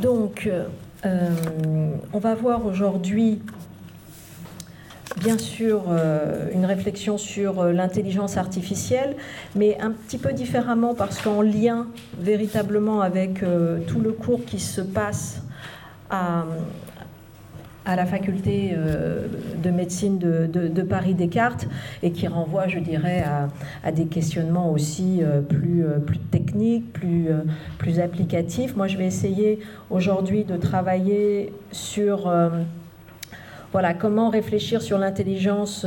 Donc, 0.00 0.48
euh, 1.04 1.30
on 2.12 2.18
va 2.18 2.34
voir 2.34 2.64
aujourd'hui, 2.66 3.40
bien 5.20 5.38
sûr, 5.38 5.84
euh, 5.88 6.48
une 6.52 6.64
réflexion 6.64 7.18
sur 7.18 7.60
euh, 7.60 7.72
l'intelligence 7.72 8.36
artificielle, 8.36 9.16
mais 9.56 9.76
un 9.80 9.90
petit 9.90 10.18
peu 10.18 10.32
différemment 10.32 10.94
parce 10.94 11.20
qu'en 11.20 11.42
lien 11.42 11.88
véritablement 12.20 13.00
avec 13.00 13.44
tout 13.86 14.00
le 14.00 14.12
cours 14.12 14.44
qui 14.44 14.60
se 14.60 14.80
passe 14.80 15.42
à, 16.10 16.44
à 17.88 17.96
la 17.96 18.04
faculté 18.04 18.74
euh, 18.76 19.26
de 19.62 19.70
médecine 19.70 20.18
de, 20.18 20.82
Paris 20.82 21.14
Descartes 21.14 21.66
et 22.02 22.12
qui 22.12 22.28
renvoie, 22.28 22.68
je 22.68 22.78
dirais, 22.78 23.24
à, 23.82 23.90
des 23.92 24.04
questionnements 24.04 24.70
aussi 24.70 25.20
euh, 25.22 25.40
plus, 25.40 25.84
euh, 25.84 25.98
plus 25.98 26.18
techniques, 26.18 26.92
plus, 26.92 27.28
plus 27.78 27.98
applicatifs. 27.98 28.76
Moi, 28.76 28.88
je 28.88 28.98
vais 28.98 29.06
essayer 29.06 29.60
aujourd'hui 29.88 30.44
de 30.44 30.58
travailler 30.58 31.52
sur 31.72 32.30
voilà, 33.72 33.94
comment 33.94 34.28
réfléchir 34.28 34.82
sur 34.82 34.98
l'intelligence 34.98 35.86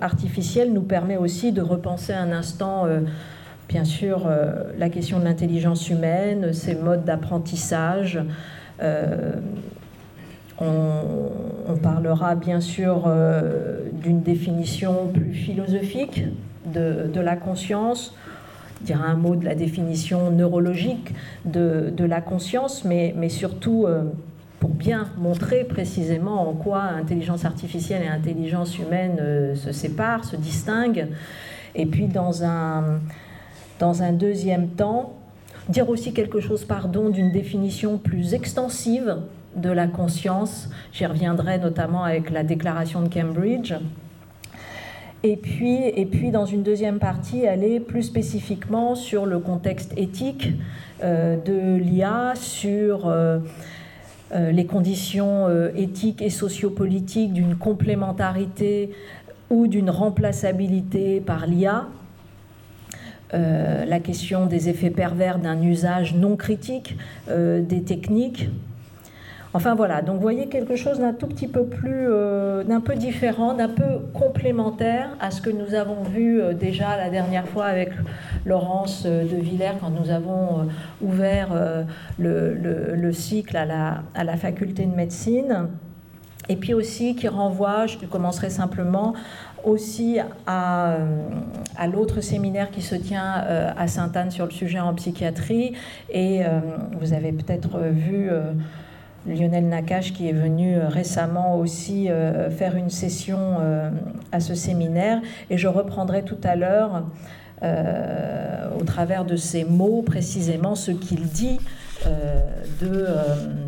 artificielle 0.00 0.72
nous 0.72 0.82
permet 0.82 1.16
aussi 1.16 1.52
de 1.52 1.62
repenser 1.62 2.12
un 2.12 2.32
instant, 2.32 2.86
bien 3.68 3.84
sûr, 3.84 4.28
la 4.78 4.88
question 4.90 5.18
de 5.20 5.24
l'intelligence 5.24 5.88
humaine, 5.90 6.52
ses 6.52 6.74
modes 6.74 7.04
d'apprentissage. 7.04 8.20
On, 10.58 11.76
parlera 11.82 12.34
bien 12.34 12.60
sûr 12.60 13.04
euh, 13.06 13.80
d'une 13.92 14.22
définition 14.22 15.08
plus 15.12 15.34
philosophique 15.34 16.24
de, 16.64 17.20
la 17.20 17.36
conscience, 17.36 18.14
on 18.80 18.84
dira 18.84 19.04
un 19.04 19.14
mot 19.16 19.36
de 19.36 19.44
la 19.44 19.54
définition 19.54 20.30
neurologique 20.30 21.14
de, 21.44 21.92
la 21.98 22.20
conscience, 22.20 22.84
mais, 22.84 23.28
surtout 23.28 23.84
euh, 23.86 24.04
pour 24.58 24.70
bien 24.70 25.08
montrer 25.18 25.64
précisément 25.64 26.48
en 26.48 26.54
quoi 26.54 26.80
intelligence 26.80 27.44
artificielle 27.44 28.02
et 28.02 28.08
intelligence 28.08 28.78
humaine 28.78 29.18
euh, 29.20 29.54
se 29.54 29.72
séparent, 29.72 30.24
se 30.24 30.36
distinguent. 30.36 31.08
Et 31.74 31.84
puis 31.84 32.06
dans 32.06 32.42
un, 32.42 33.00
dans 33.78 34.02
un 34.02 34.12
deuxième 34.12 34.68
temps, 34.68 35.12
dire 35.68 35.90
aussi 35.90 36.14
quelque 36.14 36.40
chose, 36.40 36.64
pardon, 36.64 37.10
d'une 37.10 37.32
définition 37.32 37.98
plus 37.98 38.32
extensive 38.32 39.16
de 39.56 39.70
la 39.70 39.86
conscience. 39.86 40.68
J'y 40.92 41.06
reviendrai 41.06 41.58
notamment 41.58 42.04
avec 42.04 42.30
la 42.30 42.44
déclaration 42.44 43.02
de 43.02 43.12
Cambridge. 43.12 43.74
Et 45.22 45.36
puis, 45.36 46.30
dans 46.30 46.46
une 46.46 46.62
deuxième 46.62 47.00
partie, 47.00 47.48
aller 47.48 47.80
plus 47.80 48.04
spécifiquement 48.04 48.94
sur 48.94 49.26
le 49.26 49.40
contexte 49.40 49.92
éthique 49.96 50.52
euh, 51.02 51.36
de 51.36 51.82
l'IA, 51.82 52.34
sur 52.36 53.08
euh, 53.08 53.38
euh, 54.32 54.52
les 54.52 54.66
conditions 54.66 55.48
éthiques 55.74 56.22
et 56.22 56.30
sociopolitiques 56.30 57.32
d'une 57.32 57.56
complémentarité 57.56 58.90
ou 59.50 59.66
d'une 59.66 59.90
remplaçabilité 59.90 61.20
par 61.20 61.46
l'IA, 61.46 61.86
la 63.32 64.00
question 64.00 64.46
des 64.46 64.68
effets 64.68 64.90
pervers 64.90 65.38
d'un 65.38 65.60
usage 65.60 66.14
non 66.14 66.36
critique 66.36 66.96
des 67.28 67.82
techniques, 67.82 68.48
Enfin 69.56 69.74
voilà, 69.74 70.02
donc 70.02 70.16
vous 70.16 70.20
voyez 70.20 70.48
quelque 70.48 70.76
chose 70.76 70.98
d'un 70.98 71.14
tout 71.14 71.26
petit 71.26 71.48
peu 71.48 71.64
plus, 71.64 72.08
euh, 72.10 72.62
d'un 72.62 72.82
peu 72.82 72.94
différent, 72.94 73.54
d'un 73.54 73.70
peu 73.70 74.00
complémentaire 74.12 75.08
à 75.18 75.30
ce 75.30 75.40
que 75.40 75.48
nous 75.48 75.72
avons 75.72 76.02
vu 76.02 76.42
euh, 76.42 76.52
déjà 76.52 76.94
la 76.98 77.08
dernière 77.08 77.48
fois 77.48 77.64
avec 77.64 77.88
Laurence 78.44 79.04
euh, 79.06 79.22
de 79.22 79.36
Villers 79.36 79.78
quand 79.80 79.88
nous 79.88 80.10
avons 80.10 80.68
ouvert 81.00 81.48
le, 82.18 83.12
cycle 83.12 83.56
à 83.56 83.64
la, 83.64 84.36
faculté 84.36 84.84
de 84.84 84.94
médecine. 84.94 85.68
Et 86.50 86.56
puis 86.56 86.74
aussi 86.74 87.16
qui 87.16 87.26
renvoie, 87.26 87.86
je 87.86 87.96
commencerai 88.04 88.50
simplement, 88.50 89.14
aussi 89.64 90.18
à 90.46 90.98
l'autre 91.90 92.20
séminaire 92.20 92.70
qui 92.70 92.82
se 92.82 92.94
tient 92.94 93.42
à 93.76 93.88
Sainte-Anne 93.88 94.30
sur 94.30 94.44
le 94.44 94.52
sujet 94.52 94.80
en 94.80 94.94
psychiatrie. 94.94 95.72
Et 96.10 96.42
vous 97.00 97.14
avez 97.14 97.32
peut-être 97.32 97.78
vu 97.90 98.30
Lionel 99.26 99.68
Nakache 99.68 100.12
qui 100.12 100.28
est 100.28 100.32
venu 100.32 100.76
euh, 100.76 100.88
récemment 100.88 101.58
aussi 101.58 102.08
euh, 102.08 102.50
faire 102.50 102.76
une 102.76 102.90
session 102.90 103.38
euh, 103.60 103.90
à 104.32 104.40
ce 104.40 104.54
séminaire. 104.54 105.20
Et 105.50 105.58
je 105.58 105.68
reprendrai 105.68 106.22
tout 106.22 106.38
à 106.42 106.56
l'heure, 106.56 107.04
au 108.78 108.84
travers 108.84 109.24
de 109.24 109.34
ces 109.34 109.64
mots, 109.64 110.02
précisément 110.02 110.74
ce 110.74 110.90
qu'il 110.90 111.22
dit 111.22 111.58
de, 112.82 113.06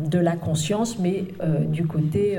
de, 0.07 0.19
la 0.19 0.35
conscience, 0.35 0.99
mais 0.99 1.25
du 1.67 1.87
côté 1.87 2.37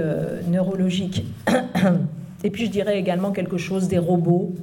neurologique. 0.48 1.25
Et 2.44 2.50
puis 2.50 2.66
je 2.66 2.70
dirais 2.70 2.98
également 2.98 3.32
quelque 3.32 3.58
chose 3.58 3.88
des 3.88 3.98
robots. 3.98 4.54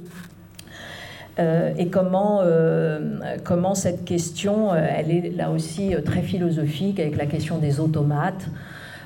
Euh, 1.38 1.72
et 1.76 1.88
comment, 1.88 2.40
euh, 2.42 3.18
comment 3.44 3.74
cette 3.74 4.04
question, 4.04 4.72
euh, 4.72 4.86
elle 4.88 5.10
est 5.10 5.30
là 5.36 5.50
aussi 5.50 5.94
très 6.04 6.22
philosophique 6.22 6.98
avec 6.98 7.16
la 7.16 7.26
question 7.26 7.58
des 7.58 7.80
automates. 7.80 8.48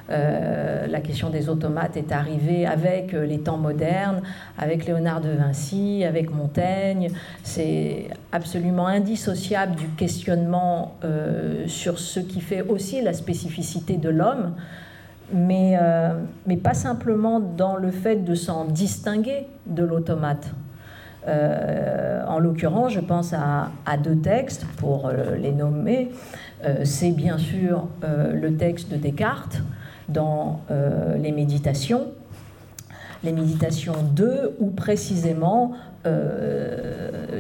la 0.08 1.00
question 1.00 1.30
des 1.30 1.48
automates 1.48 1.96
est 1.96 2.12
arrivée 2.12 2.66
avec 2.66 3.12
les 3.12 3.38
temps 3.38 3.56
modernes, 3.56 4.20
avec 4.58 4.84
Léonard 4.84 5.22
de 5.22 5.30
Vinci, 5.30 6.04
avec 6.04 6.30
Montaigne. 6.30 7.08
C'est 7.42 8.08
absolument 8.30 8.86
indissociable 8.88 9.74
du 9.74 9.88
questionnement 9.96 10.96
sur 11.66 11.98
ce 11.98 12.20
qui 12.20 12.42
fait 12.42 12.60
aussi 12.60 13.00
la 13.00 13.14
spécificité 13.14 13.96
de 13.96 14.10
l'homme, 14.10 14.54
mais, 15.32 15.78
mais 16.46 16.58
pas 16.58 16.74
simplement 16.74 17.40
dans 17.40 17.76
le 17.76 17.90
fait 17.90 18.16
de 18.16 18.34
s'en 18.34 18.66
distinguer 18.66 19.46
de 19.66 19.82
l'automate. 19.82 20.52
Euh, 21.28 22.24
en 22.26 22.38
l'occurrence, 22.38 22.92
je 22.92 23.00
pense 23.00 23.32
à, 23.32 23.70
deux 24.02 24.16
textes 24.16 24.64
pour 24.76 25.06
euh, 25.06 25.36
les 25.36 25.52
nommer. 25.52 26.10
Euh, 26.64 26.84
c'est 26.84 27.10
bien 27.10 27.38
sûr 27.38 27.88
le 28.02 28.56
texte 28.56 28.90
de 28.90 28.96
Descartes 28.96 29.62
dans 30.08 30.60
les 31.16 31.32
méditations, 31.32 32.08
les 33.24 33.32
méditations 33.32 33.94
2, 34.14 34.56
où 34.58 34.70
précisément 34.70 35.72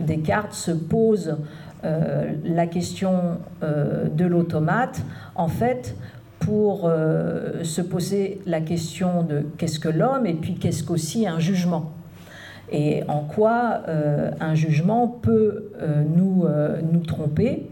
Descartes 0.06 0.54
se 0.54 0.70
pose 0.70 1.36
la 1.82 2.66
question 2.66 3.38
de 3.62 4.24
l'automate, 4.24 5.02
en 5.34 5.48
fait, 5.48 5.96
pour 6.38 6.90
se 7.62 7.80
poser 7.82 8.40
la 8.46 8.60
question 8.60 9.22
de 9.22 9.44
qu'est-ce 9.58 9.80
que 9.80 9.88
l'homme 9.88 10.24
et 10.24 10.34
puis 10.34 10.54
qu'est-ce 10.54 10.84
qu'aussi 10.84 11.26
un 11.26 11.40
jugement 11.40 11.92
et 12.70 13.02
en 13.08 13.20
quoi 13.20 13.82
euh, 13.88 14.30
un 14.40 14.54
jugement 14.54 15.08
peut 15.08 15.70
euh, 15.80 16.04
nous, 16.04 16.44
euh, 16.44 16.80
nous 16.90 17.00
tromper 17.00 17.68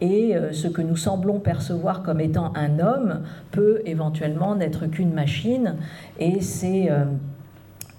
et 0.00 0.36
ce 0.52 0.68
que 0.68 0.80
nous 0.80 0.94
semblons 0.94 1.40
percevoir 1.40 2.04
comme 2.04 2.20
étant 2.20 2.52
un 2.54 2.78
homme 2.78 3.22
peut 3.50 3.82
éventuellement 3.84 4.54
n'être 4.54 4.86
qu'une 4.86 5.12
machine. 5.12 5.74
Et 6.20 6.40
c'est, 6.40 6.88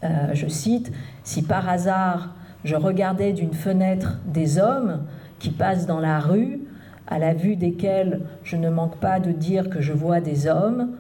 je 0.01 0.47
cite, 0.47 0.94
si 1.25 1.41
par 1.44 1.67
hasard 1.67 2.34
je 2.63 2.78
regardais 2.78 3.34
d'une 3.34 3.51
fenêtre 3.51 4.19
des 4.25 4.59
hommes 4.59 5.01
qui 5.40 5.50
passent 5.50 5.88
dans 5.88 6.00
la 6.00 6.22
rue, 6.22 6.61
à 7.06 7.19
la 7.19 7.34
vue 7.34 7.57
desquels 7.57 8.22
je 8.46 8.56
ne 8.56 8.69
manque 8.69 8.96
pas 8.96 9.19
de 9.19 9.34
dire 9.34 9.69
que 9.69 9.81
je 9.81 9.91
vois 9.91 10.22
des 10.22 10.47
hommes, 10.47 10.91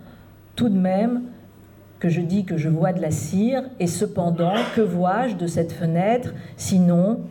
tout 0.57 0.67
de 0.67 0.77
même, 0.77 1.21
que 1.99 2.07
je 2.07 2.21
dis 2.21 2.45
que 2.45 2.57
je 2.57 2.69
vois 2.69 2.93
de 2.93 3.01
la 3.01 3.11
cire, 3.11 3.63
et 3.79 3.87
cependant, 3.87 4.53
que 4.75 4.81
vois-je 4.81 5.35
de 5.35 5.47
cette 5.47 5.73
fenêtre 5.73 6.33
Sinon, 6.55 7.21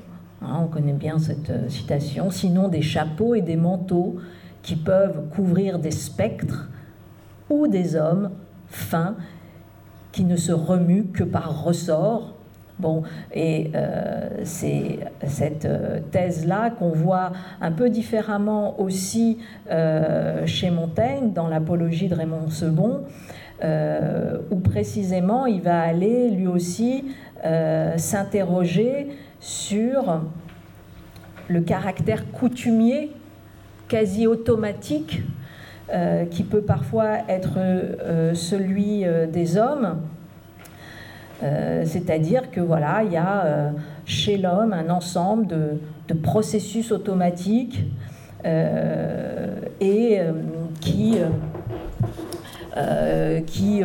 hein, 0.43 0.61
on 0.63 0.67
connaît 0.67 0.93
bien 0.93 1.19
cette 1.19 1.51
euh, 1.51 1.69
citation, 1.69 2.31
sinon 2.31 2.69
des 2.69 2.83
chapeaux 2.83 3.35
et 3.35 3.41
des 3.41 3.57
manteaux 3.57 4.17
qui 4.63 4.77
peuvent 4.77 5.29
couvrir 5.31 5.79
des 5.79 5.91
spectres 5.91 6.69
ou 7.49 7.67
des 7.67 7.97
hommes 7.97 8.31
fins 8.67 9.17
qui 10.13 10.25
ne 10.25 10.37
se 10.37 10.53
remuent 10.53 11.07
que 11.07 11.25
par 11.25 11.65
ressort. 11.65 12.35
Bon, 12.79 13.03
et 13.33 13.71
euh, 13.75 14.29
c'est 14.45 15.01
cette 15.27 15.65
euh, 15.65 15.99
thèse-là 16.13 16.71
qu'on 16.71 16.91
voit 16.91 17.33
un 17.61 17.73
peu 17.73 17.89
différemment 17.89 18.79
aussi 18.81 19.39
chez 20.45 20.71
Montaigne 20.71 21.33
dans 21.33 21.49
l'apologie 21.49 22.09
de 22.09 22.15
Raymond 22.15 22.51
Sebon, 22.51 23.05
où 23.63 24.57
précisément 24.61 25.47
il 25.47 25.61
va 25.63 25.81
aller 25.81 26.31
lui 26.31 26.47
aussi 26.47 27.05
euh, 27.45 27.97
s'interroger 27.99 29.09
sur 29.39 30.23
le 31.47 31.61
caractère 31.61 32.31
coutumier, 32.33 33.13
quasi 33.87 34.27
automatique, 34.27 35.23
euh, 35.93 36.25
qui 36.25 36.43
peut 36.43 36.63
parfois 36.63 37.19
être 37.29 37.59
celui 38.35 39.05
des 39.33 39.57
hommes. 39.57 40.01
C'est-à-dire 41.41 42.51
que 42.51 42.61
voilà, 42.61 43.05
il 43.05 43.13
y 43.13 43.17
a 43.17 43.73
chez 44.05 44.37
l'homme 44.37 44.73
un 44.73 44.91
ensemble 44.91 45.47
de, 45.47 46.15
processus 46.15 46.91
automatiques 46.91 47.85
et 48.45 50.21
qui 50.81 51.19
qui 53.47 53.83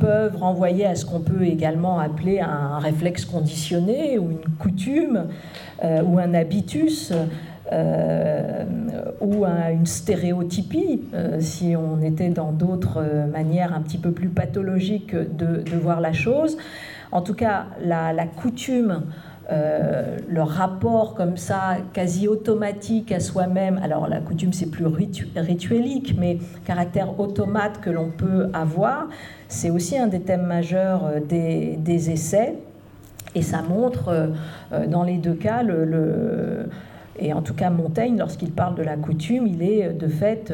peuvent 0.00 0.36
renvoyer 0.36 0.86
à 0.86 0.94
ce 0.94 1.04
qu'on 1.04 1.20
peut 1.20 1.44
également 1.44 1.98
appeler 1.98 2.40
un 2.40 2.78
réflexe 2.78 3.24
conditionné 3.24 4.18
ou 4.18 4.30
une 4.30 4.54
coutume 4.58 5.26
ou 5.82 6.18
un 6.18 6.34
habitus. 6.34 7.12
ou 9.20 9.44
une 9.44 9.86
stéréotypie, 9.86 11.02
si 11.38 11.74
on 11.76 12.02
était 12.02 12.30
dans 12.30 12.52
d'autres 12.52 13.02
manières 13.32 13.72
un 13.74 13.80
petit 13.80 13.98
peu 13.98 14.10
plus 14.10 14.28
pathologiques 14.28 15.14
de, 15.14 15.62
voir 15.76 16.00
la 16.00 16.12
chose. 16.12 16.56
En 17.12 17.22
tout 17.22 17.34
cas, 17.34 17.66
la, 17.84 18.12
la 18.12 18.26
coutume 18.26 19.02
euh, 19.50 20.18
le 20.28 20.42
rapport 20.42 21.14
comme 21.14 21.36
ça, 21.36 21.78
quasi 21.92 22.28
automatique 22.28 23.10
à 23.10 23.18
soi-même, 23.18 23.80
alors 23.82 24.06
la 24.06 24.20
coutume 24.20 24.52
c'est 24.52 24.70
plus 24.70 24.86
rituelique, 24.86 26.14
mais 26.16 26.38
caractère 26.64 27.18
automate 27.18 27.80
que 27.80 27.90
l'on 27.90 28.10
peut 28.10 28.48
avoir, 28.52 29.08
c'est 29.48 29.70
aussi 29.70 29.98
un 29.98 30.06
des 30.06 30.20
thèmes 30.20 30.46
majeurs 30.46 31.06
euh, 31.06 31.20
des, 31.20 32.10
essais. 32.10 32.54
Et 33.34 33.42
ça 33.42 33.62
montre 33.62 34.08
euh, 34.72 34.86
dans 34.86 35.02
les 35.02 35.16
deux 35.16 35.34
cas 35.34 35.62
le, 35.62 36.68
et 37.18 37.32
en 37.32 37.42
tout 37.42 37.54
cas 37.54 37.70
Montaigne, 37.70 38.18
lorsqu'il 38.18 38.52
parle 38.52 38.76
de 38.76 38.82
la 38.82 38.96
coutume, 38.96 39.46
il 39.46 39.62
est 39.62 39.92
de 39.92 40.06
fait 40.06 40.52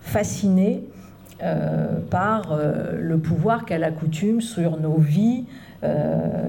fasciné 0.00 0.84
par 2.10 2.58
le 2.98 3.18
pouvoir 3.18 3.66
qu'a 3.66 3.78
la 3.78 3.90
coutume 3.90 4.40
sur 4.40 4.78
nos 4.78 4.96
vies, 4.96 5.44
euh, 5.44 5.64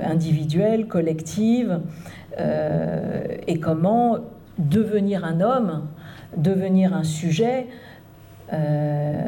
individuelle, 0.03 0.87
collective, 0.87 1.79
euh, 2.39 3.25
et 3.47 3.59
comment 3.59 4.17
devenir 4.57 5.25
un 5.25 5.41
homme, 5.41 5.83
devenir 6.35 6.93
un 6.93 7.03
sujet, 7.03 7.67
euh, 8.53 9.23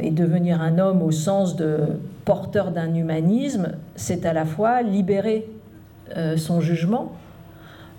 et 0.00 0.10
devenir 0.10 0.60
un 0.60 0.78
homme 0.78 1.02
au 1.02 1.10
sens 1.10 1.56
de 1.56 1.78
porteur 2.24 2.72
d'un 2.72 2.94
humanisme, 2.94 3.72
c'est 3.94 4.26
à 4.26 4.32
la 4.32 4.44
fois 4.44 4.82
libérer 4.82 5.48
son 6.36 6.60
jugement 6.60 7.12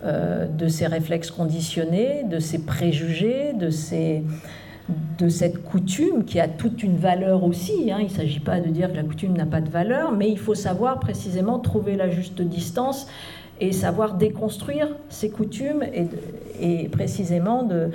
de 0.04 0.68
ses 0.70 0.88
réflexes 0.88 1.30
conditionnés, 1.30 2.24
de 2.24 2.40
ses 2.40 2.60
préjugés, 2.60 3.52
de 3.52 3.70
ses, 3.70 4.24
de 5.18 5.28
cette 5.28 5.64
coutume 5.64 6.24
qui 6.24 6.40
a 6.40 6.48
toute 6.48 6.82
une 6.84 6.98
valeur 6.98 7.44
aussi. 7.44 7.92
Hein. 7.92 7.98
Il 8.00 8.06
ne 8.06 8.12
s'agit 8.12 8.40
pas 8.40 8.60
de 8.60 8.70
dire 8.70 8.92
que 8.92 8.96
la 8.98 9.04
coutume 9.04 9.36
n'a 9.36 9.46
pas 9.46 9.62
de 9.62 9.70
valeur, 9.70 10.12
mais 10.12 10.30
il 10.30 10.40
faut 10.40 10.56
savoir 10.56 11.00
précisément 11.00 11.60
trouver 11.60 11.96
la 11.96 12.10
juste 12.10 12.42
distance 12.42 13.08
et 13.60 13.72
savoir 13.72 14.14
déconstruire 14.14 14.88
ces 15.10 15.30
coutumes 15.30 15.84
et, 16.60 16.88
précisément 16.90 17.64
de, 17.64 17.90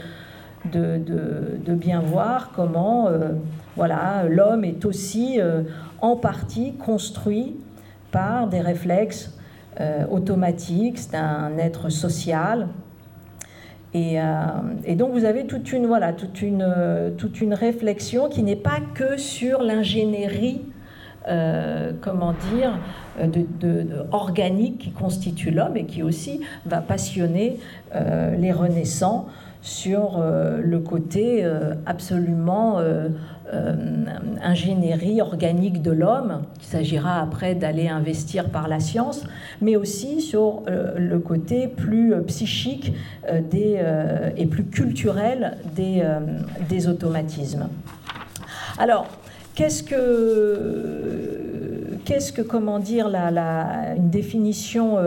bien 1.74 2.00
voir 2.00 2.50
comment 2.54 3.08
euh, 3.08 3.30
voilà, 3.76 4.24
l'homme 4.28 4.64
est 4.64 4.84
aussi 4.84 5.40
euh, 5.40 5.62
en 6.00 6.16
partie 6.16 6.74
construit 6.74 7.56
par 8.10 8.48
des 8.48 8.60
réflexes 8.60 9.36
euh, 9.80 10.04
automatiques, 10.10 10.98
c'est 10.98 11.16
un 11.16 11.56
être 11.58 11.88
social, 11.88 12.68
euh, 13.94 14.44
et, 14.84 14.96
donc 14.96 15.12
vous 15.12 15.24
avez 15.24 15.46
toute 15.46 15.72
une, 15.72 15.86
voilà, 15.86 16.12
toute 16.12 16.42
une, 16.42 16.64
euh, 16.66 17.10
toute 17.10 17.40
une 17.40 17.54
réflexion 17.54 18.28
qui 18.28 18.42
n'est 18.42 18.56
pas 18.56 18.78
que 18.94 19.18
sur 19.18 19.62
l'ingénierie, 19.62 20.62
euh, 21.28 21.92
comment 22.00 22.34
dire, 22.54 22.78
de, 23.22 23.86
organique 24.10 24.78
qui 24.78 24.90
constitue 24.92 25.50
l'homme 25.50 25.76
et 25.76 25.84
qui 25.84 26.02
aussi 26.02 26.40
va 26.64 26.80
passionner 26.80 27.58
les 27.94 28.52
renaissants 28.52 29.26
sur 29.60 30.18
le 30.20 30.78
côté 30.78 31.46
absolument 31.84 32.80
ingénierie 34.42 35.20
organique 35.20 35.82
de 35.82 35.90
l'homme, 35.90 36.42
qu'il 36.58 36.68
s'agira 36.68 37.20
après 37.20 37.54
d'aller 37.54 37.88
investir 37.88 38.48
par 38.48 38.68
la 38.68 38.80
science, 38.80 39.24
mais 39.60 39.76
aussi 39.76 40.20
sur 40.20 40.62
euh, 40.68 40.94
le 40.98 41.18
côté 41.18 41.68
plus 41.68 42.14
euh, 42.14 42.20
psychique 42.22 42.92
et 43.56 44.46
plus 44.46 44.64
culturel 44.64 45.56
des, 45.76 46.88
automatismes. 46.88 47.68
Alors, 48.78 49.06
qu'est-ce 49.54 49.82
que, 49.82 51.28
qu'est-ce 52.04 52.32
que, 52.32 52.42
comment 52.42 52.78
dire, 52.78 53.06
une 53.06 54.10
définition 54.10 54.98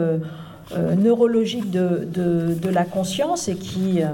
neurologique 0.98 1.70
de, 1.72 2.70
la 2.70 2.86
conscience 2.86 3.48
et 3.48 3.56
qui 3.56 4.02
euh, 4.02 4.08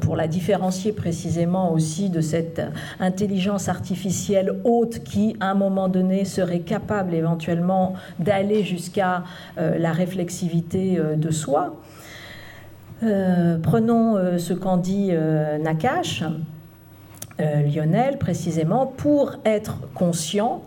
pour 0.00 0.16
la 0.16 0.28
différencier 0.28 0.92
précisément 0.92 1.72
aussi 1.72 2.10
de 2.10 2.20
cette 2.20 2.60
intelligence 3.00 3.68
artificielle 3.68 4.60
haute 4.64 5.02
qui, 5.04 5.36
à 5.40 5.50
un 5.50 5.54
moment 5.54 5.88
donné, 5.88 6.24
serait 6.24 6.60
capable 6.60 7.14
éventuellement 7.14 7.94
d'aller 8.18 8.62
jusqu'à 8.62 9.24
euh, 9.56 9.78
la 9.78 9.92
réflexivité 9.92 10.98
euh, 10.98 11.16
de 11.16 11.30
soi. 11.30 11.76
prenons 13.62 14.38
ce 14.38 14.52
qu'en 14.52 14.76
dit 14.76 15.12
Nakash, 15.60 16.24
Lionel, 17.38 18.18
précisément, 18.18 18.86
pour 18.86 19.36
être 19.44 19.78
conscient, 19.94 20.62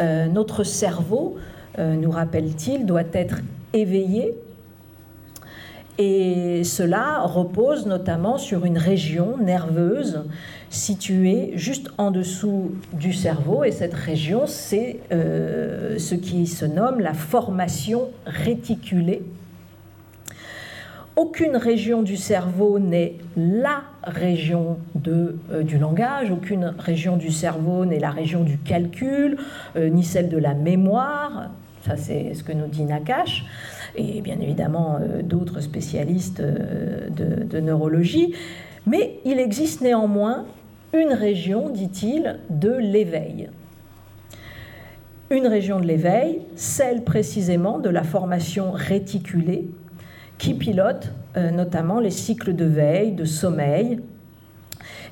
notre 0.00 0.64
cerveau, 0.64 1.36
nous 1.78 2.10
rappelle-t-il, 2.10 2.86
doit 2.86 3.04
être 3.12 3.36
éveillé 3.72 4.34
et 6.02 6.64
cela 6.64 7.20
repose 7.26 7.84
notamment 7.84 8.38
sur 8.38 8.64
une 8.64 8.78
région 8.78 9.36
nerveuse 9.36 10.24
située 10.70 11.52
juste 11.56 11.90
en 11.98 12.10
dessous 12.10 12.70
du 12.94 13.12
cerveau. 13.12 13.64
Et 13.64 13.70
cette 13.70 13.92
région, 13.92 14.44
c'est 14.46 15.00
euh, 15.12 15.98
ce 15.98 16.14
qui 16.14 16.46
se 16.46 16.64
nomme 16.64 17.00
la 17.00 17.12
formation 17.12 18.08
réticulée. 18.24 19.22
Aucune 21.16 21.58
région 21.58 22.00
du 22.00 22.16
cerveau 22.16 22.78
n'est 22.78 23.16
la 23.36 23.82
région 24.02 24.78
euh, 25.06 25.62
du 25.62 25.76
langage, 25.76 26.30
aucune 26.30 26.72
région 26.78 27.18
du 27.18 27.30
cerveau 27.30 27.84
n'est 27.84 27.98
la 27.98 28.10
région 28.10 28.42
du 28.42 28.56
calcul, 28.56 29.36
euh, 29.76 29.90
ni 29.90 30.02
celle 30.02 30.30
de 30.30 30.38
la 30.38 30.54
mémoire. 30.54 31.50
Ça, 31.82 31.98
c'est 31.98 32.32
ce 32.32 32.42
que 32.42 32.52
nous 32.52 32.68
dit 32.68 32.84
Nakash 32.84 33.44
et 33.96 34.20
bien 34.20 34.38
évidemment 34.40 34.98
euh, 35.00 35.22
d'autres 35.22 35.60
spécialistes 35.60 36.40
euh, 36.40 37.08
de, 37.10 37.60
neurologie. 37.60 38.34
Mais 38.86 39.18
il 39.24 39.38
existe 39.38 39.80
néanmoins 39.80 40.46
une 40.92 41.12
région, 41.12 41.68
dit-il, 41.68 42.38
de 42.48 42.72
l'éveil. 42.72 43.48
Une 45.30 45.46
région 45.46 45.78
de 45.78 45.86
l'éveil, 45.86 46.42
celle 46.56 47.04
précisément 47.04 47.78
de 47.78 47.90
la 47.90 48.02
formation 48.02 48.72
réticulée, 48.72 49.68
qui 50.38 50.54
pilote 50.54 51.12
euh, 51.36 51.50
notamment 51.50 52.00
les 52.00 52.10
cycles 52.10 52.54
de 52.56 52.64
veille, 52.64 53.12
de 53.12 53.24
sommeil. 53.24 54.00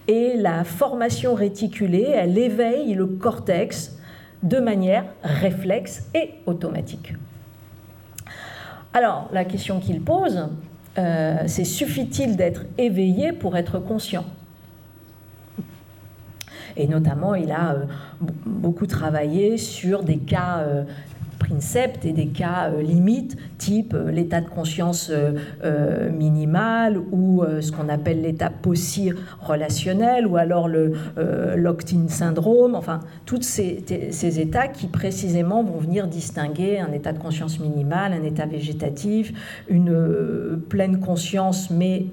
Et 0.09 0.37
la 0.37 0.65
formation 0.65 1.35
réticulée, 1.35 2.09
elle 2.13 2.39
éveille 2.39 2.95
le 2.95 3.07
cortex 3.07 3.99
de 4.43 4.59
manière 4.59 5.05
réflexe 5.23 6.09
et 6.15 6.31
automatique. 6.47 7.13
Alors, 8.93 9.29
la 9.33 9.45
question 9.45 9.81
qu'il 9.81 10.01
pose, 10.01 10.49
euh, 10.99 11.43
c'est 11.47 11.65
suffit-il 11.65 12.37
d'être 12.37 12.65
éveillé 12.79 13.33
pour 13.33 13.57
être 13.57 13.79
conscient? 13.79 14.25
Et 16.77 16.87
notamment, 16.87 17.35
il 17.35 17.51
a 17.51 17.73
euh, 17.73 17.85
beaucoup 18.47 18.87
travaillé 18.87 19.59
sur 19.59 20.03
des 20.03 20.19
cas 20.19 20.59
euh, 20.61 20.85
princeps 21.39 22.05
et 22.05 22.13
des 22.13 22.27
cas 22.27 22.71
euh, 22.71 22.83
limites, 22.83 23.37
type 23.59 23.95
euh, 23.95 24.11
l'état 24.11 24.41
de 24.41 24.49
conscience 24.49 25.11
euh, 25.11 26.11
minimal 26.11 26.99
ou 27.13 27.43
ce 27.61 27.73
qu'on 27.73 27.89
appelle 27.89 28.23
l'état 28.23 28.51
possi 28.51 29.13
relationnel 29.41 30.27
ou 30.27 30.37
alors 30.37 30.69
le 30.69 30.93
locked-in 31.57 32.09
syndrome, 32.09 32.75
enfin, 32.75 33.01
tous 33.27 33.43
ces, 33.43 34.41
états 34.41 34.69
qui 34.69 34.87
précisément 34.87 35.63
vont 35.63 35.79
venir 35.79 36.07
distinguer 36.07 36.79
un 36.79 36.93
état 36.93 37.13
de 37.13 37.19
conscience 37.19 37.61
minimal, 37.61 38.13
un 38.13 38.23
état 38.23 38.47
végétatif, 38.47 39.33
une 39.69 40.61
pleine 40.69 41.01
conscience, 41.01 41.71
mais 41.71 42.07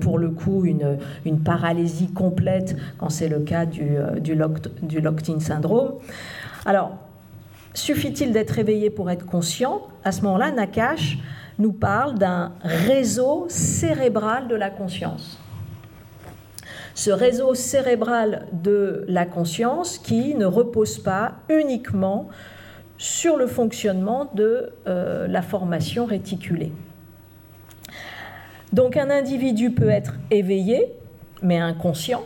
pour 0.00 0.18
le 0.18 0.30
coup 0.30 0.64
une, 0.64 0.98
paralysie 1.44 2.12
complète 2.12 2.76
quand 2.98 3.10
c'est 3.10 3.28
le 3.28 3.40
cas 3.40 3.66
du, 3.66 3.90
du, 4.20 4.34
locked, 4.34 4.70
du 4.82 5.00
locked-in 5.00 5.40
syndrome. 5.40 5.94
Alors, 6.64 6.96
Suffit-il 7.74 8.32
d'être 8.32 8.58
éveillé 8.58 8.90
pour 8.90 9.10
être 9.10 9.26
conscient 9.26 9.82
À 10.04 10.12
ce 10.12 10.22
moment-là, 10.22 10.50
Nakash 10.50 11.18
nous 11.58 11.72
parle 11.72 12.18
d'un 12.18 12.52
réseau 12.62 13.46
cérébral 13.48 14.48
de 14.48 14.56
la 14.56 14.70
conscience. 14.70 15.38
Ce 16.94 17.10
réseau 17.10 17.54
cérébral 17.54 18.46
de 18.52 19.04
la 19.08 19.24
conscience 19.24 19.98
qui 19.98 20.34
ne 20.34 20.46
repose 20.46 20.98
pas 20.98 21.34
uniquement 21.48 22.28
sur 22.98 23.36
le 23.36 23.46
fonctionnement 23.46 24.30
de 24.34 24.72
euh, 24.86 25.26
la 25.26 25.40
formation 25.40 26.04
réticulée. 26.04 26.72
Donc 28.72 28.96
un 28.96 29.10
individu 29.10 29.70
peut 29.70 29.88
être 29.88 30.14
éveillé, 30.30 30.92
mais 31.42 31.58
inconscient, 31.58 32.22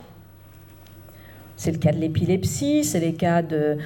C'est 1.56 1.72
le 1.72 1.78
cas 1.78 1.92
de 1.92 1.98
l'épilepsie, 1.98 2.84
c'est 2.84 3.00
le 3.00 3.12
cas 3.12 3.42
de, 3.42 3.78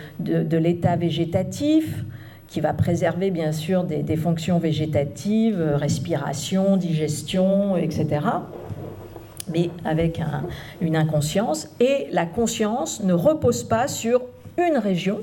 l'état 0.57 0.97
végétatif, 0.97 2.05
qui 2.47 2.61
va 2.61 2.73
préserver 2.73 3.31
bien 3.31 3.53
sûr 3.53 3.85
des, 3.85 4.17
fonctions 4.17 4.59
végétatives, 4.59 5.61
respiration, 5.75 6.77
digestion, 6.77 7.77
etc. 7.77 8.21
Mais 9.53 9.71
avec 9.85 10.21
une 10.81 10.97
inconscience. 10.97 11.69
Et 11.81 12.07
la 12.11 12.27
conscience 12.27 13.03
ne 13.03 13.13
repose 13.13 13.65
pas 13.65 13.87
sur 13.87 14.23
une 14.57 14.79
région, 14.79 15.21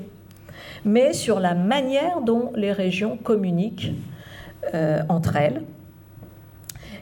mais 0.84 1.12
sur 1.12 1.40
la 1.40 1.54
manière 1.54 2.20
dont 2.20 2.52
les 2.54 2.72
régions 2.72 3.16
communiquent 3.16 3.92
euh, 4.74 5.02
entre 5.08 5.36
elles. 5.36 5.62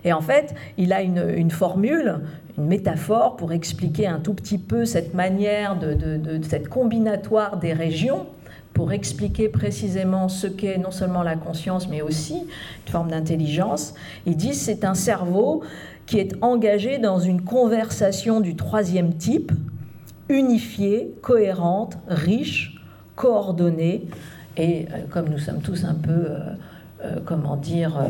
Et 0.04 0.12
en 0.12 0.20
fait, 0.20 0.54
il 0.76 0.92
a 0.92 1.02
une, 1.02 1.50
formule, 1.50 2.20
une 2.58 2.66
métaphore 2.66 3.36
pour 3.36 3.52
expliquer 3.52 4.06
un 4.06 4.20
tout 4.20 4.34
petit 4.34 4.58
peu 4.58 4.84
cette 4.84 5.14
manière 5.14 5.78
de, 5.78 6.40
cette 6.42 6.68
combinatoire 6.68 7.58
des 7.58 7.72
régions 7.72 8.26
pour 8.72 8.92
expliquer 8.92 9.48
précisément 9.48 10.28
ce 10.28 10.48
qu'est 10.48 10.78
non 10.78 10.90
seulement 10.90 11.22
la 11.22 11.36
conscience, 11.36 11.88
mais 11.88 12.02
aussi 12.02 12.34
une 12.86 12.92
forme 12.92 13.10
d'intelligence. 13.10 13.94
Ils 14.26 14.36
disent 14.36 14.60
c'est 14.60 14.84
un 14.84 14.94
cerveau 14.94 15.62
qui 16.06 16.18
est 16.18 16.34
engagé 16.42 16.98
dans 16.98 17.20
une 17.20 17.42
conversation 17.42 18.40
du 18.40 18.56
troisième 18.56 19.14
type, 19.14 19.52
unifiée, 20.28 21.14
cohérente, 21.22 21.98
riche, 22.08 22.80
coordonnée, 23.14 24.08
et 24.56 24.86
euh, 24.92 25.06
comme 25.10 25.28
nous 25.28 25.38
sommes 25.38 25.60
tous 25.60 25.84
un 25.84 25.94
peu, 25.94 26.10
euh, 26.10 26.38
euh, 27.04 27.20
comment 27.24 27.56
dire, 27.56 28.00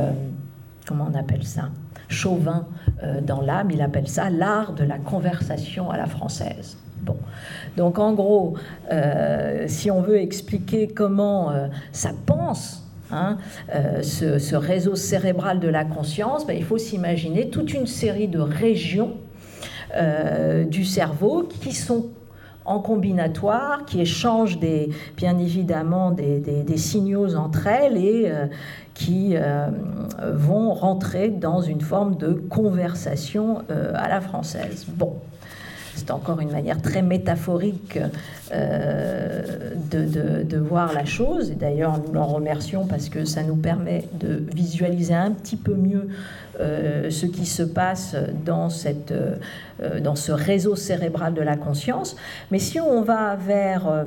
comment 0.87 1.09
on 1.11 1.19
appelle 1.19 1.45
ça? 1.45 1.71
Chauvin 2.09 2.67
dans 3.23 3.41
l'âme, 3.41 3.71
il 3.71 3.83
appelle 3.83 4.09
ça 4.09 4.31
l'art 4.31 4.73
de 4.73 4.85
la 4.85 4.99
conversation 4.99 5.91
à 5.91 5.97
la 5.97 6.07
française. 6.07 6.77
Donc 7.77 7.99
en 7.99 8.13
gros, 8.13 8.55
euh, 8.93 9.65
si 9.67 9.91
on 9.91 10.01
veut 10.01 10.19
expliquer 10.19 10.89
comment 10.89 11.51
euh, 11.51 11.67
ça 11.93 12.13
pense, 12.27 12.85
hein, 13.11 13.39
euh, 13.75 14.03
ce, 14.03 14.55
réseau 14.55 14.95
cérébral 14.95 15.61
de 15.61 15.69
la 15.69 15.85
conscience, 15.85 16.47
ben, 16.47 16.57
il 16.57 16.65
faut 16.65 16.79
s'imaginer 16.79 17.51
toute 17.51 17.75
une 17.75 17.87
série 17.87 18.29
de 18.29 18.41
régions 18.41 19.15
du 20.71 20.85
cerveau 20.85 21.49
qui 21.61 21.71
sont 21.71 22.07
en 22.65 22.79
combinatoire, 22.79 23.85
qui 23.85 24.01
échangent 24.01 24.59
bien 25.17 25.39
évidemment 25.39 26.11
des, 26.11 26.39
des, 26.39 26.77
signaux 26.77 27.35
entre 27.37 27.67
elles 27.67 27.97
et 27.97 28.33
qui 28.95 29.37
vont 30.33 30.73
rentrer 30.73 31.29
dans 31.29 31.61
une 31.61 31.81
forme 31.81 32.17
de 32.17 32.33
conversation 32.33 33.63
à 33.69 34.09
la 34.09 34.21
française. 34.21 34.87
Bon, 34.89 35.15
c'est 35.95 36.11
encore 36.11 36.41
une 36.41 36.51
manière 36.51 36.81
très 36.83 37.03
métaphorique 37.03 37.99
euh, 38.53 39.43
de, 39.91 40.59
voir 40.59 40.93
la 40.93 41.05
chose. 41.05 41.51
Et 41.51 41.55
d'ailleurs, 41.55 42.01
nous 42.05 42.13
l'en 42.13 42.27
remercions 42.27 42.87
parce 42.87 43.09
que 43.09 43.25
ça 43.25 43.43
nous 43.43 43.57
permet 43.57 44.09
de 44.19 44.43
visualiser 44.55 45.15
un 45.15 45.31
petit 45.31 45.57
peu 45.57 45.75
mieux 45.75 46.09
euh, 46.61 47.11
ce 47.11 47.27
qui 47.27 47.47
se 47.47 47.63
passe 47.63 48.15
euh, 48.15 48.27
dans 50.01 50.15
ce 50.15 50.33
réseau 50.33 50.75
cérébral 50.77 51.35
de 51.35 51.43
la 51.43 51.57
conscience. 51.57 52.17
Mais 52.51 52.59
si 52.59 52.81
on 52.81 53.03
va 53.03 53.37
vers 53.37 54.05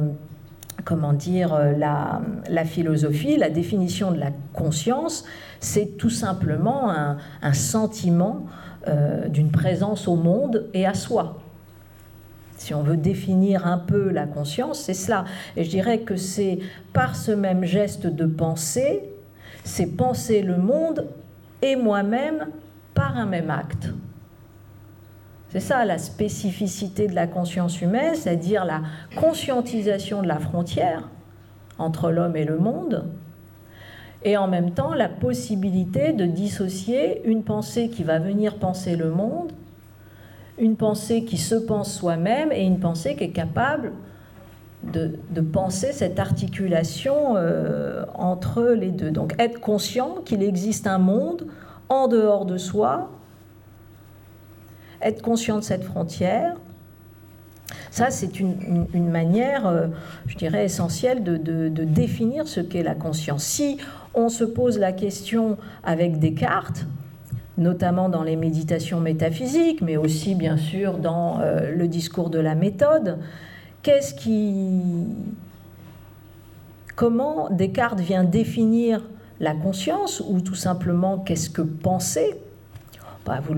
comment 0.86 1.14
dire, 1.14 1.60
la, 1.78 2.66
philosophie, 2.66 3.36
la 3.38 3.50
définition 3.50 4.12
de 4.12 4.20
la 4.20 4.32
conscience, 4.54 5.26
c'est 5.60 5.98
tout 5.98 6.10
simplement 6.10 6.90
un 6.90 7.54
sentiment 7.54 8.46
d'une 9.28 9.52
présence 9.52 10.08
au 10.08 10.16
monde 10.16 10.68
et 10.74 10.86
à 10.86 10.94
soi. 10.94 11.42
Si 12.58 12.74
on 12.74 12.82
veut 12.82 12.98
définir 12.98 13.68
un 13.68 13.78
peu 13.78 14.10
la 14.10 14.26
conscience, 14.26 14.80
c'est 14.80 14.96
cela. 14.96 15.26
Et 15.56 15.64
je 15.64 15.70
dirais 15.70 16.00
que 16.00 16.16
c'est 16.16 16.60
par 16.92 17.16
ce 17.16 17.32
même 17.32 17.64
geste 17.64 18.08
de 18.08 18.26
pensée, 18.26 19.04
c'est 19.64 19.96
penser 19.96 20.42
le 20.42 20.58
monde 20.58 21.08
et 21.62 21.76
moi-même 21.76 22.48
par 22.94 23.16
un 23.18 23.26
même 23.26 23.52
acte. 23.52 23.90
C'est 25.50 25.60
ça 25.60 25.86
la 25.86 25.98
spécificité 25.98 27.08
de 27.08 27.16
la 27.16 27.28
conscience 27.28 27.82
humaine, 27.82 28.16
c'est-à-dire 28.16 28.66
la 28.66 28.82
conscientisation 29.16 30.22
de 30.22 30.28
la 30.28 30.40
frontière 30.40 31.10
entre 31.78 32.12
l'homme 32.12 32.36
et 32.36 32.44
le 32.44 32.58
monde, 32.58 33.06
et 34.24 34.36
en 34.36 34.48
même 34.48 34.72
temps 34.72 34.94
la 34.94 35.10
possibilité 35.10 36.12
de 36.12 36.26
dissocier 36.26 37.26
une 37.26 37.44
pensée 37.44 37.90
qui 37.90 38.04
va 38.04 38.20
venir 38.20 38.58
penser 38.58 38.96
le 38.96 39.12
monde 39.12 39.54
une 40.58 40.76
pensée 40.76 41.24
qui 41.24 41.38
se 41.38 41.56
pense 41.56 41.94
soi-même 41.94 42.52
et 42.52 42.64
une 42.64 42.80
pensée 42.80 43.16
qui 43.16 43.26
est 43.26 43.32
capable 43.32 43.94
de, 44.84 45.18
penser 45.42 45.92
cette 45.92 46.20
articulation 46.20 47.36
euh, 47.36 48.06
entre 48.14 48.64
les 48.64 48.90
deux. 48.90 49.12
Donc 49.12 49.36
être 49.40 49.60
conscient 49.60 50.16
qu'il 50.26 50.44
existe 50.44 50.88
un 50.88 50.98
monde 50.98 51.48
en 51.90 52.08
dehors 52.08 52.46
de 52.46 52.58
soi, 52.58 53.10
être 55.02 55.22
conscient 55.22 55.58
de 55.58 55.64
cette 55.64 55.84
frontière, 55.84 56.56
ça 57.92 58.10
c'est 58.12 58.40
une, 58.40 58.88
manière, 59.10 59.68
euh, 59.68 59.88
je 60.28 60.38
dirais, 60.38 60.66
essentielle 60.66 61.24
de, 61.24 61.38
de 61.38 61.84
définir 61.84 62.48
ce 62.48 62.62
qu'est 62.62 62.84
la 62.84 62.96
conscience. 62.96 63.44
Si 63.44 63.78
on 64.14 64.30
se 64.30 64.44
pose 64.44 64.80
la 64.80 64.92
question 64.92 65.58
avec 65.84 66.20
Descartes, 66.20 66.86
notamment 67.58 68.10
dans 68.10 68.24
les 68.24 68.36
méditations 68.36 69.00
métaphysiques, 69.00 69.82
mais 69.82 69.98
aussi 69.98 70.36
bien 70.36 70.58
sûr 70.58 70.98
dans 70.98 71.40
euh, 71.40 71.76
le 71.76 71.88
discours 71.88 72.30
de 72.30 72.40
la 72.40 72.56
méthode. 72.56 73.18
Qu'est-ce 73.82 74.14
qui, 74.14 74.82
comment 76.96 77.50
Descartes 77.50 78.00
vient 78.00 78.24
définir 78.24 79.04
la 79.40 79.54
conscience 79.54 80.24
ou 80.28 80.42
tout 80.42 80.56
simplement 80.56 81.20
qu'est-ce 81.20 81.50
que 81.50 81.62
penser? 81.62 82.36
Bah, 83.26 83.40
vous, 83.44 83.56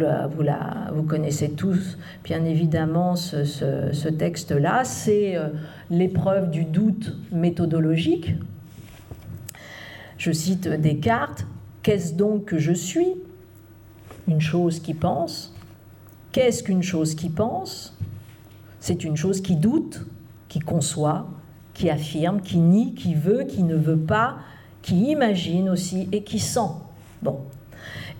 vous, 0.96 1.04
connaissez 1.04 1.52
tous 1.52 1.98
bien 2.24 2.44
évidemment 2.44 3.16
ce, 3.16 4.10
texte-là, 4.10 4.84
c'est 4.84 5.36
euh, 5.36 5.50
l'épreuve 5.92 6.50
du 6.50 6.66
doute 6.66 7.16
méthodologique. 7.32 8.34
Je 10.18 10.32
cite 10.32 10.68
Descartes, 10.68 11.46
Qu'est-ce 11.82 12.14
donc 12.14 12.46
que 12.46 12.58
je 12.58 12.74
suis? 12.74 13.16
Une 14.30 14.42
chose 14.42 14.80
qui 14.80 14.94
pense. 14.94 15.54
Qu'est-ce 16.32 16.64
qu'une 16.64 16.84
chose 16.84 17.16
qui 17.16 17.30
pense? 17.30 17.98
C'est 18.80 19.04
une 19.04 19.18
chose 19.18 19.42
qui 19.42 19.56
doute, 19.56 20.06
qui 20.48 20.60
conçoit, 20.60 21.28
qui 21.74 21.90
affirme, 21.90 22.42
qui 22.42 22.58
nie, 22.58 22.94
qui 22.94 23.16
veut, 23.16 23.44
qui 23.44 23.64
ne 23.64 23.76
veut 23.76 23.98
pas, 23.98 24.38
qui 24.82 25.12
imagine 25.12 25.70
aussi 25.70 26.08
et 26.12 26.24
qui 26.24 26.40
sent. 26.40 26.72
Bon. 27.22 27.40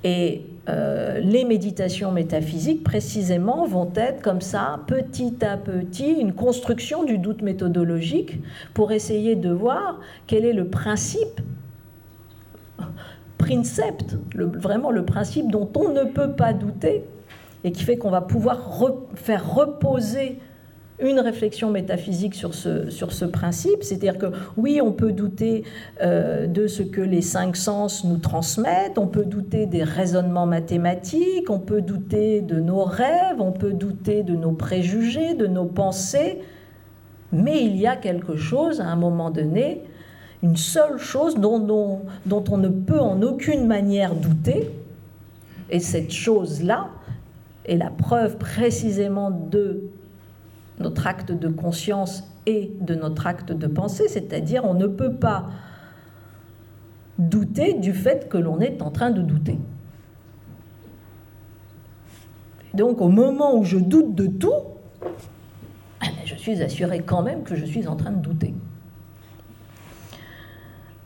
Et 0.04 0.46
euh, 0.68 1.20
les 1.20 1.46
méditations 1.46 2.12
métaphysiques, 2.12 2.84
précisément, 2.84 3.66
vont 3.66 3.92
être 3.96 4.22
comme 4.22 4.42
ça, 4.42 4.80
petit 4.88 5.44
à 5.44 5.58
petit, 5.58 6.12
une 6.12 6.34
construction 6.34 7.04
du 7.04 7.18
doute 7.18 7.42
méthodologique 7.42 8.40
pour 8.74 8.92
essayer 8.92 9.36
de 9.36 9.52
voir 9.52 10.00
quel 10.26 10.46
est 10.46 10.54
le 10.54 10.68
principe 10.68 11.42
princept, 13.50 14.16
vraiment 14.36 14.92
le 14.92 15.06
principe 15.06 15.50
dont 15.50 15.70
on 15.76 15.90
ne 15.90 16.04
peut 16.04 16.34
pas 16.34 16.54
douter 16.54 17.04
et 17.64 17.72
qui 17.72 17.84
fait 17.84 17.98
qu'on 17.98 18.12
va 18.12 18.22
pouvoir 18.22 18.60
faire 19.16 19.56
reposer 19.56 20.38
une 21.02 21.20
réflexion 21.20 21.72
métaphysique 21.72 22.36
sur 22.36 22.54
ce, 22.54 22.90
sur 22.90 23.12
ce 23.12 23.26
principe, 23.26 23.84
c'est-à-dire 23.84 24.18
que 24.18 24.28
oui, 24.58 24.82
on 24.84 24.92
peut 24.92 25.14
douter 25.14 25.64
euh, 26.02 26.46
de 26.46 26.68
ce 26.68 26.84
que 26.84 27.02
les 27.02 27.22
cinq 27.22 27.56
sens 27.56 28.04
nous 28.04 28.18
transmettent, 28.18 28.98
on 28.98 29.08
peut 29.08 29.24
douter 29.24 29.66
des 29.66 29.84
raisonnements 29.84 30.46
mathématiques, 30.46 31.50
on 31.50 31.60
peut 31.60 31.82
douter 31.82 32.42
de 32.42 32.60
nos 32.60 32.84
rêves, 32.84 33.40
on 33.40 33.54
peut 33.54 33.74
douter 33.74 34.24
de 34.24 34.36
nos 34.36 34.52
préjugés, 34.52 35.34
de 35.34 35.48
nos 35.48 35.66
pensées, 35.66 36.40
mais 37.32 37.64
il 37.64 37.78
y 37.78 37.88
a 37.88 37.96
quelque 37.96 38.36
chose 38.36 38.80
à 38.80 38.86
un 38.86 38.98
moment 38.98 39.32
donné 39.32 39.84
une 40.42 40.56
seule 40.56 40.98
chose 40.98 41.36
dont, 41.36 42.02
on 42.50 42.58
ne 42.58 42.70
peut 42.70 43.00
en 43.00 43.22
aucune 43.22 43.68
manière 43.68 44.16
douter, 44.16 44.70
et 45.70 45.80
cette 45.80 46.12
chose-là 46.12 46.90
est 47.66 47.78
la 47.78 47.90
preuve 47.90 48.38
précisément 48.38 49.32
de 49.32 49.84
notre 50.80 51.08
acte 51.08 51.32
de 51.32 51.50
conscience 51.50 52.24
et 52.46 52.72
de 52.80 52.96
notre 52.96 53.28
acte 53.28 53.52
de 53.52 53.68
pensée, 53.68 54.08
c'est-à-dire 54.08 54.64
on 54.66 54.74
ne 54.74 54.88
peut 54.88 55.14
pas 55.14 55.50
douter 57.18 57.74
du 57.74 57.94
fait 57.94 58.30
que 58.30 58.38
l'on 58.38 58.62
est 58.62 58.82
en 58.82 58.90
train 58.90 59.12
de 59.12 59.22
douter. 59.22 59.60
Donc 62.74 63.02
au 63.02 63.10
moment 63.10 63.56
où 63.58 63.66
je 63.66 63.78
doute 63.78 64.16
de 64.16 64.28
tout, 64.28 64.54
eh 66.02 66.06
ben, 66.06 66.14
je 66.24 66.36
suis 66.36 66.62
assuré 66.62 67.02
quand 67.02 67.22
même 67.22 67.44
que 67.44 67.56
je 67.56 67.66
suis 67.66 67.88
en 67.88 67.98
train 67.98 68.12
de 68.12 68.22
douter. 68.22 68.54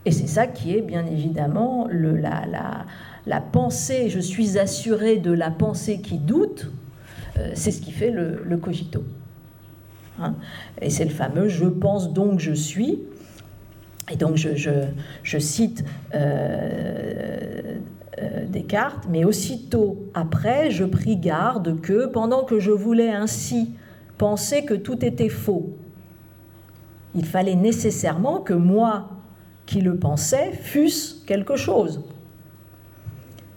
Et 0.05 0.12
c'est 0.12 0.27
ça 0.27 0.48
qui 0.48 0.75
est 0.75 0.81
bien 0.81 1.05
évidemment 1.05 1.88
la, 1.89 3.41
pensée, 3.41 4.10
je 4.10 4.19
suis 4.19 4.60
assuré 4.60 5.17
de 5.17 5.31
la 5.31 5.50
pensée 5.50 6.00
qui 6.01 6.17
doute, 6.17 6.72
euh, 7.38 7.51
c'est 7.53 7.72
ce 7.72 7.81
qui 7.81 7.91
fait 7.91 8.12
le, 8.12 8.57
cogito. 8.57 9.03
Hein. 10.19 10.36
Et 10.81 10.89
c'est 10.89 11.05
le 11.05 11.12
fameux 11.12 11.48
je 11.48 11.65
pense 11.65 12.12
donc 12.13 12.39
je 12.39 12.53
suis. 12.53 13.00
Et 14.12 14.17
donc 14.17 14.36
je, 14.36 14.50
je, 15.24 15.38
cite 15.38 15.86
euh, 16.13 17.77
euh, 18.22 18.45
Descartes, 18.48 19.07
mais 19.10 19.24
aussitôt 19.24 20.10
après, 20.13 20.72
je 20.72 20.83
pris 20.83 21.15
garde 21.15 21.79
que 21.79 22.07
pendant 22.07 22.43
que 22.43 22.60
je 22.60 22.72
voulais 22.72 23.12
ainsi 23.12 23.72
penser 24.17 24.65
que 24.65 24.74
tout 24.74 25.05
était 25.05 25.29
faux, 25.29 25.77
il 27.15 27.25
fallait 27.25 27.55
nécessairement 27.55 28.39
que 28.39 28.53
moi, 28.53 29.10
qui 29.65 29.82
le 29.82 29.96
pensais, 29.96 30.51
fusse 30.51 31.24
quelque 31.25 31.55
chose. 31.55 32.01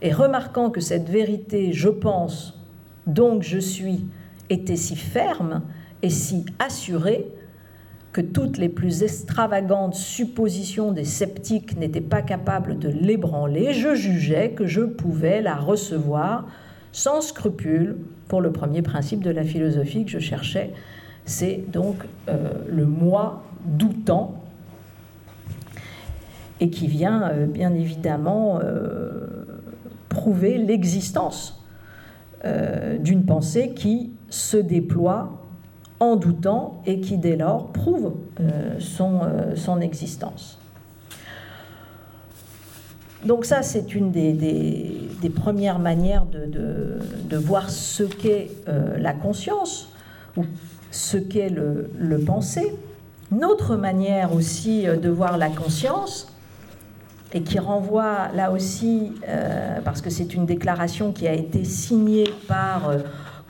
Et 0.02 0.12
remarquant 0.12 0.70
que 0.70 0.80
cette 0.80 1.08
vérité, 1.08 1.72
je 1.72 1.88
pense, 1.88 2.60
donc 3.06 3.42
je 3.42 3.58
suis, 3.58 4.04
était 4.50 4.76
si 4.76 4.96
ferme 4.96 5.62
et 6.02 6.10
si 6.10 6.44
assurée, 6.58 7.26
que 8.12 8.20
toutes 8.22 8.56
les 8.56 8.70
plus 8.70 9.02
extravagantes 9.02 9.94
suppositions 9.94 10.90
des 10.90 11.04
sceptiques 11.04 11.76
n'étaient 11.76 12.00
pas 12.00 12.22
capables 12.22 12.78
de 12.78 12.88
l'ébranler, 12.88 13.74
je 13.74 13.94
jugeais 13.94 14.52
que 14.52 14.66
je 14.66 14.80
pouvais 14.80 15.42
la 15.42 15.54
recevoir 15.54 16.46
sans 16.92 17.20
scrupule 17.20 17.98
pour 18.28 18.40
le 18.40 18.52
premier 18.52 18.80
principe 18.80 19.22
de 19.22 19.28
la 19.28 19.44
philosophie 19.44 20.06
que 20.06 20.10
je 20.10 20.18
cherchais, 20.18 20.72
c'est 21.26 21.62
donc 21.70 21.96
euh, 22.30 22.48
le 22.70 22.86
moi 22.86 23.42
doutant 23.66 24.40
et 26.60 26.70
qui 26.70 26.86
vient 26.86 27.30
euh, 27.30 27.46
bien 27.46 27.74
évidemment 27.74 28.60
euh, 28.62 29.46
prouver 30.08 30.58
l'existence 30.58 31.62
d'une 33.00 33.24
pensée 33.24 33.72
qui 33.74 34.12
se 34.30 34.56
déploie 34.56 35.46
en 36.00 36.16
doutant 36.16 36.82
et 36.86 37.00
qui 37.00 37.16
dès 37.16 37.36
lors 37.36 37.72
prouve 37.72 38.14
euh, 38.40 38.76
son, 38.78 39.20
euh, 39.22 39.56
son, 39.56 39.80
existence. 39.80 40.58
Donc 43.24 43.44
ça, 43.44 43.62
c'est 43.62 43.94
une 43.94 44.12
des, 44.12 44.32
des, 44.32 45.30
premières 45.30 45.78
manières 45.78 46.26
de, 46.26 46.46
de, 47.28 47.36
voir 47.36 47.70
ce 47.70 48.02
qu'est 48.04 48.50
euh, 48.68 48.98
la 48.98 49.14
conscience 49.14 49.88
ou 50.36 50.44
ce 50.90 51.16
qu'est 51.16 51.48
le, 51.48 51.90
le 51.98 52.18
penser. 52.18 52.74
Une 53.32 53.44
autre 53.44 53.74
manière 53.74 54.32
aussi 54.34 54.84
de 54.84 55.08
voir 55.08 55.38
la 55.38 55.48
conscience, 55.48 56.28
et 57.36 57.42
qui 57.42 57.58
renvoie 57.58 58.28
là 58.34 58.50
aussi, 58.50 59.12
parce 59.84 60.00
que 60.00 60.10
c'est 60.10 60.34
une 60.34 60.46
déclaration 60.46 61.12
qui 61.12 61.28
a 61.28 61.34
été 61.34 61.64
signée 61.64 62.24
par 62.48 62.90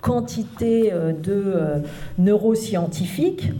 quantité 0.06 0.92
euh, 0.92 1.12
de 1.12 1.32
euh, 1.32 1.78
neuroscientifiques. 2.18 3.50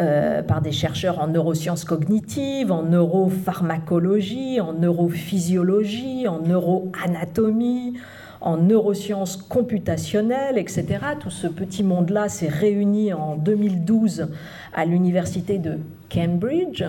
Euh, 0.00 0.42
par 0.42 0.62
des 0.62 0.70
chercheurs 0.70 1.18
en 1.18 1.26
neurosciences 1.26 1.84
cognitives, 1.84 2.70
en 2.70 2.84
neuropharmacologie, 2.84 4.60
en 4.60 4.72
neurophysiologie, 4.72 6.28
en 6.28 6.38
neuroanatomie, 6.38 7.94
en 8.40 8.58
neurosciences 8.58 9.36
computationnelles, 9.36 10.56
etc. 10.56 10.98
Tout 11.18 11.30
ce 11.30 11.48
petit 11.48 11.82
monde-là 11.82 12.28
s'est 12.28 12.48
réuni 12.48 13.12
en 13.12 13.34
2012 13.34 14.28
à 14.72 14.84
l'université 14.84 15.58
de 15.58 15.78
Cambridge 16.12 16.84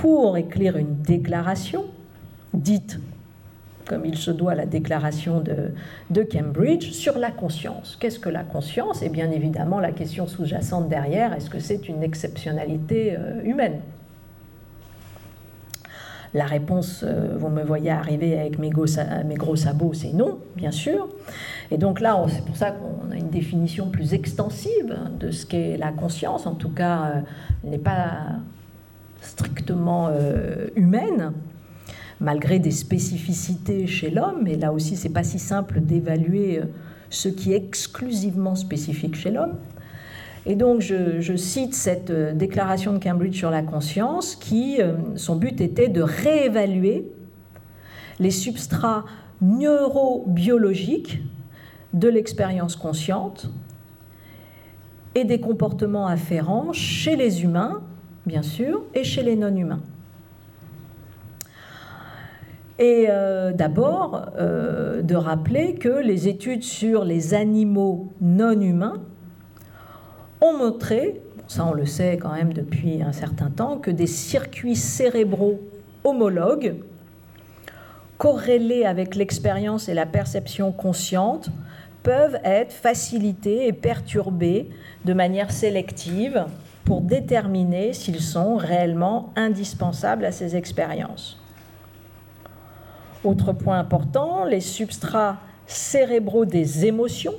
pour 0.00 0.38
écrire 0.38 0.78
une 0.78 1.02
déclaration 1.02 1.84
dite 2.54 2.98
comme 3.86 4.06
il 4.06 4.16
se 4.16 4.30
doit 4.30 4.54
la 4.54 4.66
déclaration 4.66 5.42
de, 5.42 6.22
Cambridge, 6.22 6.92
sur 6.92 7.18
la 7.18 7.32
conscience. 7.32 7.98
Qu'est-ce 8.00 8.20
que 8.20 8.28
la 8.28 8.44
conscience? 8.44 9.02
Et 9.02 9.08
bien 9.08 9.32
évidemment, 9.32 9.80
la 9.80 9.90
question 9.90 10.28
sous-jacente 10.28 10.88
derrière, 10.88 11.32
est-ce 11.32 11.50
que 11.50 11.58
c'est 11.58 11.88
une 11.88 12.04
exceptionnalité 12.04 13.16
euh, 13.18 13.42
humaine? 13.42 13.80
La 16.34 16.44
réponse, 16.44 17.02
euh, 17.02 17.36
vous 17.36 17.48
me 17.48 17.64
voyez 17.64 17.90
arriver 17.90 18.38
avec 18.38 18.60
mes, 18.60 18.70
mes 19.24 19.34
gros 19.34 19.56
sabots, 19.56 19.92
c'est 19.92 20.12
non, 20.12 20.38
bien 20.54 20.70
sûr. 20.70 21.08
Et 21.72 21.76
donc 21.76 21.98
là, 21.98 22.24
c'est 22.28 22.44
pour 22.44 22.56
ça 22.56 22.70
qu'on 22.70 23.10
a 23.10 23.16
une 23.16 23.30
définition 23.30 23.90
plus 23.90 24.14
extensive 24.14 24.96
de 25.18 25.32
ce 25.32 25.44
qu'est 25.46 25.76
la 25.76 25.90
conscience. 25.90 26.46
En 26.46 26.54
tout 26.54 26.70
cas, 26.70 27.00
euh, 27.02 27.20
elle 27.64 27.70
n'est 27.70 27.78
pas 27.78 28.20
strictement 29.20 30.10
humaine 30.76 31.32
malgré 32.20 32.58
des 32.58 32.70
spécificités 32.70 33.86
chez 33.86 34.10
l'homme, 34.10 34.46
et 34.46 34.56
là 34.56 34.72
aussi 34.72 34.96
c'est 34.96 35.08
pas 35.08 35.24
si 35.24 35.38
simple 35.38 35.80
d'évaluer 35.80 36.58
euh, 36.58 36.64
ce 37.08 37.28
qui 37.28 37.52
est 37.52 37.56
exclusivement 37.56 38.54
spécifique 38.54 39.16
chez 39.16 39.30
l'homme. 39.30 39.54
Et 40.46 40.54
donc 40.54 40.80
je, 40.80 41.36
cite 41.36 41.74
cette 41.74 42.10
euh, 42.10 42.32
déclaration 42.32 42.92
de 42.92 42.98
Cambridge 42.98 43.36
sur 43.36 43.50
la 43.50 43.62
conscience 43.62 44.36
qui, 44.36 44.80
euh, 44.80 44.92
son 45.16 45.36
but 45.36 45.60
était 45.60 45.88
de 45.88 46.02
réévaluer 46.02 47.10
les 48.18 48.30
substrats 48.30 49.04
neurobiologiques 49.40 51.22
de 51.94 52.08
l'expérience 52.08 52.76
consciente 52.76 53.50
et 55.14 55.24
des 55.24 55.40
comportements 55.40 56.06
afférents 56.06 56.72
chez 56.72 57.16
les 57.16 57.42
humains, 57.42 57.82
bien 58.26 58.42
sûr, 58.42 58.82
et 58.94 59.04
chez 59.04 59.22
les 59.22 59.36
non-humains. 59.36 59.82
Et 62.78 63.06
euh, 63.10 63.52
d'abord, 63.52 64.30
euh, 64.38 65.02
de 65.02 65.14
rappeler 65.14 65.74
que 65.74 65.88
les 65.88 66.28
études 66.28 66.62
sur 66.62 67.04
les 67.04 67.34
animaux 67.34 68.10
non 68.22 68.58
humains 68.58 69.02
ont 70.40 70.56
montré, 70.56 71.20
ça 71.46 71.66
on 71.66 71.74
le 71.74 71.84
sait 71.84 72.16
quand 72.16 72.32
même 72.32 72.54
depuis 72.54 73.02
un 73.02 73.12
certain 73.12 73.50
temps, 73.50 73.76
que 73.76 73.90
des 73.90 74.06
circuits 74.06 74.76
cérébraux 74.76 75.60
homologues, 76.04 76.76
corrélés 78.16 78.86
avec 78.86 79.14
l'expérience 79.14 79.90
et 79.90 79.94
la 79.94 80.06
perception 80.06 80.72
consciente, 80.72 81.50
peuvent 82.02 82.38
être 82.44 82.72
facilités 82.72 83.66
et 83.66 83.74
perturbés 83.74 84.70
de 85.04 85.12
manière 85.12 85.50
sélective 85.50 86.46
pour 86.84 87.00
déterminer 87.00 87.92
s'ils 87.92 88.20
sont 88.20 88.56
réellement 88.56 89.32
indispensables 89.36 90.24
à 90.24 90.32
ces 90.32 90.56
expériences. 90.56 91.40
Autre 93.22 93.52
point 93.52 93.78
important, 93.78 94.44
les 94.44 94.60
substrats 94.60 95.36
cérébraux 95.66 96.46
des 96.46 96.86
émotions 96.86 97.34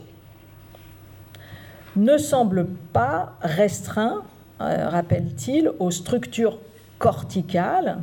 ne 1.95 2.17
semblent 2.17 2.67
pas 2.93 3.33
restreints, 3.41 4.23
euh, 4.61 4.87
rappelle-t-il, 4.89 5.71
aux 5.79 5.91
structures 5.91 6.59
corticales. 6.99 7.97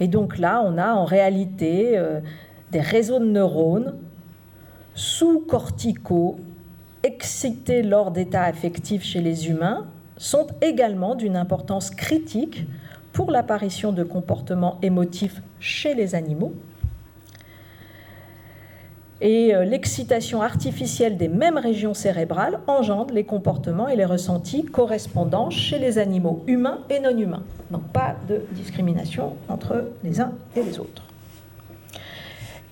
Et 0.00 0.08
donc 0.08 0.38
là, 0.38 0.62
on 0.64 0.78
a 0.78 0.94
en 0.94 1.04
réalité 1.04 1.96
euh, 1.96 2.20
des 2.72 2.80
réseaux 2.80 3.20
de 3.20 3.26
neurones 3.26 3.94
sous-corticaux 4.94 6.38
excités 7.04 7.82
lors 7.82 8.10
d'états 8.10 8.42
affectifs 8.42 9.04
chez 9.04 9.20
les 9.20 9.48
humains 9.48 9.86
sont 10.16 10.46
également 10.60 11.14
d'une 11.14 11.36
importance 11.36 11.90
critique 11.90 12.66
pour 13.12 13.30
l'apparition 13.30 13.92
de 13.92 14.02
comportements 14.02 14.78
émotifs 14.82 15.40
chez 15.60 15.94
les 15.94 16.14
animaux. 16.14 16.52
Et 19.20 19.54
euh, 19.54 19.64
l'excitation 19.64 20.42
artificielle 20.42 21.16
des 21.16 21.28
mêmes 21.28 21.58
régions 21.58 21.94
cérébrales 21.94 22.58
engendre 22.66 23.14
les 23.14 23.24
comportements 23.24 23.88
et 23.88 23.96
les 23.96 24.04
ressentis 24.04 24.64
correspondants 24.64 25.50
chez 25.50 25.78
les 25.78 25.98
animaux 25.98 26.42
humains 26.46 26.80
et 26.90 26.98
non 27.00 27.16
humains. 27.16 27.44
Donc 27.70 27.84
pas 27.92 28.16
de 28.28 28.42
discrimination 28.52 29.36
entre 29.48 29.90
les 30.02 30.20
uns 30.20 30.32
et 30.56 30.62
les 30.62 30.78
autres. 30.78 31.13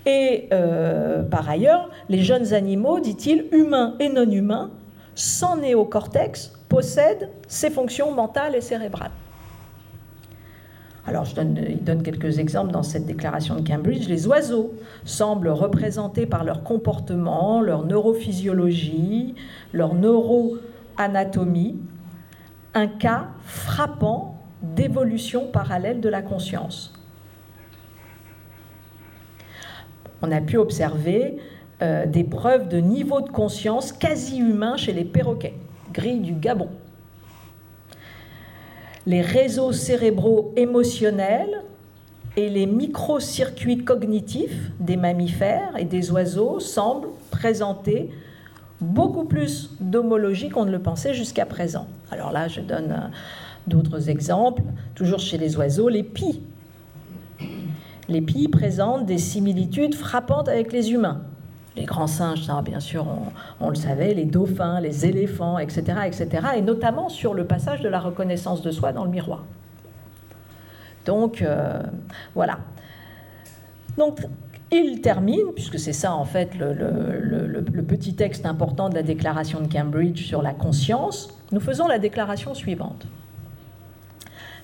Et 0.07 0.49
euh, 0.53 1.23
par 1.23 1.49
ailleurs, 1.49 1.91
les 2.09 2.23
jeunes 2.23 2.53
animaux, 2.55 3.01
dit-il, 3.01 3.47
humains 3.53 3.95
et 4.01 4.09
non 4.09 4.29
humains, 4.29 4.71
sans 5.15 5.57
néocortex, 5.57 6.53
possèdent 6.69 7.29
ces 7.47 7.71
fonctions 7.71 8.13
mentales 8.13 8.57
et 8.57 8.61
cérébrales. 8.61 9.11
Alors, 11.07 11.25
je 11.25 11.35
donne, 11.35 11.59
il 11.69 11.83
donne 11.83 12.03
quelques 12.03 12.39
exemples 12.39 12.71
dans 12.73 12.85
cette 12.85 13.07
déclaration 13.07 13.57
de 13.57 13.67
Cambridge. 13.67 14.09
Les 14.09 14.27
oiseaux 14.29 14.73
semblent 15.05 15.49
représenter 15.49 16.27
par 16.27 16.45
leur 16.45 16.63
comportement, 16.63 17.61
leur 17.61 17.85
neurophysiologie, 17.85 19.35
leur 19.73 19.95
neuroanatomie, 19.95 21.81
un 22.75 22.87
cas 22.87 23.27
frappant 23.45 24.39
d'évolution 24.63 25.49
parallèle 25.49 26.01
de 26.01 26.09
la 26.09 26.23
conscience. 26.23 26.93
On 30.23 30.31
a 30.31 30.41
pu 30.41 30.57
observer 30.57 31.37
euh, 31.83 32.07
des 32.07 32.25
preuves 32.25 32.69
de 32.69 32.79
niveau 32.79 33.21
de 33.21 33.29
conscience 33.29 33.93
quasi 33.93 34.39
humain 34.39 34.77
chez 34.77 34.93
les 34.93 35.05
perroquets, 35.05 35.55
gris 35.93 36.21
du 36.21 36.33
Gabon 36.33 36.69
les 39.07 39.21
réseaux 39.21 39.73
cérébraux 39.73 40.53
émotionnels 40.57 41.63
et 42.37 42.49
les 42.49 42.67
microcircuits 42.67 43.85
cognitifs 43.85 44.71
des 44.81 44.97
mammifères 44.97 45.77
et 45.79 45.85
des 45.85 46.11
oiseaux 46.11 46.61
semblent 46.61 47.09
présenter 47.31 48.11
beaucoup 48.81 49.25
plus 49.25 49.71
d'homologie 49.81 50.49
qu'on 50.49 50.65
ne 50.65 50.71
le 50.71 50.79
pensait 50.79 51.15
jusqu'à 51.15 51.47
présent. 51.47 51.87
Alors 52.11 52.33
là, 52.33 52.49
je 52.49 52.61
donne 52.61 52.93
euh, 52.93 53.09
d'autres 53.67 54.09
exemples, 54.09 54.63
toujours 54.95 55.21
chez 55.21 55.39
les 55.39 55.57
oiseaux, 55.57 55.89
les 55.89 56.03
pies. 56.03 56.41
Les 58.09 58.21
pies 58.21 58.49
présentent 58.49 59.07
des 59.07 59.19
similitudes 59.19 59.95
frappantes 59.95 60.49
avec 60.49 60.73
les 60.73 60.93
humains. 60.93 61.23
Les 61.77 61.85
grands 61.85 62.07
singes, 62.07 62.43
ça 62.43 62.61
bien 62.63 62.81
sûr, 62.81 63.07
on, 63.61 63.71
le 63.71 63.75
savait, 63.75 64.13
les 64.13 64.27
dauphins, 64.27 64.81
les 64.81 65.07
éléphants, 65.07 65.59
etc., 65.59 66.01
etc., 66.07 66.29
et 66.57 66.63
notamment 66.63 67.09
sur 67.09 67.33
le 67.33 67.47
passage 67.47 67.81
de 67.81 67.89
la 67.89 67.99
reconnaissance 67.99 68.61
de 68.61 68.71
soi 68.71 68.93
dans 68.93 69.05
le 69.05 69.11
miroir. 69.11 69.45
Donc, 71.07 71.41
euh, 71.41 71.83
voilà. 72.35 72.59
Donc, 73.97 74.21
il 74.71 75.01
termine, 75.01 75.53
puisque 75.55 75.79
c'est 75.79 75.93
ça 75.93 76.15
en 76.15 76.25
fait 76.25 76.55
le, 76.59 77.63
petit 77.87 78.15
texte 78.15 78.47
important 78.47 78.89
de 78.89 78.95
la 78.95 79.03
déclaration 79.03 79.61
de 79.61 79.71
Cambridge 79.71 80.25
sur 80.25 80.41
la 80.41 80.55
conscience, 80.55 81.29
nous 81.53 81.61
faisons 81.61 81.87
la 81.87 81.99
déclaration 81.99 82.55
suivante. 82.55 83.07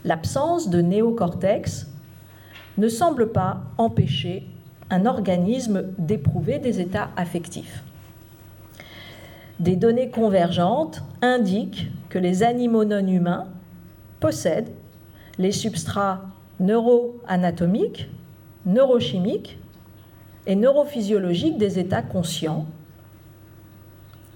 L'absence 0.05 0.71
de 0.71 0.81
néocortex 0.81 1.88
ne 2.79 2.89
semble 2.89 3.33
pas 3.33 3.61
empêcher 3.77 4.47
un 4.91 5.05
organisme 5.05 5.85
d'éprouver 5.99 6.59
des 6.59 6.81
états 6.81 7.11
affectifs. 7.17 7.83
Des 9.61 9.77
données 9.77 10.11
convergentes 10.11 11.03
indiquent 11.21 11.91
que 12.09 12.19
les 12.19 12.43
animaux 12.43 12.85
non 12.85 13.07
humains 13.07 13.49
possèdent 14.21 14.71
les 15.39 15.53
substrats 15.53 16.23
neuroanatomiques, 16.61 18.09
neurochimiques 18.65 19.59
et 20.47 20.55
neurophysiologiques 20.55 21.59
des 21.59 21.79
états 21.79 22.03
conscients, 22.03 22.67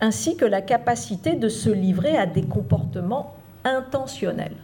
ainsi 0.00 0.36
que 0.36 0.44
la 0.44 0.60
capacité 0.60 1.36
de 1.36 1.48
se 1.48 1.70
livrer 1.70 2.16
à 2.16 2.26
des 2.26 2.42
comportements 2.42 3.36
intentionnels. 3.64 4.56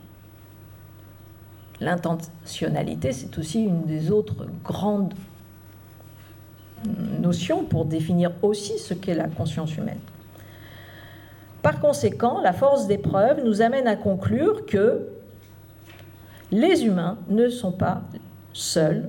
L'intentionnalité, 1.81 3.13
c'est 3.13 3.39
aussi 3.39 3.63
une 3.63 3.85
des 3.85 4.11
autres 4.11 4.47
grandes 4.65 5.15
notions 7.21 7.65
pour 7.65 7.85
définir 7.85 8.33
aussi 8.43 8.79
ce 8.79 8.95
qu'est 8.95 9.15
la 9.15 9.29
conscience 9.29 9.77
humaine. 9.77 10.01
Par 11.63 11.81
conséquent, 11.81 12.41
la 12.41 12.53
force 12.53 12.87
des 12.87 12.99
preuves 12.99 13.45
nous 13.45 13.63
amène 13.63 13.87
à 13.87 13.97
conclure 13.97 14.65
que 14.67 15.09
les 16.51 16.85
humains 16.85 17.19
ne 17.29 17.49
sont 17.49 17.73
pas 17.73 18.03
seuls 18.53 19.09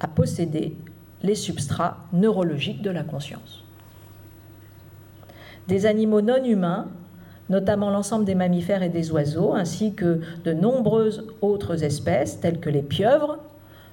à 0.00 0.08
posséder 0.08 0.76
les 1.22 1.34
substrats 1.34 1.98
neurologiques 2.12 2.82
de 2.82 2.90
la 2.90 3.02
conscience. 3.02 3.64
Des 5.68 5.86
animaux 5.86 6.22
non 6.22 6.42
humains, 6.42 6.88
notamment 7.50 7.90
l'ensemble 7.90 8.24
des 8.24 8.36
mammifères 8.36 8.82
et 8.82 8.88
des 8.88 9.10
oiseaux, 9.10 9.52
ainsi 9.52 9.92
que 9.92 10.20
de 10.44 10.52
nombreuses 10.52 11.26
autres 11.42 11.84
espèces, 11.84 12.40
telles 12.40 12.60
que 12.60 12.70
les 12.70 12.82
pieuvres, 12.82 13.38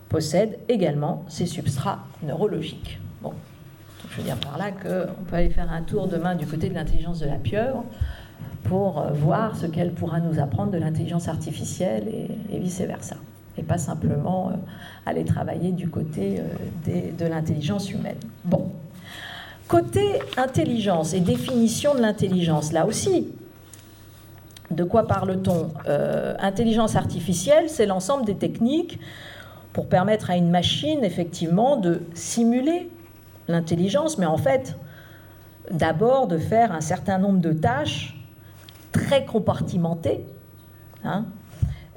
possèdent 0.08 0.58
également 0.70 1.26
ces 1.28 1.46
substrats 1.46 2.06
neurologiques. 2.24 3.00
Bon, 3.22 3.34
je 4.10 4.18
veux 4.18 4.24
dire 4.24 4.38
par 4.38 4.58
là 4.58 4.72
qu'on 4.72 5.24
peut 5.24 5.36
aller 5.36 5.50
faire 5.50 5.72
un 5.72 5.82
tour 5.82 6.08
demain 6.08 6.36
du 6.36 6.46
côté 6.46 6.70
de 6.70 6.76
l'intelligence 6.76 7.20
de 7.20 7.26
la 7.26 7.36
pieuvre 7.36 7.84
pour 8.64 9.00
euh, 9.00 9.12
voir 9.12 9.58
ce 9.58 9.66
qu'elle 9.66 9.92
pourra 9.92 10.20
nous 10.20 10.40
apprendre 10.40 10.72
de 10.72 10.78
l'intelligence 10.78 11.28
artificielle 11.28 12.08
et, 12.52 12.60
vice-versa. 12.60 13.16
Et 13.58 13.64
pas 13.64 13.78
simplement 13.78 14.50
euh, 14.50 14.54
aller 15.06 15.26
travailler 15.26 15.72
du 15.72 15.90
côté 15.90 16.40
euh, 16.40 17.12
de 17.18 17.26
l'intelligence 17.26 17.92
humaine. 17.92 18.18
Bon. 18.46 18.72
Côté 19.68 20.20
intelligence 20.38 21.14
et 21.14 21.20
définition 21.20 21.94
de 21.94 22.00
l'intelligence, 22.00 22.72
là 22.72 22.86
aussi, 22.86 23.28
de 24.72 24.84
quoi 24.84 25.08
parle-t-on 25.08 25.70
Intelligence 26.40 26.96
artificielle, 26.96 27.70
c'est 27.70 27.86
l'ensemble 27.86 28.26
des 28.26 28.36
techniques 28.36 29.00
pour 29.74 29.88
permettre 29.88 30.32
à 30.32 30.38
une 30.38 30.50
machine, 30.50 31.04
effectivement, 31.04 31.78
de 31.78 32.02
simuler 32.14 32.90
l'intelligence, 33.48 34.18
mais 34.18 34.26
en 34.26 34.38
fait, 34.38 34.76
d'abord 35.72 36.28
de 36.28 36.38
faire 36.38 36.72
un 36.72 36.82
certain 36.82 37.18
nombre 37.18 37.40
de 37.40 37.54
tâches 37.54 38.18
très 38.92 39.26
compartimenté, 39.26 40.26
hein, 41.04 41.26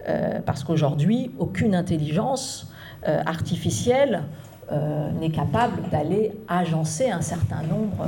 euh, 0.08 0.40
parce 0.44 0.64
qu'aujourd'hui, 0.64 1.30
aucune 1.38 1.74
intelligence 1.74 2.70
euh, 3.08 3.22
artificielle 3.24 4.24
euh, 4.72 5.10
n'est 5.12 5.30
capable 5.30 5.88
d'aller 5.90 6.32
agencer 6.48 7.10
un 7.10 7.22
certain 7.22 7.62
nombre, 7.62 8.06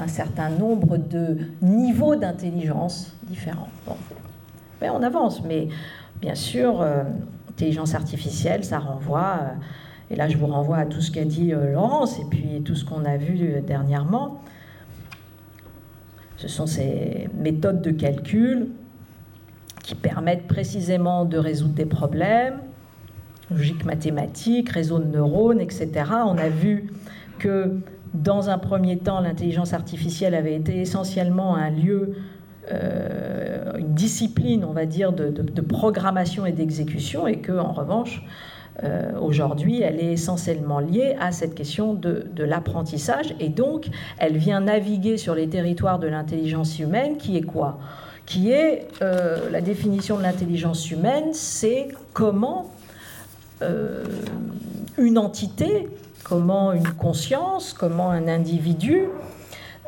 un 0.00 0.08
certain 0.08 0.50
nombre 0.50 0.96
de 0.96 1.38
niveaux 1.62 2.16
d'intelligence 2.16 3.14
différents. 3.24 3.68
Mais 4.80 4.90
on 4.90 5.02
avance, 5.02 5.42
mais 5.44 5.68
bien 6.20 6.34
sûr, 6.34 6.84
intelligence 7.50 7.94
artificielle, 7.94 8.64
ça 8.64 8.78
renvoie, 8.78 9.40
et 10.10 10.16
là 10.16 10.28
je 10.28 10.36
vous 10.36 10.46
renvoie 10.46 10.78
à 10.78 10.86
tout 10.86 11.00
ce 11.00 11.10
qu'a 11.10 11.24
dit 11.24 11.50
Laurence 11.50 12.18
et 12.18 12.24
puis 12.30 12.62
tout 12.64 12.74
ce 12.74 12.84
qu'on 12.84 13.04
a 13.04 13.16
vu 13.16 13.60
dernièrement, 13.66 14.40
ce 16.36 16.48
sont 16.48 16.66
ces 16.66 17.28
méthodes 17.36 17.82
de 17.82 17.90
calcul 17.90 18.68
qui 19.82 19.94
permettent 19.94 20.46
précisément 20.46 21.26
de 21.26 21.36
résoudre 21.36 21.74
des 21.74 21.84
problèmes, 21.84 22.60
logique 23.50 23.84
mathématique, 23.84 24.70
réseau 24.70 24.98
de 24.98 25.04
neurones, 25.04 25.60
etc. 25.60 25.90
On 26.24 26.38
a 26.38 26.48
vu 26.48 26.92
que 27.38 27.80
dans 28.14 28.50
un 28.50 28.58
premier 28.58 28.98
temps, 28.98 29.20
l'intelligence 29.20 29.72
artificielle 29.72 30.34
avait 30.34 30.54
été 30.54 30.80
essentiellement 30.80 31.54
un 31.54 31.70
lieu, 31.70 32.14
euh, 32.72 33.76
une 33.78 33.94
discipline, 33.94 34.64
on 34.64 34.72
va 34.72 34.86
dire, 34.86 35.12
de, 35.12 35.60
programmation 35.60 36.44
et 36.44 36.52
d'exécution, 36.52 37.26
et 37.26 37.38
que, 37.38 37.52
en 37.52 37.72
revanche, 37.72 38.24
euh, 38.82 39.12
aujourd'hui, 39.20 39.82
elle 39.82 40.00
est 40.00 40.12
essentiellement 40.12 40.80
liée 40.80 41.16
à 41.20 41.30
cette 41.30 41.54
question 41.54 41.94
de, 41.94 42.24
l'apprentissage 42.38 43.34
et 43.38 43.50
donc 43.50 43.88
elle 44.18 44.38
vient 44.38 44.60
naviguer 44.60 45.18
sur 45.18 45.34
les 45.34 45.48
territoires 45.48 45.98
de 45.98 46.06
l'intelligence 46.06 46.78
humaine 46.78 47.16
qui 47.18 47.36
est 47.36 47.42
quoi? 47.42 47.78
Qui 48.24 48.50
est 48.50 48.88
euh, 49.02 49.50
la 49.50 49.60
définition 49.60 50.16
de 50.16 50.22
l'intelligence 50.22 50.90
humaine, 50.90 51.32
c'est 51.32 51.88
comment 52.14 52.70
une 54.96 55.18
entité, 55.18 55.86
comment 56.30 56.72
une 56.72 56.88
conscience, 56.94 57.74
comment 57.74 58.10
un 58.10 58.26
individu 58.28 59.08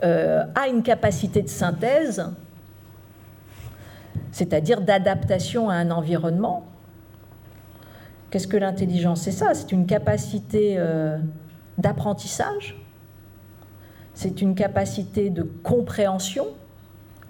a 0.03 0.67
une 0.69 0.83
capacité 0.83 1.43
de 1.43 1.49
synthèse, 1.49 2.29
c'est-à-dire 4.33 4.81
d'adaptation 4.81 5.71
à 5.71 5.75
un 5.75 5.93
environnement 5.93 6.67
Qu'est-ce 8.33 8.49
que 8.49 8.57
l'intelligence 8.57 9.21
C'est 9.21 9.31
ça, 9.31 9.53
c'est 9.53 9.73
une 9.73 9.85
capacité 9.85 10.77
euh, 10.79 11.19
d'apprentissage, 11.77 12.83
c'est 14.15 14.41
une 14.41 14.55
capacité 14.55 15.29
de 15.29 15.43
compréhension 15.43 16.47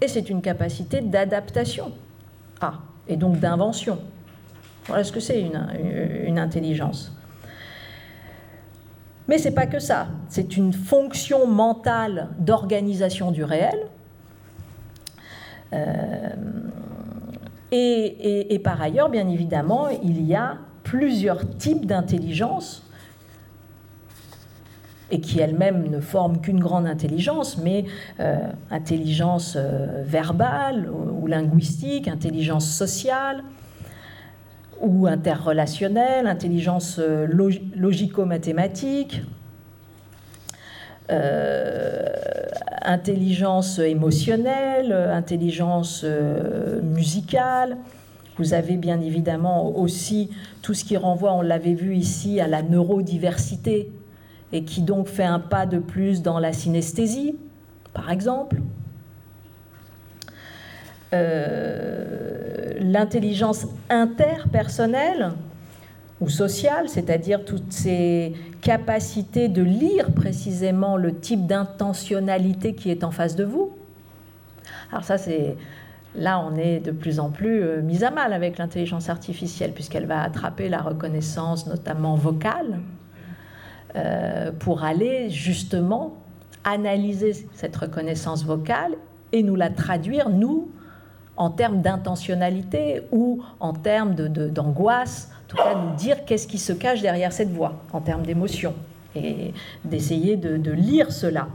et 0.00 0.06
c'est 0.06 0.30
une 0.30 0.40
capacité 0.40 1.00
d'adaptation. 1.00 1.90
Ah, 2.60 2.74
et 3.08 3.16
donc 3.16 3.40
d'invention. 3.40 3.98
Voilà 4.86 5.02
ce 5.02 5.10
que 5.10 5.18
c'est 5.18 5.40
une, 5.40 6.38
intelligence. 6.38 7.12
Mais 9.28 9.38
c'est 9.38 9.52
pas 9.52 9.66
que 9.66 9.78
ça, 9.78 10.08
c'est 10.28 10.56
une 10.56 10.72
fonction 10.72 11.46
mentale 11.46 12.28
d'organisation 12.38 13.30
du 13.30 13.44
réel. 13.44 13.86
Euh, 15.72 16.28
et, 17.70 18.60
par 18.62 18.82
ailleurs, 18.82 19.08
bien 19.08 19.28
évidemment, 19.28 19.88
il 19.88 20.22
y 20.26 20.34
a 20.34 20.58
plusieurs 20.82 21.56
types 21.56 21.86
d'intelligence 21.86 22.82
et 25.10 25.20
qui 25.20 25.40
elles-mêmes 25.40 25.88
ne 25.88 26.00
forment 26.00 26.40
qu'une 26.40 26.60
grande 26.60 26.86
intelligence, 26.86 27.58
mais 27.58 27.84
euh, 28.20 28.38
intelligence 28.70 29.54
euh, 29.56 30.02
verbale 30.04 30.90
ou, 30.90 31.26
linguistique, 31.26 32.08
intelligence 32.08 32.66
sociale 32.66 33.42
ou 34.82 35.06
interrelationnelle, 35.06 36.26
intelligence 36.26 36.98
euh, 36.98 37.26
logico-mathématique, 37.76 39.22
intelligence 42.82 43.78
émotionnelle, 43.78 44.92
intelligence 44.92 46.06
musicale, 46.82 47.76
vous 48.38 48.54
avez 48.54 48.76
bien 48.76 49.00
évidemment 49.00 49.76
aussi 49.76 50.30
tout 50.62 50.74
ce 50.74 50.84
qui 50.84 50.96
renvoie, 50.96 51.34
on 51.34 51.42
l'avait 51.42 51.74
vu 51.74 51.94
ici, 51.94 52.40
à 52.40 52.48
la 52.48 52.62
neurodiversité 52.62 53.92
et 54.52 54.64
qui 54.64 54.82
donc 54.82 55.08
fait 55.08 55.24
un 55.24 55.38
pas 55.38 55.66
de 55.66 55.78
plus 55.78 56.22
dans 56.22 56.38
la 56.38 56.52
synesthésie, 56.52 57.36
par 57.92 58.10
exemple. 58.10 58.60
Euh, 61.12 62.74
l'intelligence 62.80 63.66
interpersonnelle, 63.90 65.32
ou 66.22 66.28
social, 66.28 66.88
c'est-à-dire 66.88 67.44
toutes 67.44 67.72
ces 67.72 68.32
capacités 68.60 69.48
de 69.48 69.62
lire 69.62 70.12
précisément 70.12 70.96
le 70.96 71.16
type 71.16 71.46
d'intentionnalité 71.46 72.74
qui 72.74 72.90
est 72.90 73.02
en 73.02 73.10
face 73.10 73.34
de 73.34 73.42
vous. 73.42 73.72
Alors 74.92 75.02
ça, 75.02 75.18
c'est 75.18 75.56
là, 76.14 76.40
on 76.40 76.56
est 76.56 76.78
de 76.78 76.92
plus 76.92 77.18
en 77.18 77.30
plus 77.30 77.62
euh, 77.62 77.82
mis 77.82 78.04
à 78.04 78.12
mal 78.12 78.32
avec 78.32 78.56
l'intelligence 78.58 79.08
artificielle, 79.08 79.72
puisqu'elle 79.72 80.06
va 80.06 80.22
attraper 80.22 80.68
la 80.68 80.80
reconnaissance, 80.80 81.66
notamment 81.66 82.14
vocale, 82.14 82.78
euh, 83.96 84.52
pour 84.52 84.84
aller 84.84 85.28
justement 85.28 86.14
analyser 86.62 87.32
cette 87.54 87.74
reconnaissance 87.74 88.44
vocale 88.44 88.92
et 89.32 89.42
nous 89.42 89.56
la 89.56 89.70
traduire, 89.70 90.30
nous, 90.30 90.70
en 91.36 91.50
termes 91.50 91.80
d'intentionnalité 91.80 93.02
ou 93.10 93.42
en 93.60 93.72
termes 93.72 94.14
d'angoisse, 94.14 95.28
de, 95.28 95.34
en 95.34 95.48
tout 95.48 95.56
cas 95.56 95.74
nous 95.74 95.94
dire 95.96 96.24
qu'est-ce 96.24 96.46
qui 96.46 96.58
se 96.58 96.72
cache 96.72 97.00
derrière 97.00 97.32
cette 97.32 97.50
voix, 97.50 97.74
en 97.92 98.00
termes 98.00 98.24
d'émotion, 98.24 98.74
et 99.14 99.52
d'essayer 99.84 100.36
de, 100.36 100.70
lire 100.72 101.12
cela. 101.12 101.48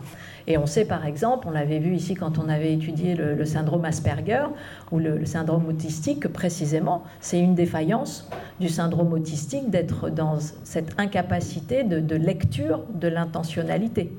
Et 0.49 0.57
on 0.57 0.65
sait 0.65 0.85
par 0.85 1.05
exemple, 1.05 1.47
on 1.47 1.51
l'avait 1.51 1.79
vu 1.79 1.93
ici 1.93 2.15
quand 2.15 2.37
on 2.37 2.47
avait 2.47 2.73
étudié 2.73 3.15
le, 3.15 3.43
syndrome 3.45 3.83
Asperger 3.85 4.45
ou 4.91 4.99
le, 4.99 5.25
syndrome 5.25 5.67
autistique, 5.67 6.21
que 6.21 6.27
précisément 6.27 7.03
c'est 7.19 7.39
une 7.39 7.53
défaillance 7.53 8.29
du 8.59 8.69
syndrome 8.69 9.13
autistique 9.13 9.69
d'être 9.69 10.09
dans 10.09 10.39
cette 10.63 10.99
incapacité 10.99 11.83
de 11.83 12.15
lecture 12.15 12.81
de 12.93 13.07
l'intentionnalité. 13.07 14.11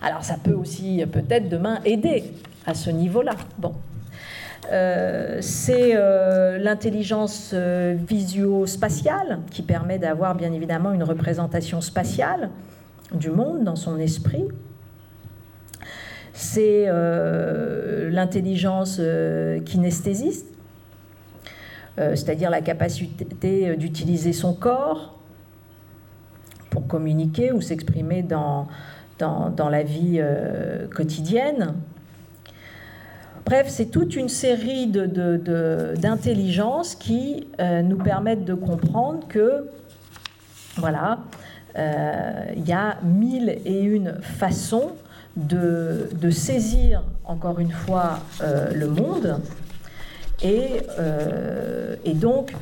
Alors 0.00 0.22
ça 0.22 0.36
peut 0.42 0.52
aussi 0.52 1.04
peut-être 1.10 1.48
demain 1.48 1.80
aider 1.84 2.24
à 2.68 2.74
ce 2.74 2.90
niveau-là. 2.90 3.32
Bon. 3.58 3.74
Euh, 4.70 5.38
c'est 5.40 5.92
euh, 5.94 6.58
l'intelligence 6.58 7.52
euh, 7.54 7.96
visio-spatiale 7.96 9.38
qui 9.50 9.62
permet 9.62 9.98
d'avoir 9.98 10.34
bien 10.34 10.52
évidemment 10.52 10.92
une 10.92 11.02
représentation 11.02 11.80
spatiale 11.80 12.50
du 13.14 13.30
monde 13.30 13.64
dans 13.64 13.76
son 13.76 13.98
esprit. 13.98 14.44
C'est 16.34 16.86
l'intelligence 18.12 19.00
kinesthésiste, 19.64 20.46
c'est-à-dire 21.96 22.48
la 22.48 22.60
capacité 22.60 23.74
d'utiliser 23.76 24.32
son 24.32 24.54
corps 24.54 25.18
pour 26.70 26.86
communiquer 26.86 27.50
ou 27.50 27.60
s'exprimer 27.60 28.22
dans, 28.22 28.68
la 29.18 29.82
vie 29.82 30.22
quotidienne. 30.94 31.74
Bref, 33.48 33.66
c'est 33.70 33.86
toute 33.86 34.14
une 34.14 34.28
série 34.28 34.88
d'intelligences 34.88 36.94
qui 36.94 37.48
euh, 37.60 37.80
nous 37.80 37.96
permettent 37.96 38.44
de 38.44 38.52
comprendre 38.52 39.26
que, 39.26 39.70
voilà, 40.76 41.20
euh, 41.78 42.44
il 42.54 42.68
y 42.68 42.74
a 42.74 42.98
mille 43.02 43.58
et 43.64 43.80
une 43.80 44.20
façons 44.20 44.90
de, 45.34 46.10
saisir, 46.30 47.02
encore 47.24 47.58
une 47.58 47.70
fois, 47.70 48.18
euh, 48.42 48.70
le 48.74 48.86
monde. 48.86 49.40
Et, 50.42 50.82
donc, 52.16 52.52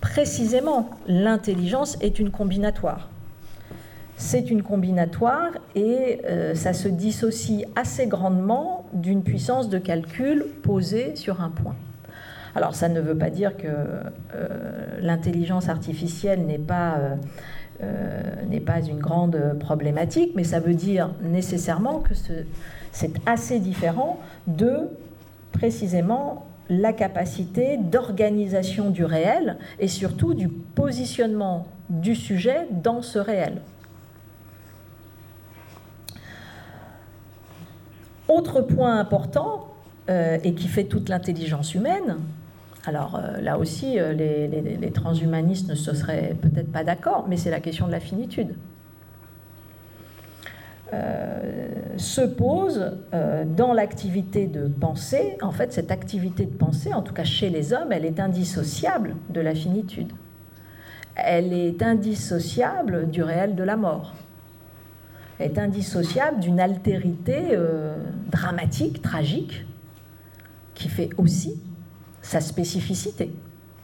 précisément, 0.00 0.90
l'intelligence 1.08 1.98
est 2.00 2.20
une 2.20 2.30
combinatoire 2.30 3.08
c'est 4.18 4.50
une 4.50 4.62
combinatoire 4.62 5.50
et 5.74 6.22
ça 6.54 6.72
se 6.72 6.88
dissocie 6.88 7.66
assez 7.76 8.06
grandement 8.06 8.75
d'une 8.92 9.22
puissance 9.22 9.68
de 9.68 9.78
calcul 9.78 10.46
posée 10.62 11.16
sur 11.16 11.40
un 11.40 11.50
point. 11.50 11.76
Alors 12.54 12.74
ça 12.74 12.88
ne 12.88 13.00
veut 13.00 13.16
pas 13.16 13.30
dire 13.30 13.56
que 13.56 13.66
euh, 13.66 14.48
l'intelligence 15.00 15.68
artificielle 15.68 16.46
n'est 16.46 16.58
pas, 16.58 16.98
euh, 17.82 18.20
n'est 18.48 18.60
pas 18.60 18.80
une 18.80 18.98
grande 18.98 19.56
problématique, 19.60 20.32
mais 20.34 20.44
ça 20.44 20.58
veut 20.58 20.74
dire 20.74 21.10
nécessairement 21.22 22.00
que 22.00 22.14
c'est 22.92 23.12
assez 23.26 23.60
différent 23.60 24.18
de 24.46 24.88
précisément 25.52 26.46
la 26.68 26.92
capacité 26.92 27.76
d'organisation 27.76 28.90
du 28.90 29.04
réel 29.04 29.56
et 29.78 29.88
surtout 29.88 30.34
du 30.34 30.48
positionnement 30.48 31.66
du 31.90 32.14
sujet 32.14 32.66
dans 32.70 33.02
ce 33.02 33.18
réel. 33.18 33.60
Autre 38.28 38.60
point 38.60 38.98
important, 38.98 39.68
euh, 40.08 40.38
et 40.44 40.54
qui 40.54 40.68
fait 40.68 40.84
toute 40.84 41.08
l'intelligence 41.08 41.74
humaine, 41.74 42.18
alors 42.84 43.16
euh, 43.16 43.40
là 43.40 43.58
aussi, 43.58 43.98
euh, 43.98 44.12
les, 44.12 44.92
transhumanistes 44.92 45.68
ne 45.68 45.74
se 45.74 45.92
seraient 45.96 46.36
peut-être 46.40 46.70
pas 46.70 46.84
d'accord, 46.84 47.26
mais 47.28 47.36
c'est 47.36 47.50
la 47.50 47.58
question 47.58 47.88
de 47.88 47.92
la 47.92 47.98
finitude. 47.98 48.54
se 51.96 52.20
pose 52.20 52.92
dans 53.56 53.72
l'activité 53.72 54.46
de 54.46 54.68
pensée, 54.68 55.36
en 55.42 55.50
fait 55.50 55.72
cette 55.72 55.90
activité 55.90 56.44
de 56.44 56.56
pensée, 56.56 56.94
en 56.94 57.02
tout 57.02 57.12
cas 57.12 57.24
chez 57.24 57.50
les 57.50 57.72
hommes, 57.72 57.90
elle 57.90 58.04
est 58.04 58.20
indissociable 58.20 59.16
de 59.30 59.40
la 59.40 59.54
finitude. 59.54 60.12
Elle 61.16 61.52
est 61.52 61.82
indissociable 61.82 63.10
du 63.10 63.22
réel 63.22 63.56
de 63.56 63.64
la 63.64 63.76
mort 63.76 64.14
est 65.38 65.58
indissociable 65.58 66.40
d'une 66.40 66.60
altérité 66.60 67.48
euh, 67.52 67.96
dramatique, 68.30 69.02
tragique, 69.02 69.66
qui 70.74 70.88
fait 70.88 71.10
aussi 71.18 71.60
sa 72.22 72.40
spécificité. 72.40 73.32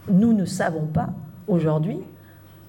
Nous 0.09 0.33
ne 0.33 0.45
savons 0.45 0.87
pas 0.87 1.11
aujourd'hui 1.47 2.01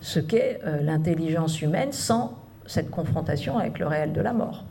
ce 0.01 0.19
qu'est 0.19 0.59
euh, 0.65 0.81
l'intelligence 0.81 1.61
humaine 1.61 1.91
sans 1.91 2.37
cette 2.65 2.89
confrontation 2.89 3.57
avec 3.57 3.79
le 3.79 3.87
réel 3.87 4.13
de 4.13 4.21
la 4.21 4.33
mort. 4.33 4.65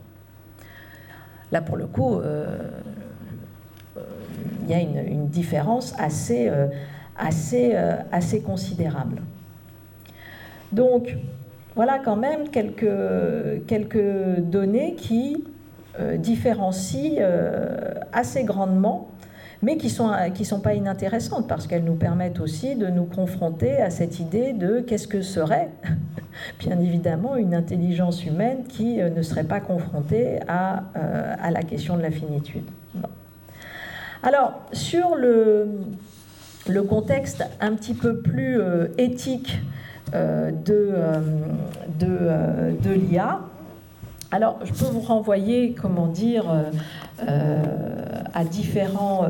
Là, 1.51 1.61
pour 1.61 1.77
le 1.77 1.87
coup, 1.87 2.16
euh, 2.16 2.59
il 4.62 4.70
y 4.70 4.75
a 4.75 4.81
une, 4.81 5.29
différence 5.29 5.94
assez, 5.98 6.51
assez, 7.16 7.75
assez 7.75 8.40
considérable. 8.40 9.20
Donc, 10.70 11.14
voilà 11.74 11.98
quand 11.98 12.16
même 12.16 12.48
quelques, 12.48 12.87
données 14.38 14.94
qui 14.94 15.44
euh, 15.98 16.16
différencient 16.16 17.16
euh, 17.18 17.94
assez 18.12 18.44
grandement, 18.44 19.11
mais 19.62 19.76
qui 19.76 19.87
ne 19.87 20.44
sont, 20.44 20.61
pas 20.61 20.74
inintéressantes 20.74 21.48
parce 21.48 21.66
qu'elles 21.66 21.85
nous 21.85 21.94
permettent 21.94 22.40
aussi 22.40 22.74
de 22.74 22.88
nous 22.88 23.04
confronter 23.04 23.76
à 23.80 23.90
cette 23.90 24.18
idée 24.18 24.52
de 24.52 24.80
qu'est-ce 24.80 25.08
que 25.08 25.22
serait, 25.22 25.70
bien 26.58 26.78
évidemment, 26.78 27.37
une 27.37 27.54
intelligence 27.54 28.24
humaine 28.26 28.64
qui 28.68 29.00
euh, 29.00 29.08
ne 29.08 29.22
serait 29.22 29.44
pas 29.44 29.61
confrontée 29.61 30.40
à, 30.48 30.82
la 31.50 31.62
question 31.62 31.96
de 31.96 32.02
la 32.02 32.11
finitude. 32.11 32.64
Alors, 34.22 34.61
sur 34.72 35.14
le, 35.14 35.68
contexte 36.88 37.44
un 37.61 37.74
petit 37.74 37.94
peu 37.94 38.18
plus 38.18 38.61
éthique 38.98 39.58
de, 40.12 40.90
euh, 40.94 41.20
de, 41.98 42.07
euh, 42.11 42.72
de 42.83 42.90
l'IA. 42.90 43.40
Alors, 44.31 44.59
je 44.64 44.72
peux 44.72 44.87
vous 44.87 45.01
renvoyer, 45.01 45.72
comment 45.75 46.07
dire, 46.07 46.44
à 48.35 48.44
différents, 48.44 49.29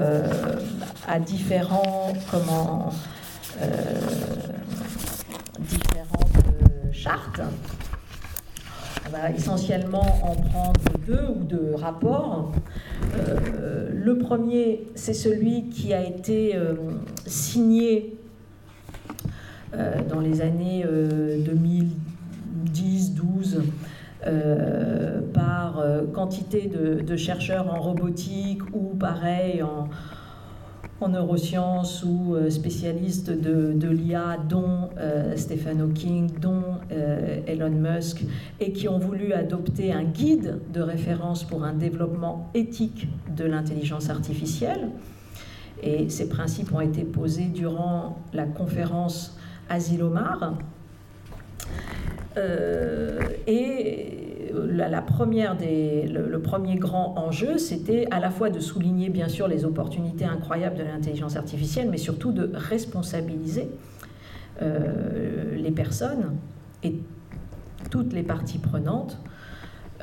comment, 2.30 2.90
différentes 5.58 6.92
chartes. 6.92 7.40
On 9.08 9.10
va 9.10 9.30
essentiellement 9.30 10.06
en 10.22 10.36
prendre 10.36 10.80
deux 11.04 11.26
ou 11.36 11.42
deux 11.42 11.74
rapports. 11.74 12.52
le 13.92 14.18
premier, 14.18 14.86
c'est 14.94 15.14
celui 15.14 15.68
qui 15.68 15.92
a 15.92 16.04
été 16.04 16.56
signé 17.26 18.14
euh, 18.14 18.21
dans 20.08 20.20
les 20.20 20.40
années 20.40 20.84
2010-12 22.74 23.56
euh, 23.56 23.60
euh, 24.26 25.20
par 25.32 25.82
quantité 26.12 26.68
de, 26.68 27.16
chercheurs 27.16 27.72
en 27.72 27.80
robotique 27.80 28.62
ou 28.72 28.94
pareil 28.94 29.62
en, 29.62 29.88
neurosciences 31.08 32.04
ou 32.04 32.36
spécialistes 32.48 33.28
de, 33.30 33.88
l'IA, 33.88 34.36
dont 34.48 34.90
Stephen 35.34 35.80
Hawking, 35.80 36.30
dont 36.40 36.76
Elon 37.48 37.70
Musk, 37.70 38.22
et 38.60 38.70
qui 38.72 38.88
ont 38.88 38.98
voulu 38.98 39.32
adopter 39.32 39.92
un 39.92 40.04
guide 40.04 40.60
de 40.72 40.80
référence 40.80 41.42
pour 41.42 41.64
un 41.64 41.72
développement 41.72 42.50
éthique 42.54 43.08
de 43.36 43.42
l'intelligence 43.42 44.10
artificielle. 44.10 44.90
Et 45.82 46.08
ces 46.08 46.28
principes 46.28 46.72
ont 46.72 46.80
été 46.80 47.02
posés 47.02 47.46
durant 47.52 48.18
la 48.32 48.44
conférence 48.44 49.36
Asilomar. 49.68 50.54
Euh, 52.36 53.20
et 53.46 54.52
la, 54.54 55.02
première 55.02 55.56
des, 55.56 56.06
le, 56.06 56.40
premier 56.40 56.76
grand 56.76 57.14
enjeu, 57.16 57.58
c'était 57.58 58.06
à 58.10 58.20
la 58.20 58.30
fois 58.30 58.50
de 58.50 58.60
souligner 58.60 59.08
bien 59.08 59.28
sûr 59.28 59.48
les 59.48 59.64
opportunités 59.64 60.24
incroyables 60.24 60.76
de 60.76 60.82
l'intelligence 60.82 61.36
artificielle, 61.36 61.88
mais 61.90 61.98
surtout 61.98 62.32
de 62.32 62.50
responsabiliser 62.54 63.70
les 64.60 65.72
personnes 65.72 66.36
et 66.84 66.94
toutes 67.90 68.12
les 68.12 68.22
parties 68.22 68.58
prenantes 68.58 69.18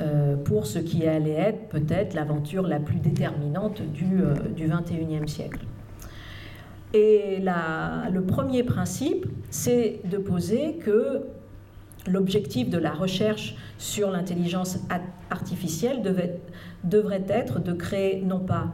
euh, 0.02 0.38
pour 0.38 0.66
ce 0.66 0.80
qui 0.80 1.06
allait 1.06 1.32
être 1.32 1.68
peut-être 1.68 2.14
l'aventure 2.14 2.66
la 2.66 2.80
plus 2.80 3.00
déterminante 3.00 3.82
du, 3.82 4.22
euh, 4.22 4.34
du 4.56 4.68
21e 4.68 5.28
siècle. 5.28 5.60
Et 6.94 7.40
le 7.40 8.22
premier 8.22 8.64
principe, 8.64 9.28
c'est 9.50 10.02
de 10.06 10.18
poser 10.18 10.78
que 10.78 11.26
l'objectif 12.08 12.70
de 12.70 12.78
la 12.78 12.92
recherche 12.92 13.56
sur 13.78 14.10
l'intelligence 14.10 14.80
artificielle 15.30 16.02
devait, 16.02 16.40
devrait 16.84 17.26
être 17.28 17.60
de 17.60 17.74
créer 17.74 18.22
non 18.22 18.40
pas 18.40 18.68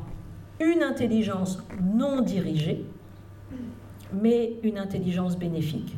une 0.62 0.84
intelligence 0.84 1.62
non 1.84 2.22
dirigée, 2.22 2.86
mais 4.14 4.54
une 4.64 4.78
intelligence 4.78 5.38
bénéfique. 5.38 5.98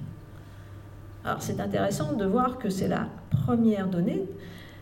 Alors 1.24 1.42
c'est 1.44 1.60
intéressant 1.60 2.14
de 2.14 2.26
voir 2.26 2.58
que 2.58 2.70
c'est 2.70 2.88
la 2.88 3.10
première 3.30 3.88
donnée 3.88 4.26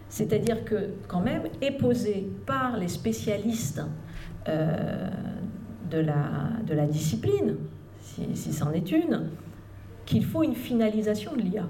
c'est-à-dire 0.09 0.63
que, 0.63 0.91
quand 1.07 1.19
même, 1.19 1.43
est 1.61 1.71
posé 1.71 2.29
par 2.45 2.77
les 2.77 2.87
spécialistes 2.87 3.81
euh, 4.47 5.09
de, 5.89 5.99
la, 5.99 6.51
de, 6.65 6.73
la, 6.73 6.85
discipline, 6.85 7.55
si, 8.01 8.23
si 8.35 8.53
c'en 8.53 8.71
est 8.71 8.91
une, 8.91 9.29
qu'il 10.05 10.25
faut 10.25 10.43
une 10.43 10.55
finalisation 10.55 11.35
de 11.35 11.41
l'IA. 11.41 11.67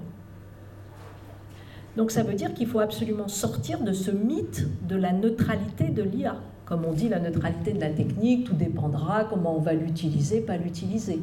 Donc 1.96 2.10
ça 2.10 2.22
veut 2.22 2.34
dire 2.34 2.52
qu'il 2.52 2.66
faut 2.66 2.80
absolument 2.80 3.28
sortir 3.28 3.80
de 3.80 3.92
ce 3.92 4.10
mythe 4.10 4.66
de 4.86 4.96
la 4.96 5.12
neutralité 5.12 5.88
de 5.88 6.02
l'IA. 6.02 6.36
Comme 6.66 6.84
on 6.84 6.92
dit, 6.92 7.08
la 7.08 7.20
neutralité 7.20 7.72
de 7.72 7.80
la 7.80 7.90
technique, 7.90 8.48
tout 8.48 8.54
dépendra 8.54 9.24
comment 9.24 9.56
on 9.56 9.60
va 9.60 9.72
l'utiliser, 9.72 10.40
pas 10.40 10.56
l'utiliser. 10.56 11.20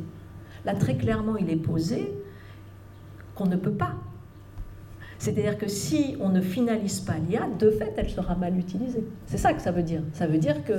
Là, 0.65 0.73
très 0.73 0.95
clairement, 0.95 1.37
il 1.37 1.49
est 1.49 1.57
posé 1.57 2.13
qu'on 3.35 3.47
ne 3.47 3.57
peut 3.57 3.73
pas 3.73 3.95
c'est-à-dire 5.23 5.57
que 5.57 5.69
si 5.69 6.17
on 6.19 6.27
ne 6.27 6.41
finalise 6.41 6.99
pas 6.99 7.13
l'IA, 7.29 7.47
de 7.57 7.69
fait, 7.69 7.93
elle 7.95 8.09
sera 8.09 8.35
mal 8.35 8.59
utilisée. 8.59 9.05
C'est 9.25 9.37
ça 9.37 9.53
que 9.53 9.61
ça 9.61 9.71
veut 9.71 9.81
dire. 9.81 10.01
Ça 10.11 10.27
veut 10.27 10.37
dire 10.37 10.65
que 10.65 10.73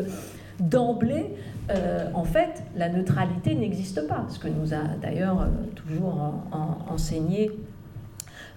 d'emblée, 0.61 1.35
euh, 1.71 2.07
en 2.15 2.25
fait, 2.25 2.63
la 2.77 2.89
neutralité 2.89 3.55
n'existe 3.55 4.07
pas, 4.07 4.27
ce 4.29 4.39
que 4.39 4.49
nous 4.49 4.75
a 4.75 4.97
d'ailleurs 5.01 5.43
euh, 5.43 5.47
toujours 5.75 6.45
enseigné 6.89 7.51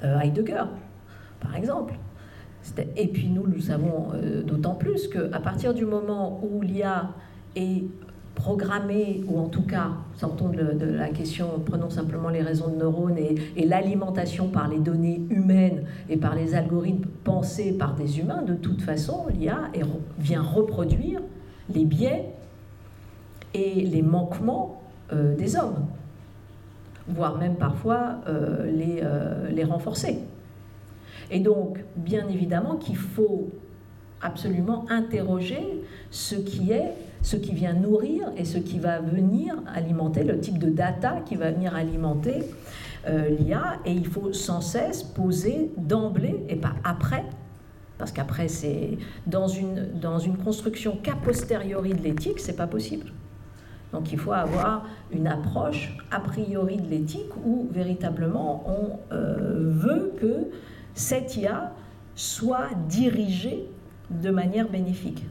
euh, 0.04 0.20
Heidegger, 0.20 0.66
par 1.40 1.56
exemple. 1.56 1.96
Et 2.98 3.08
puis 3.08 3.30
nous, 3.30 3.48
nous 3.48 3.62
savons 3.62 4.10
d'autant 4.46 4.76
plus 4.76 5.08
qu'à 5.08 5.40
partir 5.40 5.74
du 5.74 5.86
moment 5.86 6.42
où 6.44 6.62
l'IA 6.62 7.12
est 7.56 7.86
programmer, 8.36 9.24
ou 9.28 9.40
en 9.40 9.48
tout 9.48 9.64
cas, 9.64 9.92
sortons 10.16 10.50
de, 10.50 10.86
la 10.86 11.10
question, 11.10 11.48
prenons 11.66 11.90
simplement 11.90 12.30
les 12.30 12.42
raisons 12.42 12.68
de 12.68 12.76
neurones 12.76 13.18
et, 13.18 13.66
l'alimentation 13.66 14.50
par 14.50 14.68
les 14.68 14.80
données 14.80 15.22
humaines 15.30 15.86
et 16.10 16.18
par 16.18 16.36
les 16.36 16.56
algorithmes 16.56 17.10
pensés 17.24 17.72
par 17.72 17.96
des 17.96 18.20
humains, 18.20 18.44
de 18.44 18.54
toute 18.54 18.82
façon, 18.82 19.28
l'IA 19.34 19.72
vient 20.20 20.42
reproduire 20.42 21.22
les 21.74 21.86
biais 21.86 22.26
et 23.54 23.82
les 23.82 24.02
manquements 24.02 24.82
euh, 25.14 25.36
des 25.36 25.56
hommes, 25.56 25.86
voire 27.08 27.38
même 27.38 27.56
parfois 27.56 28.20
euh, 28.28 28.70
les, 28.72 29.00
euh, 29.02 29.50
les 29.50 29.64
renforcer. 29.64 30.20
Et 31.32 31.40
donc, 31.40 31.84
bien 31.96 32.28
évidemment 32.28 32.76
qu'il 32.76 32.98
faut 32.98 33.50
absolument 34.22 34.86
interroger 34.90 35.84
ce 36.10 36.36
qui 36.36 36.72
est 36.72 36.94
ce 37.22 37.36
qui 37.36 37.54
vient 37.54 37.74
nourrir 37.74 38.32
et 38.38 38.46
ce 38.46 38.58
qui 38.58 38.80
va 38.80 39.00
venir 39.00 39.56
alimenter, 39.74 40.24
le 40.24 40.40
type 40.40 40.60
de 40.60 40.70
data 40.70 41.22
qui 41.26 41.36
va 41.36 41.52
venir 41.52 41.76
alimenter 41.76 42.44
l'IA. 43.08 43.80
Et 43.86 43.92
il 43.92 44.06
faut 44.06 44.34
sans 44.34 44.62
cesse 44.62 45.04
poser 45.04 45.72
d'emblée 45.78 46.46
et 46.48 46.56
pas 46.56 46.74
après, 46.84 47.26
parce 47.98 48.12
qu'après 48.12 48.48
c'est 48.48 48.98
dans 49.26 49.48
une, 49.48 50.00
dans 50.00 50.20
une 50.20 50.38
construction 50.38 50.98
qu'a 51.02 51.16
posteriori 51.16 51.94
de 51.94 52.02
l'éthique, 52.02 52.40
c'est 52.40 52.56
pas 52.56 52.68
possible. 52.68 53.12
Donc 53.94 54.12
il 54.12 54.20
faut 54.20 54.34
avoir 54.34 54.86
une 55.12 55.28
approche 55.28 55.98
a 56.12 56.20
priori 56.20 56.78
de 56.78 56.88
l'éthique 56.88 57.36
où 57.46 57.70
véritablement 57.72 58.64
on 58.68 59.14
euh, 59.14 59.72
veut 59.72 60.14
que 60.20 60.48
cette 60.94 61.38
IA 61.38 61.74
soit 62.16 62.70
dirigée 62.90 63.70
de 64.10 64.30
manière 64.30 64.70
bénéfique 64.70 65.24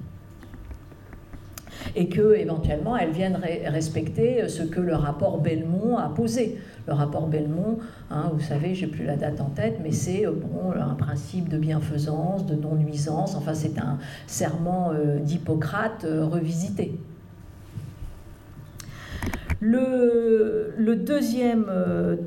et 1.97 2.09
que 2.09 2.35
éventuellement 2.35 2.97
elles 2.97 3.11
viennent 3.11 3.41
respecter 3.67 4.49
ce 4.49 4.63
que 4.63 4.81
le 4.81 4.95
rapport 4.95 5.39
Belmont 5.39 5.97
a 5.97 6.11
posé. 6.11 6.59
Le 6.87 6.93
rapport 6.93 7.27
Belmont, 7.27 7.79
hein, 8.11 8.31
vous 8.33 8.41
savez, 8.41 8.75
j'ai 8.75 8.87
plus 8.87 9.05
la 9.05 9.17
date 9.17 9.41
en 9.41 9.49
tête, 9.49 9.79
mais 9.83 9.91
c'est 9.91 10.27
euh, 10.27 10.31
bon, 10.31 10.73
un 10.79 10.95
principe 10.95 11.49
de 11.49 11.59
bienfaisance, 11.59 12.47
de 12.47 12.55
non-nuisance, 12.55 13.35
enfin 13.35 13.55
c'est 13.55 13.79
un 13.79 13.99
serment 14.27 14.93
euh, 14.93 15.19
d'Hippocrate 15.19 16.05
euh, 16.05 16.25
revisité. 16.27 17.01
Le, 19.59 20.95
deuxième 20.97 21.67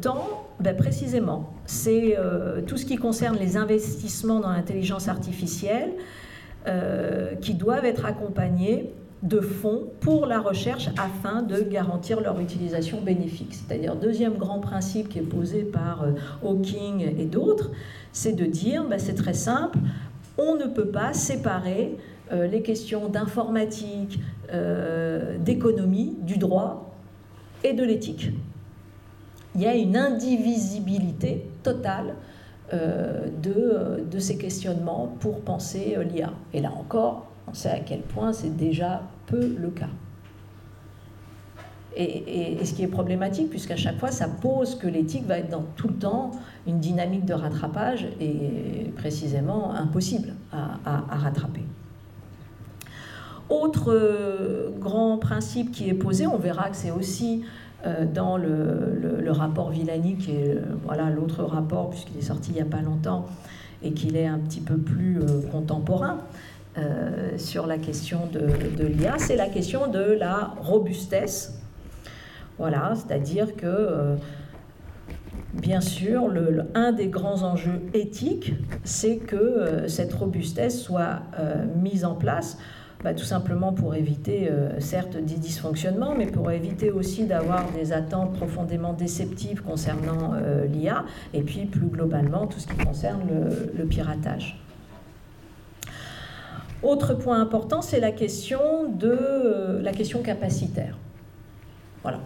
temps, 0.02 0.48
ben 0.60 0.76
précisément, 0.76 1.54
c'est 1.66 2.18
tout 2.66 2.78
ce 2.78 2.86
qui 2.86 2.96
concerne 2.98 3.38
les 3.38 3.56
investissements 3.56 4.40
dans 4.40 4.50
l'intelligence 4.50 5.08
artificielle 5.08 5.92
qui 7.42 7.54
doivent 7.54 7.86
être 7.86 8.06
accompagnés 8.06 8.94
de 9.24 9.42
fonds 9.42 9.84
pour 10.00 10.26
la 10.26 10.40
recherche 10.40 10.90
afin 10.98 11.42
de 11.42 11.62
garantir 11.62 12.22
leur 12.22 12.40
utilisation 12.40 13.02
bénéfique. 13.02 13.54
C'est-à-dire, 13.54 13.96
deuxième 13.96 14.38
grand 14.38 14.60
principe 14.60 15.10
qui 15.10 15.20
est 15.20 15.24
posé 15.24 15.64
par 15.64 16.04
euh, 16.04 16.12
Hawking 16.44 17.02
et 17.02 17.26
d'autres, 17.26 17.72
c'est 18.14 18.34
de 18.34 18.46
dire, 18.46 18.86
bah, 18.88 18.98
c'est 18.98 19.16
très 19.16 19.34
simple, 19.34 19.78
on 20.38 20.56
ne 20.56 20.66
peut 20.66 20.88
pas 20.88 21.14
séparer 21.14 21.98
euh, 22.32 22.48
les 22.48 22.62
questions 22.62 23.10
d'informatique, 23.10 24.20
euh, 24.54 25.38
d'économie, 25.38 26.16
du 26.22 26.38
droit 26.38 26.96
et 27.64 27.74
de 27.74 27.84
l'éthique. 27.84 28.32
Il 29.56 29.62
y 29.62 29.68
a 29.68 29.76
une 29.76 29.98
indivisibilité 29.98 31.46
totale 31.64 32.16
de, 32.72 34.04
de, 34.10 34.20
ces 34.20 34.38
questionnements 34.38 35.16
pour 35.20 35.42
penser 35.42 35.98
l'IA. 36.14 36.32
Et 36.54 36.62
là 36.62 36.72
encore, 36.72 37.29
on 37.50 37.54
sait 37.54 37.70
à 37.70 37.80
quel 37.80 38.02
point 38.02 38.34
c'est 38.34 38.56
déjà 38.56 39.02
peu 39.26 39.56
le 39.58 39.70
cas. 39.70 39.90
Et, 41.96 42.64
ce 42.64 42.74
qui 42.74 42.84
est 42.84 42.88
problématique, 42.88 43.50
puisqu'à 43.50 43.76
chaque 43.76 43.98
fois, 43.98 44.12
ça 44.12 44.28
pose 44.28 44.76
que 44.76 44.88
l'éthique 44.88 45.26
va 45.26 45.40
être 45.40 45.50
dans 45.50 45.66
tout 45.76 45.88
le 45.88 45.96
temps 45.96 46.32
une 46.68 46.80
dynamique 46.80 47.26
de 47.26 47.34
rattrapage 47.34 48.08
et 48.22 48.92
précisément 48.96 49.74
impossible 49.74 50.34
à, 50.54 51.04
rattraper. 51.10 51.64
Autre 53.50 53.92
euh, 53.92 54.70
grand 54.80 55.18
principe 55.18 55.72
qui 55.72 55.90
est 55.90 55.96
posé, 55.96 56.28
on 56.28 56.38
verra 56.38 56.70
que 56.70 56.76
c'est 56.76 56.92
aussi 56.92 57.44
euh, 57.86 58.06
dans 58.06 58.38
le, 58.38 59.32
rapport 59.32 59.72
Villani, 59.72 60.16
qui 60.16 60.32
est 60.32 60.56
euh, 60.56 60.62
voilà 60.86 61.10
l'autre 61.10 61.44
rapport, 61.44 61.90
puisqu'il 61.90 62.18
est 62.18 62.22
sorti 62.22 62.52
il 62.52 62.56
n'y 62.56 62.62
a 62.62 62.66
pas 62.66 62.82
longtemps 62.82 63.26
et 63.82 63.94
qu'il 63.94 64.16
est 64.16 64.28
un 64.28 64.40
petit 64.40 64.60
peu 64.60 64.78
plus 64.78 65.20
contemporain, 65.52 66.18
euh, 66.78 67.38
sur 67.38 67.66
la 67.66 67.78
question 67.78 68.30
de, 68.32 68.86
l'IA, 68.86 69.18
c'est 69.18 69.36
la 69.36 69.48
question 69.48 69.88
de 69.88 70.00
la 70.00 70.54
robustesse. 70.62 71.60
Voilà, 72.60 72.94
c'est-à-dire 72.96 73.56
que, 73.56 73.66
euh, 73.66 74.16
bien 75.54 75.82
sûr, 75.82 76.32
un 76.76 76.92
des 76.92 77.08
grands 77.08 77.42
enjeux 77.42 77.82
éthiques, 77.94 78.54
c'est 78.84 79.18
que 79.18 79.36
euh, 79.36 79.88
cette 79.88 80.14
robustesse 80.14 80.80
soit 80.80 81.22
mise 81.76 82.06
en 82.06 82.16
place. 82.16 82.58
Bah, 83.04 83.14
tout 83.14 83.24
simplement 83.24 83.72
pour 83.72 83.96
éviter, 83.96 84.52
certes, 84.80 85.16
des 85.16 85.36
dysfonctionnements, 85.36 86.16
mais 86.16 86.26
pour 86.26 86.52
éviter 86.52 86.92
aussi 86.92 87.24
d'avoir 87.24 87.72
des 87.72 87.94
attentes 87.94 88.34
profondément 88.34 88.92
déceptives 88.92 89.62
concernant 89.62 90.34
l'IA, 90.70 91.06
et 91.34 91.42
puis 91.42 91.66
plus 91.66 91.88
globalement 91.88 92.46
tout 92.46 92.60
ce 92.60 92.68
qui 92.68 92.76
concerne 92.76 93.22
le 93.74 93.86
piratage. 93.86 94.60
Autre 96.82 97.14
point 97.14 97.42
important, 97.42 97.82
c'est 97.82 98.00
la 98.00 98.14
question 98.14 98.90
de 98.90 99.10
euh, 99.10 99.82
la 99.82 99.92
question 99.92 100.22
capacitaire. 100.22 100.98
Voilà. 102.04 102.22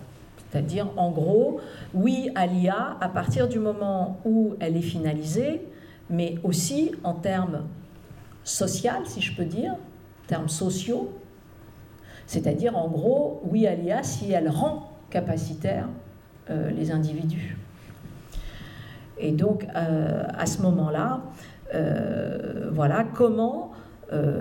C'est-à-dire, 0.51 0.89
en 0.95 1.09
gros, 1.09 1.59
oui 1.95 2.29
à 2.35 2.45
l'IA 2.45 2.97
à 3.01 3.09
partir 3.09 3.47
du 3.47 3.57
moment 3.57 4.19
où 4.25 4.53
elle 4.59 4.77
est 4.77 4.81
finalisée, 4.81 5.67
mais 6.11 6.35
aussi 6.43 6.91
en 7.03 7.15
termes 7.15 7.63
sociaux, 8.43 8.91
si 9.05 9.21
je 9.21 9.35
peux 9.35 9.45
dire, 9.45 9.73
termes 10.27 10.49
sociaux. 10.49 11.11
C'est-à-dire, 12.27 12.77
en 12.77 12.87
gros, 12.87 13.41
oui 13.45 13.65
à 13.65 13.73
l'IA 13.73 14.03
si 14.03 14.31
elle 14.31 14.49
rend 14.49 14.91
capacitaire 15.09 15.87
euh, 16.51 16.69
les 16.69 16.91
individus. 16.91 17.57
Et 19.17 19.31
donc, 19.31 19.65
euh, 19.75 20.23
à 20.37 20.45
ce 20.45 20.61
moment-là, 20.61 21.21
voilà 22.71 23.03
comment 23.03 23.72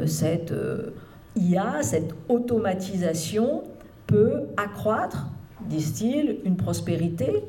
cette 0.06 0.52
euh, 0.52 0.90
IA, 1.36 1.82
cette 1.82 2.14
automatisation 2.28 3.62
peut 4.06 4.42
accroître, 4.56 5.28
disent-ils, 5.68 6.38
une 6.44 6.56
prospérité, 6.56 7.44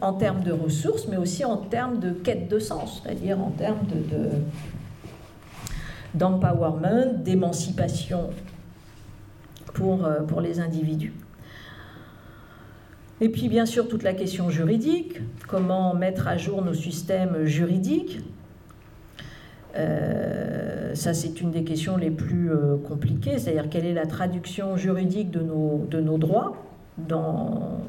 en 0.00 0.14
termes 0.14 0.42
de 0.42 0.52
ressources, 0.52 1.06
mais 1.06 1.18
aussi 1.18 1.44
en 1.44 1.58
termes 1.58 2.00
de 2.00 2.12
quête 2.12 2.48
de 2.48 2.58
sens, 2.58 3.02
c'est-à-dire 3.02 3.38
en 3.38 3.50
termes 3.50 3.84
de, 3.86 4.30
d'empowerment, 6.14 7.12
d'émancipation 7.22 8.30
pour, 9.74 10.08
pour 10.26 10.40
les 10.40 10.60
individus. 10.60 11.12
Et 13.20 13.30
puis 13.30 13.48
bien 13.48 13.64
sûr 13.64 13.88
toute 13.88 14.02
la 14.02 14.12
question 14.12 14.50
juridique, 14.50 15.20
comment 15.48 15.94
mettre 15.94 16.28
à 16.28 16.36
jour 16.36 16.62
nos 16.62 16.74
systèmes 16.74 17.44
juridiques. 17.44 18.20
Euh, 19.76 20.94
ça 20.94 21.12
c'est 21.12 21.40
une 21.40 21.50
des 21.50 21.64
questions 21.64 21.96
les 21.96 22.10
plus 22.10 22.50
euh, 22.50 22.76
compliquées, 22.76 23.38
c'est-à-dire 23.38 23.68
quelle 23.68 23.84
est 23.84 23.92
la 23.92 24.06
traduction 24.06 24.76
juridique 24.76 25.30
de 25.30 25.40
nos, 25.40 25.86
de 25.90 26.00
nos 26.00 26.16
droits 26.16 26.56
dans, 26.96 27.80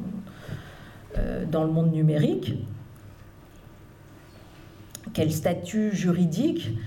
euh, 1.17 1.45
dans 1.49 1.63
le 1.63 1.71
monde 1.71 1.93
numérique? 1.93 2.55
Quel 5.13 5.31
statut 5.31 5.95
juridique 5.95 6.77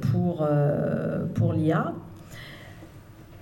pour, 0.00 0.48
pour 1.34 1.52
l'IA 1.52 1.92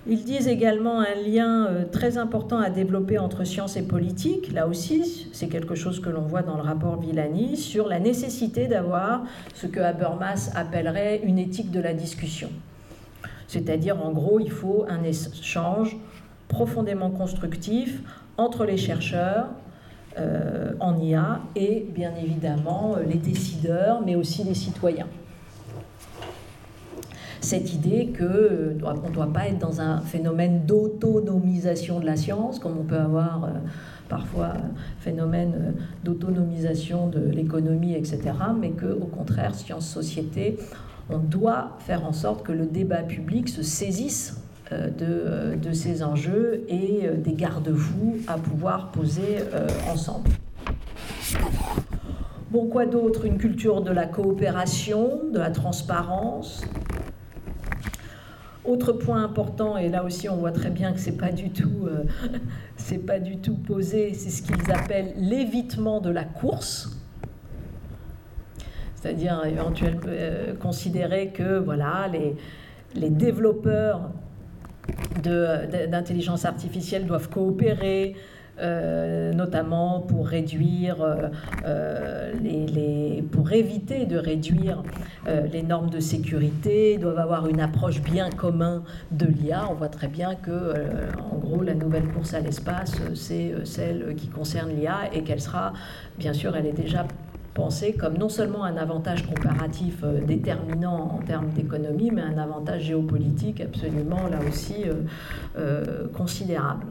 ils 0.09 0.25
disent 0.25 0.49
également 0.49 1.01
un 1.01 1.15
lien 1.15 1.67
euh, 1.67 1.85
très 1.85 2.17
important 2.17 2.59
à 2.59 2.71
développer 2.71 3.19
entre 3.19 3.45
science 3.45 3.77
et 3.77 3.83
politique. 3.83 4.53
Là 4.53 4.67
aussi, 4.67 5.29
c'est 5.33 5.49
quelque 5.49 5.75
chose 5.75 6.01
que 6.01 6.09
l'on 6.09 6.23
voit 6.23 6.43
dans 6.43 6.57
le 6.57 6.63
rapport 6.63 6.99
Villani 6.99 7.57
sur 7.57 7.89
la 7.89 8.01
nécessité 8.01 8.67
d'avoir 8.67 9.25
ce 9.55 9.67
que 9.67 9.81
Habermas 9.81 10.51
appellerait 10.55 11.21
une 11.25 11.39
éthique 11.39 11.71
de 11.71 11.81
la 11.81 11.93
discussion. 11.93 12.51
C'est-à-dire, 13.47 14.03
en 14.05 14.13
gros, 14.13 14.41
il 14.41 14.51
faut 14.51 14.87
un 14.89 15.03
échange 15.03 15.97
profondément 16.49 17.11
constructif 17.11 18.01
entre 18.39 18.65
les 18.65 18.77
chercheurs 18.79 19.49
euh, 20.19 20.73
en 20.81 20.99
IA 20.99 21.41
et, 21.55 21.87
bien 21.95 22.13
évidemment, 22.21 22.97
les 23.07 23.19
décideurs, 23.19 24.01
mais 24.05 24.17
aussi 24.17 24.43
les 24.45 24.55
citoyens 24.55 25.07
cette 27.41 27.73
idée 27.73 28.13
qu'on 28.17 28.25
euh, 28.25 28.75
ne 28.75 29.13
doit 29.13 29.33
pas 29.33 29.49
être 29.49 29.59
dans 29.59 29.81
un 29.81 30.01
phénomène 30.01 30.65
d'autonomisation 30.67 32.01
de 32.01 32.07
la 32.07 32.17
science, 32.17 32.59
comme 32.59 32.79
on 32.79 32.85
peut 32.85 32.99
avoir 32.99 33.45
euh, 33.45 33.49
parfois 34.09 34.47
un 34.47 35.01
phénomène 35.01 35.55
euh, 35.55 35.81
d'autonomisation 36.05 37.09
de 37.09 37.21
l'économie, 37.21 37.95
etc., 37.95 38.21
mais 38.59 38.71
qu'au 38.71 39.07
contraire, 39.07 39.55
science-société, 39.55 40.59
on 41.11 41.19
doit 41.19 41.77
faire 41.81 42.05
en 42.05 42.13
sorte 42.13 42.45
que 42.45 42.53
le 42.53 42.67
débat 42.67 43.03
public 43.03 43.49
se 43.49 43.63
saisisse 43.63 44.43
de, 44.71 45.55
de 45.57 45.73
ces 45.73 46.03
enjeux 46.03 46.67
et 46.69 47.09
des 47.17 47.33
garde-fous 47.33 48.19
à 48.27 48.37
pouvoir 48.37 48.91
poser 48.91 49.39
ensemble. 49.91 50.29
Bon, 52.51 52.67
quoi 52.67 52.85
d'autre? 52.85 53.25
Une 53.25 53.39
culture 53.39 53.81
de 53.81 53.91
la 53.91 54.07
coopération, 54.07 55.21
de 55.33 55.39
la 55.39 55.51
transparence, 55.51 56.63
autre 58.69 58.93
point 58.93 59.25
important, 59.25 59.77
et 59.77 59.89
là 59.89 60.05
aussi 60.05 60.29
on 60.29 60.37
voit 60.37 60.53
très 60.53 60.71
bien 60.71 60.93
que 60.93 61.01
c'est 61.01 61.17
pas 61.17 61.31
euh, 61.31 62.05
pas 63.07 63.19
du 63.19 63.39
tout 63.39 63.57
posé, 63.57 64.15
c'est 64.15 64.31
ce 64.31 64.43
qu'ils 64.43 64.71
appellent 64.71 65.15
l'évitement 65.17 66.01
de 66.01 66.11
la 66.11 66.25
course. 66.25 66.97
C'est-à-dire 68.95 69.45
éventuellement 69.47 70.01
euh, 70.07 70.55
considérer 70.55 71.29
que 71.29 71.59
voilà 71.59 72.09
les, 72.09 72.37
les 72.95 73.11
développeurs 73.11 74.11
d'intelligence 75.23 76.45
artificielle 76.45 77.07
doivent 77.07 77.29
coopérer, 77.29 78.17
euh, 78.61 79.33
notamment 79.33 80.05
euh, 80.13 81.29
euh, 81.65 83.23
pour 83.31 83.53
éviter 83.53 84.07
de 84.07 84.17
réduire 84.17 84.83
les 85.53 85.63
normes 85.63 85.91
de 85.91 86.01
sécurité, 86.01 86.99
doivent 86.99 87.19
avoir 87.19 87.49
une 87.49 87.61
approche 87.61 88.01
bien 88.01 88.31
commune 88.31 88.83
de 89.11 89.27
l'IA. 89.27 89.67
On 89.71 89.75
voit 89.75 89.89
très 89.89 90.09
bien 90.09 90.35
que, 90.35 90.75
en 91.33 91.37
gros, 91.37 91.63
la 91.63 91.75
nouvelle 91.75 92.07
course 92.09 92.35
à 92.35 92.41
l'espace, 92.41 92.97
c'est 93.15 93.55
celle 93.65 94.15
qui 94.17 94.29
concerne 94.29 94.71
l'IA 94.71 95.13
et 95.13 95.23
qu'elle 95.23 95.41
sera, 95.41 95.73
bien 96.19 96.33
sûr, 96.33 96.57
elle 96.57 96.67
est 96.67 96.73
déjà 96.73 97.07
pensée 97.55 97.93
comme 97.93 98.17
non 98.17 98.29
seulement 98.29 98.65
un 98.65 98.77
avantage 98.77 99.27
comparatif 99.27 100.03
déterminant 100.27 101.19
en 101.19 101.19
termes 101.19 101.51
d'économie, 101.51 102.11
mais 102.11 102.23
un 102.23 102.39
avantage 102.39 102.85
géopolitique 102.85 103.61
absolument 103.61 104.29
là 104.31 104.39
aussi 104.49 104.85
considérable. 106.17 106.87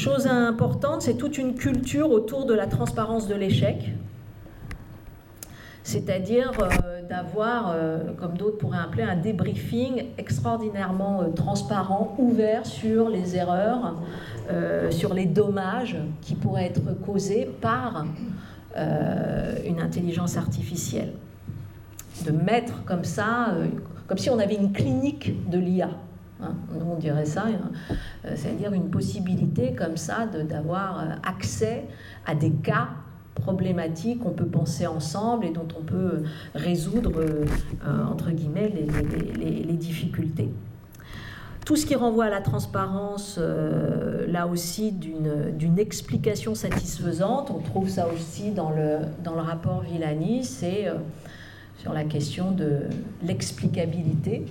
Chose 0.00 0.26
importante, 0.26 1.02
c'est 1.02 1.18
toute 1.18 1.36
une 1.36 1.54
culture 1.54 2.10
autour 2.10 2.46
de 2.46 2.54
la 2.54 2.66
transparence 2.66 3.28
de 3.28 3.34
l'échec, 3.34 3.90
c'est-à-dire 5.82 6.52
euh, 6.58 7.06
d'avoir, 7.06 7.72
euh, 7.74 8.14
comme 8.18 8.32
d'autres 8.32 8.56
pourraient 8.56 8.78
appeler, 8.78 9.02
un 9.02 9.16
débriefing 9.16 10.06
extraordinairement 10.16 11.20
euh, 11.20 11.28
transparent, 11.28 12.14
ouvert 12.16 12.64
sur 12.64 13.10
les 13.10 13.36
erreurs, 13.36 13.96
sur 14.88 15.12
les 15.12 15.26
dommages 15.26 15.98
qui 16.22 16.34
pourraient 16.34 16.64
être 16.64 16.98
causés 17.04 17.46
par 17.60 18.06
une 18.74 19.80
intelligence 19.80 20.38
artificielle. 20.38 21.12
De 22.24 22.32
mettre 22.32 22.84
comme 22.84 23.04
ça, 23.04 23.54
comme 24.06 24.16
si 24.16 24.30
on 24.30 24.38
avait 24.38 24.56
une 24.56 24.72
clinique 24.72 25.48
de 25.50 25.58
l'IA. 25.58 25.90
Hein, 26.42 26.54
on 26.90 26.96
dirait 26.96 27.26
ça, 27.26 27.44
hein. 27.46 27.70
euh, 28.24 28.32
c'est-à-dire 28.34 28.72
une 28.72 28.90
possibilité 28.90 29.74
comme 29.74 29.96
ça 29.96 30.26
d'avoir 30.26 31.00
euh, 31.00 31.04
accès 31.22 31.84
à 32.24 32.34
des 32.34 32.50
cas 32.50 32.88
problématiques 33.34 34.20
qu'on 34.20 34.32
peut 34.32 34.46
penser 34.46 34.86
ensemble 34.86 35.46
et 35.46 35.50
dont 35.50 35.68
on 35.78 35.82
peut 35.82 36.22
résoudre, 36.54 37.12
euh, 37.20 37.44
entre 38.10 38.30
guillemets, 38.30 38.68
les, 38.68 39.76
difficultés. 39.76 40.50
Tout 41.64 41.76
ce 41.76 41.86
qui 41.86 41.94
renvoie 41.94 42.26
à 42.26 42.30
la 42.30 42.40
transparence, 42.40 43.38
là 43.38 44.46
aussi, 44.46 44.92
d'une 44.92 45.78
explication 45.78 46.54
satisfaisante, 46.54 47.50
on 47.50 47.60
trouve 47.60 47.88
ça 47.88 48.08
aussi 48.08 48.50
dans 48.50 48.70
le, 48.70 48.98
dans 49.24 49.34
le 49.34 49.40
rapport 49.40 49.80
Villani, 49.80 50.44
c'est 50.44 50.86
sur 51.78 51.94
la 51.94 52.04
question 52.04 52.50
de 52.50 52.80
l'explicabilité. 53.22 54.44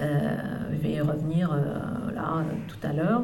Euh, 0.00 0.36
je 0.72 0.76
vais 0.76 0.92
y 0.92 1.00
revenir 1.00 1.52
euh, 1.52 2.14
là, 2.14 2.42
tout 2.68 2.86
à 2.86 2.92
l'heure. 2.92 3.22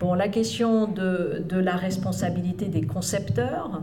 Bon, 0.00 0.14
la 0.14 0.28
question 0.28 0.86
de, 0.86 1.44
la 1.52 1.76
responsabilité 1.76 2.66
des 2.66 2.82
concepteurs, 2.82 3.82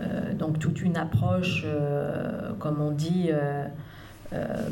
euh, 0.00 0.34
donc 0.34 0.58
toute 0.58 0.82
une 0.82 0.96
approche, 0.96 1.64
comme 2.58 2.80
on 2.80 2.90
dit, 2.90 3.30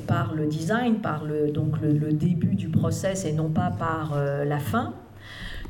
par 0.09 0.35
le 0.35 0.47
design, 0.47 0.97
par 0.97 1.25
le, 1.25 1.51
donc 1.51 1.81
le, 1.81 2.13
début 2.13 2.57
du 2.57 2.69
process 2.69 3.25
et 3.25 3.33
non 3.33 3.51
pas 3.51 3.71
par 3.71 4.19
la 4.19 4.59
fin. 4.59 4.95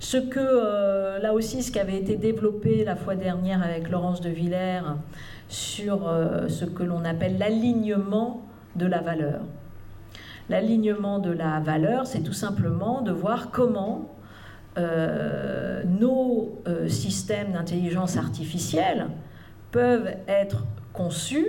Ce 0.01 0.17
que, 0.17 1.21
là 1.21 1.35
aussi, 1.35 1.63
ce 1.63 1.71
qui 1.71 1.79
avait 1.79 1.99
été 1.99 2.17
développé 2.17 2.83
la 2.83 2.97
fois 2.97 3.17
dernière 3.17 3.63
avec 3.63 3.91
Laurence 3.91 4.23
de 4.23 4.31
Villers 4.31 4.81
sur 5.49 6.11
ce 6.49 6.65
que 6.65 6.83
l'on 6.83 7.05
appelle 7.05 7.37
l'alignement 7.37 8.43
de 8.77 8.87
la 8.87 9.01
valeur. 9.01 9.41
L'alignement 10.49 11.19
de 11.19 11.31
la 11.31 11.61
valeur, 11.61 12.07
c'est 12.07 12.21
tout 12.21 12.33
simplement 12.33 13.01
de 13.01 13.13
voir 13.13 13.51
comment 13.51 14.15
euh, 14.77 15.83
nos 15.85 16.61
euh, 16.67 16.89
systèmes 16.89 17.53
d'intelligence 17.53 18.17
artificielle 18.17 19.07
peuvent 19.71 20.11
être 20.27 20.65
conçus 20.93 21.47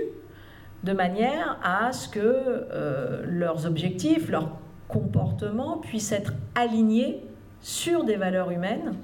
de 0.84 0.92
manière 0.92 1.58
à 1.62 1.92
ce 1.92 2.08
que 2.08 2.20
euh, 2.20 3.22
leurs 3.26 3.66
objectifs, 3.66 4.28
leurs 4.28 4.56
comportements 4.88 5.78
puissent 5.78 6.12
être 6.12 6.32
alignés 6.54 7.24
sur 7.60 8.04
des 8.04 8.16
valeurs 8.16 8.50
humaines, 8.50 8.94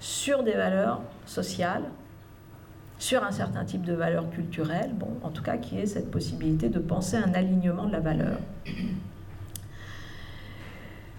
sur 0.00 0.42
des 0.42 0.54
valeurs 0.54 1.02
sociales, 1.24 1.84
sur 3.02 3.24
un 3.24 3.32
certain 3.32 3.64
type 3.64 3.82
de 3.82 3.94
valeur 3.94 4.30
culturelle, 4.30 4.92
en 5.24 5.30
tout 5.30 5.42
cas 5.42 5.56
qui 5.56 5.76
est 5.76 5.86
cette 5.86 6.08
possibilité 6.08 6.68
de 6.68 6.78
penser 6.78 7.16
un 7.16 7.34
alignement 7.34 7.86
de 7.86 7.92
la 7.92 7.98
valeur. 7.98 8.38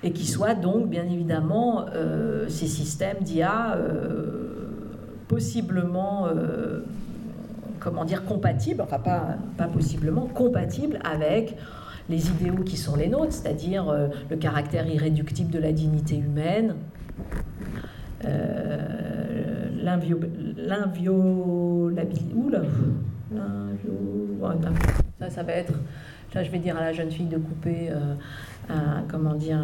Et 0.02 0.14
qui 0.14 0.26
soit 0.26 0.56
donc, 0.56 0.90
bien 0.90 1.04
évidemment, 1.04 1.86
euh, 1.94 2.48
ces 2.48 2.68
systèmes 2.68 3.18
d'IA 3.20 3.76
euh, 3.76 4.70
possiblement, 5.28 6.28
euh, 6.28 6.86
comment 7.82 8.06
dire, 8.06 8.24
compatibles, 8.24 8.82
enfin 8.82 9.00
pas, 9.00 9.36
pas 9.58 9.68
possiblement, 9.68 10.28
compatibles 10.28 11.00
avec 11.04 11.58
les 12.08 12.30
idéaux 12.30 12.64
qui 12.64 12.78
sont 12.78 12.96
les 12.96 13.10
nôtres, 13.10 13.34
c'est-à-dire 13.34 13.94
le 14.30 14.38
caractère 14.38 14.88
irréductible 14.88 15.52
de 15.52 15.60
la 15.60 15.74
dignité 15.74 16.16
humaine, 16.16 16.76
ça, 25.20 25.30
ça 25.30 25.44
va 25.44 25.54
être. 25.54 25.74
Je 26.34 26.50
vais 26.50 26.58
dire 26.58 26.78
à 26.78 26.82
la 26.82 26.94
jeune 26.94 27.12
fille 27.12 27.28
de 27.28 27.38
couper, 27.38 27.92
euh, 27.92 28.16
comment 29.08 29.36
dire, 29.36 29.60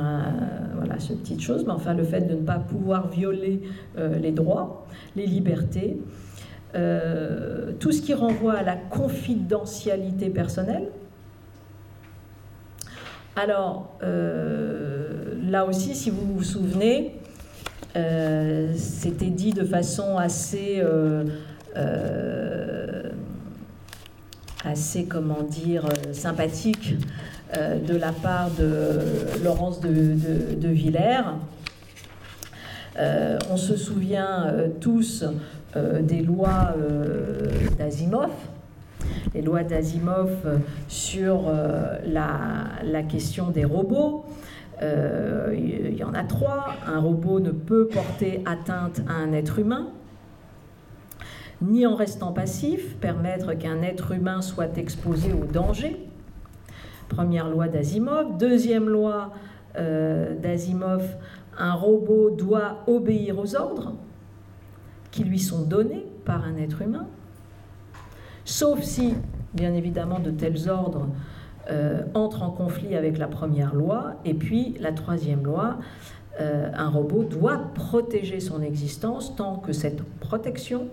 voilà, 0.75 0.99
ce 0.99 1.13
petite 1.13 1.41
chose. 1.41 1.63
Mais 1.65 1.71
enfin, 1.71 1.93
le 1.93 2.03
fait 2.03 2.21
de 2.21 2.35
ne 2.35 2.41
pas 2.41 2.59
pouvoir 2.59 3.07
violer 3.07 3.61
les 3.97 4.31
droits, 4.31 4.85
les 5.15 5.25
libertés, 5.25 5.99
tout 6.73 7.91
ce 7.91 8.01
qui 8.01 8.13
renvoie 8.13 8.53
à 8.53 8.63
la 8.63 8.75
confidentialité 8.75 10.29
personnelle. 10.29 10.89
Alors, 13.35 13.97
là 14.01 15.65
aussi, 15.65 15.95
si 15.95 16.11
vous 16.11 16.35
vous 16.35 16.43
souvenez, 16.43 17.18
c'était 17.93 19.29
dit 19.29 19.53
de 19.53 19.65
façon 19.65 20.17
assez 20.17 20.81
euh, 21.75 23.09
assez, 24.65 25.05
comment 25.05 25.43
dire, 25.43 25.85
euh, 25.85 26.13
sympathique 26.13 26.95
euh, 27.55 27.79
de 27.79 27.95
la 27.95 28.11
part 28.11 28.49
de 28.51 28.99
Laurence 29.43 29.79
de, 29.79 30.67
Villers. 30.67 31.35
on 33.49 33.57
se 33.57 33.77
souvient 33.77 34.53
tous 34.81 35.23
des 36.01 36.21
lois 36.21 36.75
d'Asimov, 37.77 38.31
les 39.33 39.41
lois 39.41 39.63
d'Asimov 39.63 40.31
sur 40.89 41.49
la, 42.05 43.03
question 43.03 43.49
des 43.49 43.63
robots. 43.63 44.25
Il 44.81 45.93
y 45.95 46.03
en 46.03 46.13
a 46.13 46.23
trois. 46.23 46.73
Un 46.87 46.99
robot 46.99 47.39
ne 47.39 47.51
peut 47.51 47.87
porter 47.87 48.41
atteinte 48.45 49.01
à 49.07 49.13
un 49.13 49.33
être 49.33 49.59
humain 49.59 49.89
ni 51.61 51.85
en 51.85 51.95
restant 51.95 52.31
passif, 52.31 52.95
permettre 52.97 53.53
qu'un 53.53 53.81
être 53.81 54.11
humain 54.11 54.41
soit 54.41 54.77
exposé 54.77 55.33
au 55.33 55.45
danger. 55.45 55.97
Première 57.09 57.49
loi 57.49 57.67
d'Asimov. 57.67 58.37
Deuxième 58.37 58.87
loi 58.87 59.33
euh, 59.77 60.35
d'Asimov, 60.35 61.03
un 61.57 61.73
robot 61.73 62.29
doit 62.31 62.83
obéir 62.87 63.37
aux 63.39 63.55
ordres 63.55 63.95
qui 65.11 65.23
lui 65.23 65.39
sont 65.39 65.63
donnés 65.63 66.05
par 66.23 66.45
un 66.45 66.55
être 66.57 66.81
humain, 66.81 67.07
sauf 68.45 68.81
si, 68.81 69.15
bien 69.53 69.73
évidemment, 69.73 70.19
de 70.19 70.29
tels 70.29 70.69
ordres 70.69 71.07
euh, 71.69 72.01
entrent 72.15 72.41
en 72.41 72.49
conflit 72.49 72.95
avec 72.95 73.17
la 73.19 73.27
première 73.27 73.75
loi. 73.75 74.15
Et 74.25 74.33
puis, 74.33 74.75
la 74.79 74.91
troisième 74.91 75.43
loi, 75.43 75.77
euh, 76.39 76.71
un 76.73 76.89
robot 76.89 77.23
doit 77.23 77.59
protéger 77.75 78.39
son 78.39 78.63
existence 78.63 79.35
tant 79.35 79.57
que 79.57 79.71
cette 79.71 80.01
protection 80.19 80.87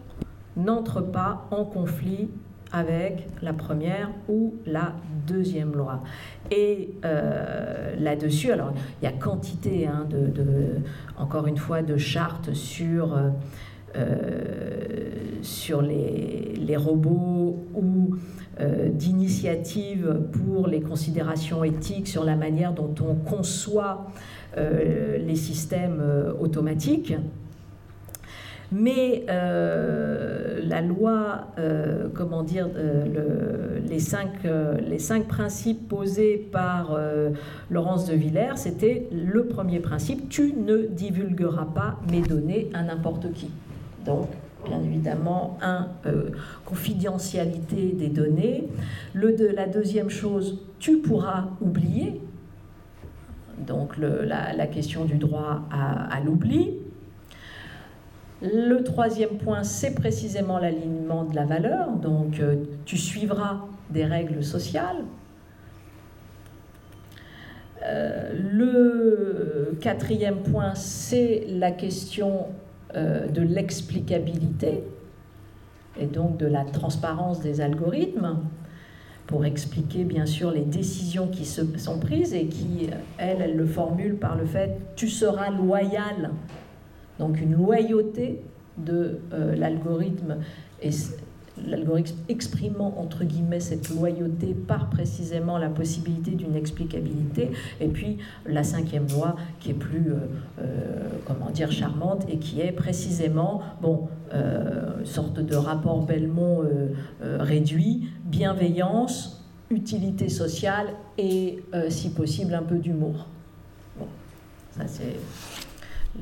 n'entre 0.57 1.01
pas 1.01 1.47
en 1.51 1.65
conflit 1.65 2.29
avec 2.73 3.27
la 3.41 3.55
première 3.55 4.11
ou 4.29 4.55
la 4.67 4.93
deuxième 5.27 5.75
loi. 5.75 6.03
Et 6.51 6.91
euh, 7.05 7.97
là-dessus, 7.99 8.51
alors 8.51 8.73
il 9.01 9.07
y 9.07 9.09
a 9.09 9.13
quantité, 9.13 9.87
hein, 9.87 10.07
encore 11.17 11.47
une 11.47 11.57
fois, 11.57 11.81
de 11.81 11.97
chartes 11.97 12.53
sur, 12.53 13.19
les, 15.81 16.77
robots 16.77 17.65
ou 17.75 18.17
d'initiatives 18.59 20.17
pour 20.33 20.67
les 20.67 20.81
considérations 20.81 21.63
éthiques 21.63 22.09
sur 22.09 22.25
la 22.25 22.37
manière 22.37 22.73
dont 22.73 22.95
on 23.03 23.15
conçoit 23.15 24.07
les 24.57 25.37
systèmes 25.37 26.03
automatiques. 26.41 27.15
Mais 28.73 29.25
euh, 29.31 30.61
la 30.65 30.81
loi, 30.81 31.47
euh, 31.59 32.09
comment 32.13 32.43
dire, 32.43 32.69
euh, 32.75 33.79
les, 33.89 34.01
cinq, 34.01 34.31
les 34.89 34.99
cinq 34.99 35.29
principes 35.29 35.89
posés 35.89 36.37
par 36.51 36.99
Laurence 37.71 38.07
de 38.07 38.15
Villers, 38.15 38.57
c'était 38.57 39.09
le 39.13 39.47
premier 39.47 39.79
principe, 39.79 40.29
tu 40.29 40.55
ne 40.57 40.79
divulgueras 40.79 41.67
pas 41.67 41.99
mes 42.11 42.23
données 42.23 42.69
à 42.75 42.83
n'importe 42.83 43.33
qui. 43.33 43.51
Donc, 44.05 44.29
bien 44.67 44.83
évidemment, 44.83 45.59
un, 45.63 45.89
confidentialité 46.65 47.93
des 47.93 48.09
données. 48.09 48.69
La 49.15 49.67
deuxième 49.67 50.11
chose, 50.11 50.61
tu 50.79 50.99
pourras 50.99 51.47
oublier. 51.61 52.21
Donc, 53.59 53.97
la, 53.97 54.67
question 54.67 55.05
du 55.05 55.17
droit 55.17 55.63
à 55.71 56.21
l'oubli. 56.21 56.75
Le 58.43 58.83
troisième 58.83 59.39
point, 59.39 59.63
c'est 59.63 59.95
précisément 59.95 60.59
l'alignement 60.59 61.25
de 61.25 61.35
la 61.35 61.47
valeur. 61.47 61.91
Donc, 61.93 62.39
euh, 62.39 62.57
tu 62.85 62.99
suivras 62.99 63.65
des 63.89 64.05
règles 64.05 64.45
sociales. 64.45 65.05
Euh, 67.83 68.33
le 68.39 69.79
quatrième 69.81 70.43
point, 70.43 70.75
c'est 70.75 71.47
la 71.49 71.71
question 71.71 72.49
euh, 72.97 73.29
de 73.29 73.43
l'explicabilité 73.43 74.83
et 75.99 76.07
donc 76.07 76.37
de 76.37 76.47
la 76.47 76.65
transparence 76.65 77.41
des 77.41 77.61
algorithmes 77.61 78.39
pour 79.27 79.45
expliquer 79.45 80.05
bien 80.05 80.27
sûr 80.27 80.51
les 80.51 80.63
décisions 80.63 81.27
qui 81.29 81.45
se 81.45 81.63
sont 81.79 81.99
prises 81.99 82.33
et 82.33 82.47
qui, 82.47 82.89
elles, 83.19 83.41
elles 83.41 83.57
le 83.57 83.67
formulent 83.67 84.17
par 84.17 84.37
le 84.37 84.47
fait 84.47 84.79
tu 84.95 85.09
seras 85.09 85.51
loyal. 85.51 86.31
Donc 87.19 87.41
une 87.41 87.55
loyauté 87.55 88.43
de 88.79 89.21
euh, 89.33 89.55
l'algorithme 89.57 90.37
et 90.83 90.91
l'algorithme 91.65 92.17
exprimant 92.29 92.95
entre 92.99 93.25
guillemets 93.25 93.61
cette 93.61 93.89
loyauté 93.91 94.55
par 94.55 94.91
précisément 94.91 95.59
la 95.59 95.69
possibilité 95.69 96.33
d'une 96.33 96.55
explicabilité 96.57 97.51
et 97.81 97.89
puis 97.89 98.19
la 98.47 98.65
cinquième 98.65 99.07
loi 99.09 99.37
qui 99.61 99.71
est 99.71 99.75
plus 99.75 100.11
euh, 100.11 100.17
euh, 100.61 101.09
comment 101.25 101.51
dire 101.51 101.73
charmante 101.73 102.25
et 102.29 102.39
qui 102.39 102.61
est 102.61 102.73
précisément 102.73 103.63
bon 103.81 104.09
sorte 105.05 105.39
de 105.39 105.55
rapport 105.55 106.03
Belmont 106.03 106.63
réduit 107.23 108.09
bienveillance 108.25 109.45
utilité 109.71 110.29
sociale 110.29 110.89
et 111.17 111.63
si 111.89 112.11
possible 112.11 112.55
un 112.55 112.63
peu 112.63 112.77
d'humour 112.77 113.27
bon 113.99 114.07
ça 114.77 114.83
c'est 114.87 115.17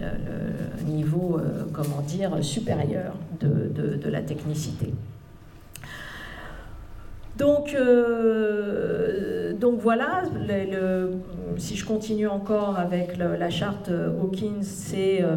le, 0.01 0.91
niveau, 0.91 1.39
euh, 1.39 1.64
comment 1.72 2.01
dire, 2.03 2.43
supérieur 2.43 3.14
de, 3.41 3.70
de, 3.97 4.09
la 4.09 4.22
technicité. 4.22 4.93
Donc, 7.37 7.74
euh, 7.74 9.53
donc 9.55 9.80
voilà, 9.80 10.22
si 11.57 11.76
je 11.76 11.85
continue 11.85 12.28
encore 12.28 12.78
avec 12.78 13.16
la 13.16 13.51
charte 13.51 13.91
Hawkins, 13.91 14.62
c'est 14.62 15.22
euh, 15.22 15.37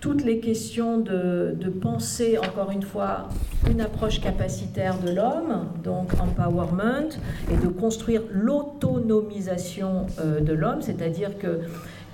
toutes 0.00 0.24
les 0.24 0.40
questions 0.40 0.98
de, 0.98 1.54
penser, 1.80 2.38
encore 2.38 2.72
une 2.72 2.82
fois, 2.82 3.28
une 3.70 3.80
approche 3.80 4.20
capacitaire 4.20 4.98
de 4.98 5.12
l'homme, 5.12 5.68
donc 5.84 6.12
empowerment, 6.20 7.10
et 7.52 7.56
de 7.56 7.68
construire 7.68 8.22
l'autonomisation 8.32 10.06
de 10.40 10.52
l'homme, 10.52 10.82
c'est-à-dire 10.82 11.38
que 11.38 11.60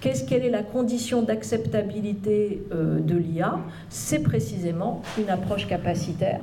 Qu'est-ce, 0.01 0.25
quelle 0.25 0.45
est 0.45 0.51
la 0.51 0.63
condition 0.63 1.23
d'acceptabilité 1.23 2.63
euh, 2.73 3.01
de 3.01 3.17
l'IA 3.17 3.59
C'est 3.89 4.21
précisément 4.21 5.03
une 5.19 5.29
approche 5.29 5.67
capacitaire. 5.67 6.41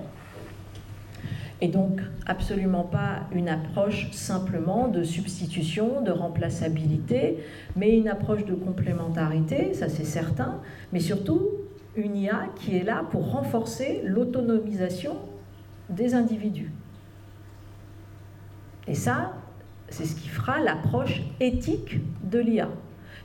Et 1.61 1.69
donc 1.69 2.01
absolument 2.25 2.83
pas 2.83 3.21
une 3.31 3.47
approche 3.47 4.11
simplement 4.11 4.87
de 4.87 5.03
substitution, 5.03 6.01
de 6.01 6.11
remplaçabilité, 6.11 7.37
mais 7.75 7.97
une 7.97 8.09
approche 8.09 8.45
de 8.45 8.53
complémentarité, 8.53 9.73
ça 9.73 9.87
c'est 9.87 10.05
certain, 10.05 10.59
mais 10.91 10.99
surtout 10.99 11.49
une 11.95 12.17
IA 12.17 12.49
qui 12.55 12.75
est 12.75 12.83
là 12.83 13.03
pour 13.09 13.31
renforcer 13.31 14.01
l'autonomisation 14.03 15.15
des 15.89 16.13
individus. 16.13 16.71
Et 18.87 18.95
ça, 18.95 19.33
c'est 19.89 20.05
ce 20.05 20.15
qui 20.15 20.27
fera 20.27 20.59
l'approche 20.59 21.21
éthique 21.39 21.99
de 22.23 22.39
l'IA. 22.39 22.69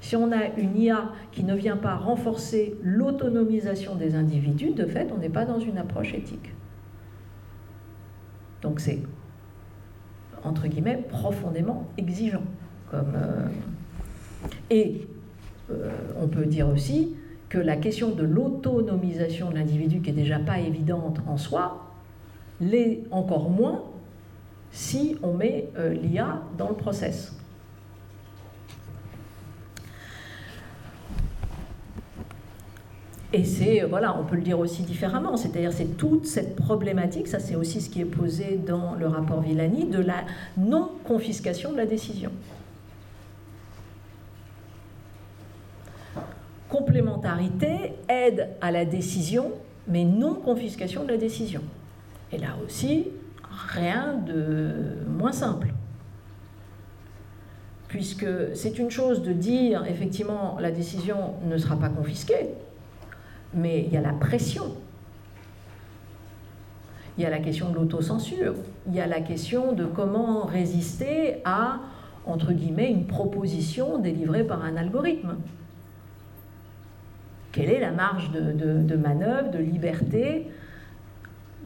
Si 0.00 0.16
on 0.16 0.32
a 0.32 0.46
une 0.56 0.76
IA 0.78 1.10
qui 1.32 1.44
ne 1.44 1.54
vient 1.54 1.76
pas 1.76 1.96
renforcer 1.96 2.76
l'autonomisation 2.82 3.96
des 3.96 4.14
individus, 4.14 4.70
de 4.70 4.86
fait, 4.86 5.10
on 5.14 5.18
n'est 5.18 5.28
pas 5.28 5.44
dans 5.44 5.58
une 5.58 5.76
approche 5.76 6.14
éthique. 6.14 6.54
Donc 8.62 8.80
c'est, 8.80 9.00
entre 10.44 10.66
guillemets, 10.66 11.04
profondément 11.08 11.86
exigeant. 11.96 12.42
Comme, 12.90 13.12
euh, 13.14 13.46
et 14.70 15.06
euh, 15.70 15.90
on 16.20 16.28
peut 16.28 16.46
dire 16.46 16.68
aussi 16.68 17.14
que 17.48 17.58
la 17.58 17.76
question 17.76 18.10
de 18.10 18.22
l'autonomisation 18.22 19.50
de 19.50 19.56
l'individu, 19.56 20.00
qui 20.00 20.10
est 20.10 20.14
déjà 20.14 20.38
pas 20.38 20.58
évidente 20.60 21.20
en 21.26 21.36
soi, 21.36 21.86
l'est 22.60 23.00
encore 23.10 23.50
moins 23.50 23.82
si 24.72 25.16
on 25.22 25.34
met 25.34 25.68
euh, 25.76 25.94
l'IA 25.94 26.42
dans 26.56 26.68
le 26.68 26.74
process. 26.74 27.36
Et 33.32 33.44
c'est, 33.44 33.82
voilà, 33.82 34.18
on 34.18 34.24
peut 34.24 34.34
le 34.34 34.42
dire 34.42 34.58
aussi 34.58 34.82
différemment, 34.82 35.36
c'est-à-dire 35.36 35.72
c'est 35.72 35.96
toute 35.96 36.26
cette 36.26 36.56
problématique, 36.56 37.28
ça 37.28 37.38
c'est 37.38 37.54
aussi 37.54 37.80
ce 37.80 37.88
qui 37.88 38.00
est 38.00 38.04
posé 38.04 38.56
dans 38.56 38.94
le 38.94 39.06
rapport 39.06 39.40
Villani, 39.40 39.84
de 39.84 40.00
la 40.00 40.24
non-confiscation 40.56 41.70
de 41.70 41.76
la 41.76 41.86
décision. 41.86 42.32
Complémentarité, 46.68 47.92
aide 48.08 48.48
à 48.60 48.72
la 48.72 48.84
décision, 48.84 49.52
mais 49.86 50.04
non 50.04 50.34
confiscation 50.34 51.04
de 51.04 51.10
la 51.10 51.16
décision. 51.16 51.62
Et 52.32 52.38
là 52.38 52.56
aussi, 52.64 53.08
rien 53.68 54.14
de 54.14 54.72
moins 55.08 55.32
simple. 55.32 55.68
Puisque 57.86 58.26
c'est 58.54 58.78
une 58.78 58.90
chose 58.90 59.22
de 59.22 59.32
dire, 59.32 59.84
effectivement, 59.86 60.56
la 60.60 60.70
décision 60.72 61.34
ne 61.44 61.56
sera 61.58 61.76
pas 61.76 61.88
confisquée, 61.88 62.50
mais 63.54 63.84
il 63.86 63.92
y 63.92 63.96
a 63.96 64.00
la 64.00 64.12
pression. 64.12 64.64
Il 67.18 67.24
y 67.24 67.26
a 67.26 67.30
la 67.30 67.38
question 67.38 67.70
de 67.70 67.74
l'autocensure. 67.74 68.54
Il 68.86 68.94
y 68.94 69.00
a 69.00 69.06
la 69.06 69.20
question 69.20 69.72
de 69.72 69.84
comment 69.84 70.44
résister 70.44 71.42
à, 71.44 71.80
entre 72.24 72.52
guillemets, 72.52 72.90
une 72.90 73.06
proposition 73.06 73.98
délivrée 73.98 74.44
par 74.44 74.64
un 74.64 74.76
algorithme. 74.76 75.36
Quelle 77.52 77.70
est 77.70 77.80
la 77.80 77.90
marge 77.90 78.30
de, 78.30 78.96
manœuvre, 78.96 79.50
de 79.50 79.58
liberté, 79.58 80.48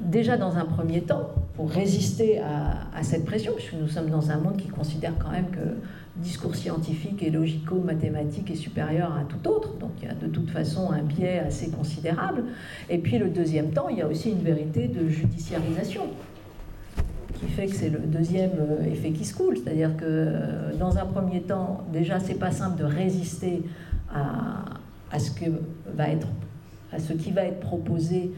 déjà 0.00 0.38
dans 0.38 0.56
un 0.56 0.64
premier 0.64 1.02
temps, 1.02 1.30
pour 1.56 1.70
résister 1.70 2.40
à, 2.40 2.86
à, 2.96 3.02
cette 3.02 3.26
pression, 3.26 3.52
puisque 3.54 3.74
nous 3.74 3.86
sommes 3.86 4.08
dans 4.08 4.30
un 4.30 4.38
monde 4.38 4.56
qui 4.56 4.68
considère 4.68 5.12
quand 5.18 5.30
même 5.30 5.50
que 5.50 5.76
discours 6.16 6.54
scientifique 6.54 7.22
et 7.22 7.30
logico-mathématique 7.30 8.50
est 8.50 8.56
supérieur 8.56 9.12
à 9.14 9.24
tout 9.24 9.48
autre, 9.48 9.74
donc 9.78 9.90
il 10.00 10.08
y 10.08 10.10
a 10.10 10.14
de 10.14 10.28
toute 10.28 10.50
façon 10.50 10.92
un 10.92 11.02
biais 11.02 11.40
assez 11.40 11.70
considérable. 11.70 12.44
Et 12.88 12.98
puis 12.98 13.18
le 13.18 13.28
deuxième 13.28 13.70
temps, 13.70 13.88
il 13.88 13.98
y 13.98 14.02
a 14.02 14.06
aussi 14.06 14.30
une 14.30 14.42
vérité 14.42 14.86
de 14.86 15.08
judiciarisation 15.08 16.02
qui 17.34 17.46
fait 17.46 17.66
que 17.66 17.74
c'est 17.74 17.90
le 17.90 17.98
deuxième 17.98 18.52
euh, 18.58 18.84
effet 18.84 19.10
qui 19.10 19.24
se 19.24 19.34
coule, 19.34 19.56
c'est-à-dire 19.56 19.96
que 19.96 20.04
euh, 20.04 20.76
dans 20.78 20.98
un 20.98 21.04
premier 21.04 21.42
temps, 21.42 21.84
déjà 21.92 22.20
c'est 22.20 22.38
pas 22.38 22.52
simple 22.52 22.78
de 22.78 22.84
résister 22.84 23.62
à, 24.12 24.64
ce 25.18 25.30
qui 27.12 27.30
va 27.32 27.44
être 27.44 27.60
proposé 27.60 28.32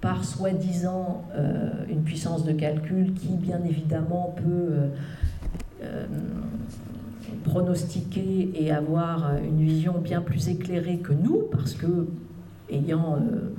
par 0.00 0.24
soi-disant 0.24 1.24
euh, 1.34 1.70
une 1.88 2.02
puissance 2.02 2.44
de 2.44 2.52
calcul 2.52 3.14
qui 3.14 3.36
bien 3.36 3.60
évidemment 3.64 4.34
peut 4.36 4.90
pronostiquer 7.44 8.50
et 8.54 8.70
avoir 8.70 9.26
euh, 9.26 9.38
une 9.38 9.58
vision 9.58 9.98
bien 9.98 10.20
plus 10.20 10.48
éclairée 10.48 10.98
que 10.98 11.12
nous, 11.12 11.44
parce 11.50 11.74
que, 11.74 12.06
ayant, 12.70 13.16
euh, 13.16 13.52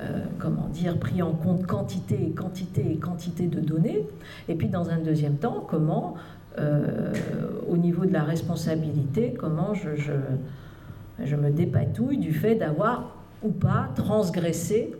euh, 0.00 0.24
comment 0.38 0.68
dire, 0.68 0.98
pris 0.98 1.22
en 1.22 1.32
compte 1.32 1.66
quantité 1.66 2.18
et 2.26 2.30
quantité 2.30 2.84
et 2.92 2.96
quantité 2.96 3.46
de 3.46 3.60
données, 3.60 4.06
et 4.48 4.54
puis 4.54 4.68
dans 4.68 4.90
un 4.90 4.98
deuxième 4.98 5.36
temps, 5.36 5.64
comment, 5.68 6.14
au 7.66 7.78
niveau 7.78 8.04
de 8.04 8.12
la 8.12 8.24
responsabilité, 8.24 9.32
comment 9.32 9.72
je, 9.72 9.88
je, 11.24 11.34
me 11.34 11.50
dépatouille 11.50 12.18
du 12.18 12.34
fait 12.34 12.56
d'avoir 12.56 13.16
ou 13.42 13.48
pas 13.48 13.88
transgressé 13.94 14.92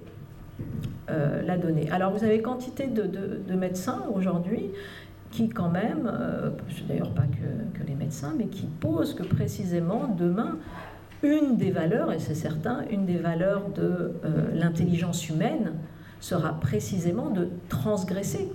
la 1.09 1.59
donnée. 1.59 1.91
Alors 1.91 2.11
vous 2.11 2.25
avez 2.25 2.41
quantité 2.41 2.87
de, 2.87 3.03
de 3.07 3.55
médecins 3.55 4.03
aujourd'hui 4.15 4.71
qui 5.33 5.49
quand 5.49 5.71
même, 5.71 6.09
euh, 6.13 6.51
d'ailleurs 6.87 7.13
pas 7.13 7.23
que, 7.23 7.85
les 7.85 7.95
médecins, 7.97 8.33
mais 8.39 8.47
qui 8.47 8.67
posent 8.67 9.15
que 9.15 9.25
précisément 9.25 10.07
demain, 10.17 10.59
une 11.25 11.57
des 11.57 11.73
valeurs, 11.73 12.13
et 12.13 12.21
c'est 12.21 12.37
certain, 12.37 12.85
une 12.91 13.07
des 13.07 13.17
valeurs 13.17 13.71
de 13.71 14.13
euh, 14.25 14.55
l'intelligence 14.55 15.29
humaine 15.29 15.73
sera 16.21 16.61
précisément 16.61 17.31
de 17.31 17.49
transgresser 17.69 18.53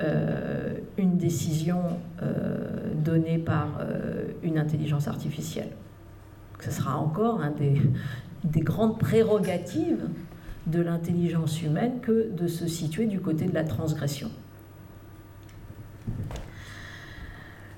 euh, 0.00 0.74
une 0.96 1.16
décision 1.16 1.82
donnée 2.94 3.38
par 3.38 3.80
une 4.44 4.58
intelligence 4.58 5.08
artificielle. 5.08 5.70
Ce 6.60 6.70
sera 6.70 6.96
encore 6.96 7.40
un 7.40 7.50
des, 7.50 7.82
des 8.44 8.60
grandes 8.60 8.98
prérogatives 8.98 10.04
de 10.68 10.80
l'intelligence 10.80 11.60
humaine 11.62 12.00
que 12.00 12.30
de 12.30 12.46
se 12.46 12.68
situer 12.68 13.06
du 13.06 13.18
côté 13.20 13.46
de 13.46 13.54
la 13.54 13.64
transgression. 13.64 14.30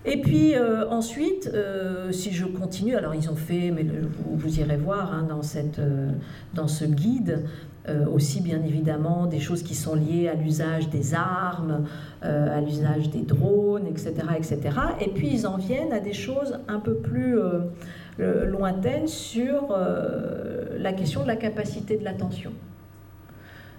Et 0.06 0.20
puis 0.20 0.54
euh, 0.54 0.86
ensuite, 0.90 1.50
euh, 1.54 2.12
si 2.12 2.32
je 2.32 2.44
continue, 2.44 2.94
alors 2.94 3.14
ils 3.14 3.30
ont 3.30 3.36
fait, 3.36 3.70
mais 3.70 3.86
vous, 4.26 4.58
irez 4.58 4.76
voir 4.76 5.14
hein, 5.14 5.24
dans, 5.26 5.42
cette, 5.42 5.78
euh, 5.78 6.10
dans 6.52 6.68
ce 6.68 6.84
guide, 6.84 7.44
aussi 8.10 8.40
bien 8.40 8.62
évidemment 8.62 9.26
des 9.26 9.40
choses 9.40 9.62
qui 9.62 9.74
sont 9.74 9.94
liées 9.94 10.26
à 10.26 10.32
l'usage 10.32 10.88
des 10.88 11.12
armes, 11.12 11.84
à 12.22 12.58
l'usage 12.62 13.10
des 13.10 13.20
drones, 13.20 13.86
etc., 13.86 14.14
etc. 14.38 14.58
Et 15.02 15.10
puis 15.10 15.28
ils 15.30 15.46
en 15.46 15.58
viennent 15.58 15.92
à 15.92 16.00
des 16.00 16.14
choses 16.14 16.60
un 16.66 16.80
peu 16.80 16.94
plus 16.94 17.36
lointaines 18.18 19.06
sur 19.06 19.76
la 20.78 20.92
question 20.94 21.24
de 21.24 21.26
la 21.26 21.36
capacité 21.36 21.98
de 21.98 22.04
l'attention. 22.04 22.52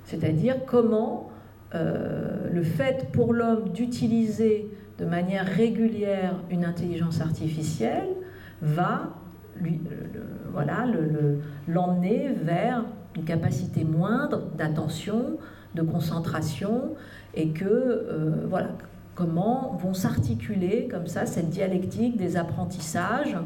C'est-à-dire 0.03 0.57
comment 0.67 1.31
le 1.75 2.63
fait 2.63 3.11
pour 3.11 3.33
l'homme 3.33 3.69
d'utiliser 3.69 4.69
de 4.97 5.05
manière 5.05 5.45
régulière 5.45 6.35
une 6.49 6.63
intelligence 6.63 7.21
artificielle 7.21 8.07
va 8.61 9.13
lui, 9.61 9.81
voilà, 10.51 10.85
l'emmener 11.67 12.29
vers 12.29 12.83
une 13.15 13.23
capacité 13.23 13.83
moindre 13.83 14.43
d'attention, 14.57 15.37
de 15.73 15.81
concentration, 15.81 16.93
et 17.33 17.49
que 17.49 17.65
euh, 17.65 18.45
voilà, 18.49 18.69
comment 19.15 19.77
vont 19.81 19.93
s'articuler 19.93 20.87
comme 20.89 21.07
ça 21.07 21.25
cette 21.25 21.49
dialectique 21.49 22.17
des 22.17 22.37
apprentissages. 22.37 23.37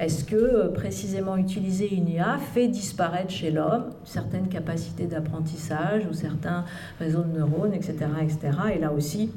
Est-ce 0.00 0.24
que 0.24 0.34
euh, 0.34 0.68
précisément 0.68 1.36
utiliser 1.36 1.94
une 1.94 2.08
IA 2.08 2.38
fait 2.38 2.68
disparaître 2.68 3.30
chez 3.30 3.50
l'homme 3.50 3.90
certaines 4.04 4.48
capacités 4.48 5.06
d'apprentissage 5.06 6.06
ou 6.10 6.14
certains 6.14 6.64
réseaux 6.98 7.22
de 7.22 7.38
neurones, 7.38 7.74
etc., 7.74 8.06
etc. 8.22 8.38
Et 8.74 8.78
là 8.78 8.92
aussi, 8.92 9.30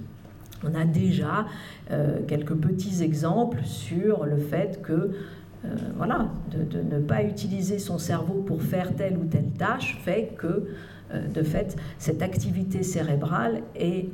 on 0.63 0.73
a 0.73 0.85
déjà 0.85 1.45
euh, 1.91 2.19
quelques 2.29 2.55
petits 2.55 3.03
exemples 3.03 3.59
sur 3.65 4.25
le 4.25 4.37
fait 4.37 4.81
que 4.81 4.93
euh, 4.93 5.75
voilà, 5.97 6.29
de, 6.51 6.95
ne 6.95 7.01
pas 7.01 7.23
utiliser 7.23 7.77
son 7.77 7.97
cerveau 7.97 8.35
pour 8.35 8.61
faire 8.61 8.95
telle 8.95 9.17
ou 9.17 9.25
telle 9.25 9.51
tâche 9.57 9.99
fait 10.01 10.33
que, 10.37 10.67
de 11.13 11.43
fait, 11.43 11.75
cette 11.99 12.23
activité 12.23 12.81
cérébrale 12.81 13.61
est 13.75 14.09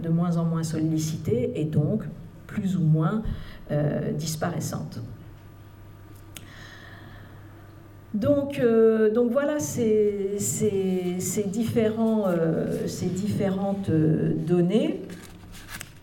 de 0.00 0.08
moins 0.08 0.36
en 0.36 0.44
moins 0.44 0.62
sollicitée 0.62 1.50
et 1.56 1.64
donc 1.64 2.04
plus 2.46 2.76
ou 2.76 2.82
moins 2.82 3.24
disparaissante. 4.16 5.00
Donc, 8.14 8.60
donc 9.14 9.30
voilà 9.30 9.60
ces, 9.60 10.38
ces 10.38 11.42
différentes 11.44 13.90
données. 13.90 15.02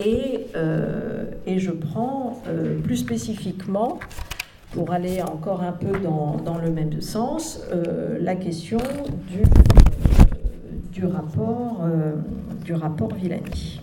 Euh, 0.06 1.24
et, 1.46 1.58
je 1.58 1.70
prends 1.70 2.42
euh, 2.46 2.78
plus 2.80 2.96
spécifiquement, 2.96 3.98
pour 4.72 4.92
aller 4.92 5.22
encore 5.22 5.62
un 5.62 5.72
peu 5.72 5.98
dans, 5.98 6.58
le 6.62 6.70
même 6.70 7.00
sens, 7.00 7.62
euh, 7.72 8.18
la 8.20 8.36
question 8.36 8.78
du, 9.26 9.42
du 10.92 11.06
rapport, 11.06 11.80
du 12.64 12.74
rapport 12.74 13.14
Villani. 13.14 13.80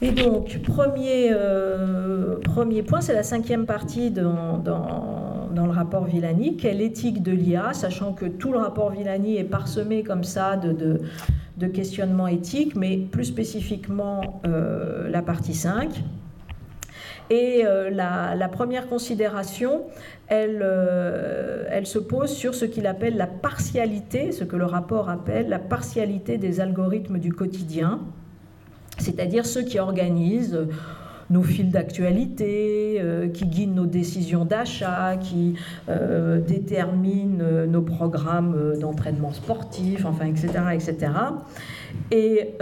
Et 0.00 0.12
donc, 0.12 0.62
premier, 0.62 1.32
premier 2.44 2.82
point, 2.82 3.00
c'est 3.00 3.14
la 3.14 3.24
cinquième 3.24 3.66
partie 3.66 4.10
dans, 4.10 4.62
le 5.66 5.70
rapport 5.70 6.04
Villani, 6.04 6.56
quelle 6.56 6.80
éthique 6.80 7.22
de 7.22 7.32
l'IA, 7.32 7.72
sachant 7.72 8.12
que 8.12 8.26
tout 8.26 8.52
le 8.52 8.58
rapport 8.58 8.90
Villani 8.90 9.36
est 9.36 9.44
parsemé 9.44 10.02
comme 10.02 10.24
ça 10.24 10.56
de, 10.56 11.00
questionnements 11.68 12.28
éthiques, 12.28 12.76
mais 12.76 12.96
plus 12.96 13.24
spécifiquement 13.24 14.40
euh, 14.46 15.08
la 15.10 15.22
partie 15.22 15.54
5. 15.54 15.90
Et 17.30 17.66
euh, 17.66 17.90
la, 17.90 18.48
première 18.48 18.88
considération, 18.88 19.82
euh, 20.32 21.64
elle 21.70 21.86
se 21.86 21.98
pose 21.98 22.30
sur 22.30 22.54
ce 22.54 22.64
qu'il 22.64 22.86
appelle 22.86 23.16
la 23.16 23.26
partialité, 23.26 24.32
ce 24.32 24.44
que 24.44 24.56
le 24.56 24.64
rapport 24.64 25.10
appelle 25.10 25.48
la 25.48 25.58
partialité 25.58 26.38
des 26.38 26.60
algorithmes 26.60 27.18
du 27.18 27.32
quotidien, 27.32 28.00
c'est-à-dire 28.98 29.46
ceux 29.46 29.62
qui 29.62 29.78
organisent 29.78 30.66
nos 31.30 31.42
fils 31.42 31.70
d'actualité, 31.70 32.98
euh, 33.00 33.28
qui 33.28 33.46
guident 33.46 33.74
nos 33.74 33.86
décisions 33.86 34.44
d'achat, 34.44 35.16
qui 35.16 35.54
euh, 35.88 36.40
déterminent 36.40 37.38
euh, 37.42 37.66
nos 37.66 37.82
programmes 37.82 38.78
d'entraînement 38.80 39.32
sportif, 39.32 40.06
enfin, 40.06 40.26
etc. 40.26 40.48
etc. 40.72 41.12
Et 42.10 42.54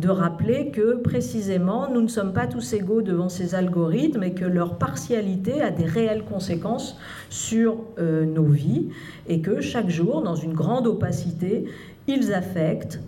de 0.00 0.08
rappeler 0.08 0.70
que 0.70 0.96
précisément 0.96 1.88
nous 1.90 2.00
ne 2.00 2.08
sommes 2.08 2.32
pas 2.32 2.46
tous 2.46 2.72
égaux 2.72 3.02
devant 3.02 3.28
ces 3.28 3.54
algorithmes 3.54 4.22
et 4.22 4.32
que 4.32 4.44
leur 4.44 4.76
partialité 4.76 5.60
a 5.62 5.70
des 5.70 5.84
réelles 5.84 6.24
conséquences 6.24 6.98
sur 7.28 7.78
nos 7.98 8.44
vies 8.44 8.88
et 9.28 9.40
que 9.40 9.60
chaque 9.60 9.88
jour, 9.88 10.22
dans 10.22 10.34
une 10.34 10.52
grande 10.52 10.86
opacité, 10.86 11.66
ils 12.06 12.32
affectent 12.32 13.00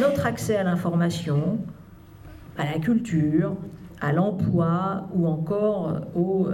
notre 0.00 0.26
accès 0.26 0.56
à 0.56 0.64
l'information, 0.64 1.58
à 2.56 2.64
la 2.64 2.78
culture, 2.78 3.56
à 4.00 4.12
l'emploi 4.12 5.08
ou 5.14 5.26
encore 5.26 6.00
au, 6.14 6.48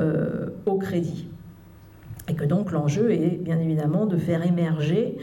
au 0.66 0.78
crédit. 0.78 1.28
Et 2.28 2.34
que 2.34 2.44
donc 2.44 2.72
l'enjeu 2.72 3.12
est 3.12 3.38
bien 3.42 3.58
évidemment 3.58 4.06
de 4.06 4.16
faire 4.16 4.46
émerger 4.46 5.18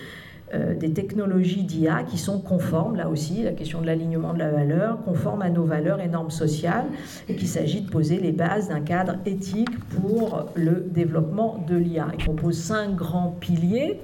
euh, 0.53 0.75
des 0.75 0.91
technologies 0.91 1.63
d'IA 1.63 2.03
qui 2.03 2.17
sont 2.17 2.41
conformes, 2.41 2.97
là 2.97 3.07
aussi, 3.07 3.41
la 3.43 3.53
question 3.53 3.79
de 3.79 3.85
l'alignement 3.85 4.33
de 4.33 4.39
la 4.39 4.51
valeur, 4.51 5.01
conformes 5.01 5.41
à 5.43 5.49
nos 5.49 5.63
valeurs 5.63 6.01
et 6.01 6.09
normes 6.09 6.31
sociales, 6.31 6.87
et 7.29 7.37
qu'il 7.37 7.47
s'agit 7.47 7.81
de 7.81 7.89
poser 7.89 8.19
les 8.19 8.33
bases 8.33 8.67
d'un 8.67 8.81
cadre 8.81 9.15
éthique 9.25 9.69
pour 10.01 10.47
le 10.55 10.85
développement 10.89 11.63
de 11.69 11.77
l'IA. 11.77 12.07
Il 12.19 12.25
compose 12.25 12.57
cinq 12.57 12.95
grands 12.95 13.33
piliers. 13.39 14.01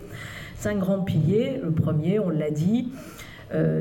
Cinq 0.55 0.79
grands 0.79 1.01
piliers. 1.01 1.59
Le 1.61 1.71
premier, 1.71 2.17
on 2.19 2.29
l'a 2.29 2.49
dit, 2.49 2.93
euh, 2.93 3.16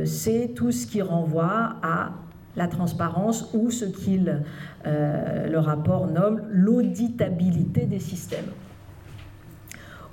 c'est 0.04 0.52
tout 0.54 0.72
ce 0.72 0.86
qui 0.86 1.02
renvoie 1.02 1.76
à 1.82 2.12
la 2.56 2.66
transparence 2.68 3.50
ou 3.54 3.70
ce 3.70 3.84
qu'il, 3.84 4.42
euh, 4.86 5.46
le 5.46 5.58
rapport 5.58 6.06
nomme 6.06 6.42
l'auditabilité 6.50 7.86
des 7.86 8.00
systèmes. 8.00 8.46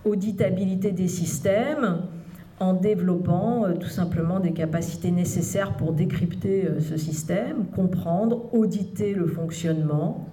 Auditabilité 0.06 0.92
des 0.92 1.08
systèmes 1.08 2.02
en 2.60 2.74
développant 2.74 3.66
euh, 3.66 3.74
tout 3.74 3.90
simplement 3.90 4.40
des 4.40 4.52
capacités 4.52 5.12
nécessaires 5.12 5.74
pour 5.74 5.94
décrypter 5.94 6.66
euh, 6.66 6.82
ce 6.82 6.98
système, 6.98 7.66
comprendre, 7.74 8.54
auditer 8.54 9.14
le 9.14 9.26
fonctionnement 9.26 10.28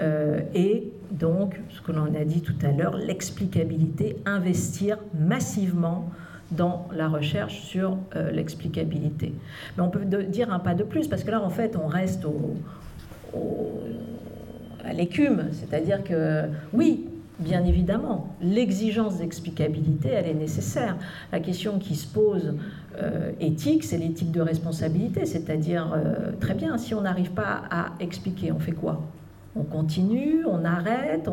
euh, 0.00 0.40
et 0.54 0.92
donc, 1.10 1.60
ce 1.70 1.80
que 1.80 1.92
l'on 1.92 2.14
a 2.14 2.24
dit 2.24 2.42
tout 2.42 2.54
à 2.62 2.70
l'heure, 2.70 2.96
l'explicabilité, 2.96 4.16
investir 4.26 4.98
massivement 5.18 6.10
dans 6.50 6.88
la 6.94 7.08
recherche 7.08 7.60
sur 7.60 7.98
l'explicabilité. 8.32 9.34
Mais 9.76 9.82
on 9.82 9.90
peut 9.90 10.04
dire 10.04 10.52
un 10.52 10.58
pas 10.58 10.74
de 10.74 10.82
plus, 10.82 11.06
parce 11.06 11.24
que 11.24 11.30
là, 11.30 11.42
en 11.42 11.50
fait, 11.50 11.76
on 11.76 11.86
reste 11.86 12.26
à 14.84 14.92
l'écume, 14.92 15.48
c'est-à-dire 15.52 16.02
que 16.02 16.44
oui, 16.72 17.08
Bien 17.38 17.64
évidemment, 17.64 18.34
l'exigence 18.42 19.18
d'explicabilité, 19.18 20.08
elle 20.08 20.26
est 20.26 20.34
nécessaire. 20.34 20.96
La 21.30 21.38
question 21.38 21.78
qui 21.78 21.94
se 21.94 22.06
pose 22.06 22.56
euh, 23.00 23.30
éthique, 23.38 23.84
c'est 23.84 23.96
l'éthique 23.96 24.32
de 24.32 24.40
responsabilité, 24.40 25.24
c'est-à-dire, 25.24 25.92
euh, 25.94 26.32
très 26.40 26.54
bien, 26.54 26.76
si 26.78 26.94
on 26.94 27.02
n'arrive 27.02 27.30
pas 27.30 27.62
à 27.70 27.92
expliquer, 28.00 28.50
on 28.50 28.58
fait 28.58 28.72
quoi? 28.72 29.00
On 29.56 29.64
continue, 29.64 30.44
on 30.46 30.64
arrête, 30.64 31.28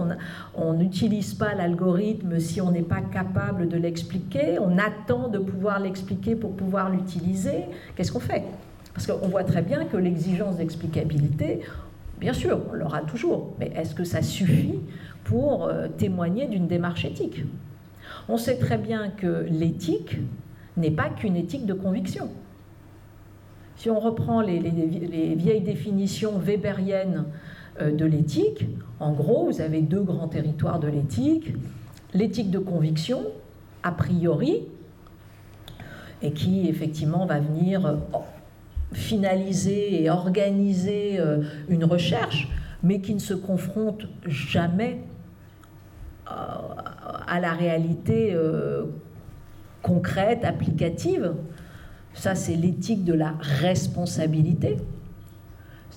on 0.55 0.73
n'utilise 0.73 1.33
pas 1.33 1.53
l'algorithme 1.53 2.39
si 2.39 2.61
on 2.61 2.71
n'est 2.71 2.81
pas 2.81 3.01
capable 3.01 3.67
de 3.67 3.77
l'expliquer, 3.77 4.57
on 4.59 4.77
attend 4.77 5.27
de 5.27 5.37
pouvoir 5.37 5.79
l'expliquer 5.79 6.35
pour 6.35 6.55
pouvoir 6.55 6.89
l'utiliser. 6.89 7.65
Qu'est-ce 7.95 8.11
qu'on 8.11 8.19
fait? 8.19 8.43
Parce 8.93 9.07
qu'on 9.07 9.27
voit 9.27 9.43
très 9.43 9.61
bien 9.61 9.85
que 9.85 9.97
l'exigence 9.97 10.57
d'explicabilité, 10.57 11.61
bien 12.19 12.33
sûr, 12.33 12.59
on 12.71 12.73
l'aura 12.73 13.01
toujours, 13.01 13.53
mais 13.59 13.71
est-ce 13.75 13.93
que 13.93 14.05
ça 14.05 14.21
suffit 14.21 14.79
pour 15.25 15.65
euh, 15.65 15.87
témoigner 15.89 16.47
d'une 16.47 16.67
démarche 16.67 17.05
éthique? 17.05 17.43
On 18.29 18.37
sait 18.37 18.57
très 18.57 18.77
bien 18.77 19.09
que 19.09 19.45
l'éthique 19.49 20.17
n'est 20.77 20.91
pas 20.91 21.09
qu'une 21.09 21.35
éthique 21.35 21.65
de 21.65 21.73
conviction. 21.73 22.29
Si 23.75 23.89
on 23.89 23.99
reprend 23.99 24.41
les, 24.41 24.59
vieilles 25.35 25.61
définitions 25.61 26.37
weberiennes 26.39 27.25
de 27.79 28.05
l'éthique, 28.05 28.65
en 28.99 29.11
gros, 29.11 29.45
vous 29.45 29.61
avez 29.61 29.81
deux 29.81 30.01
grands 30.01 30.27
territoires 30.27 30.79
de 30.79 30.87
l'éthique. 30.87 31.53
L'éthique 32.13 32.49
de 32.49 32.59
conviction, 32.59 33.23
a 33.83 33.91
priori, 33.91 34.63
et 36.21 36.31
qui 36.31 36.69
effectivement 36.69 37.25
va 37.25 37.39
venir 37.39 37.85
euh, 37.85 37.95
finaliser 38.93 40.01
et 40.01 40.09
organiser 40.09 41.19
une 41.67 41.83
recherche, 41.83 42.49
mais 42.81 43.01
qui 43.01 43.13
ne 43.13 43.19
se 43.19 43.33
confronte 43.33 44.07
jamais 44.25 45.01
à 46.25 47.39
la 47.39 47.53
réalité 47.53 48.33
euh, 48.33 48.85
concrète, 49.81 50.43
applicative. 50.43 51.33
Ça, 52.13 52.35
c'est 52.35 52.55
l'éthique 52.55 53.03
de 53.03 53.13
la 53.13 53.33
responsabilité, 53.39 54.77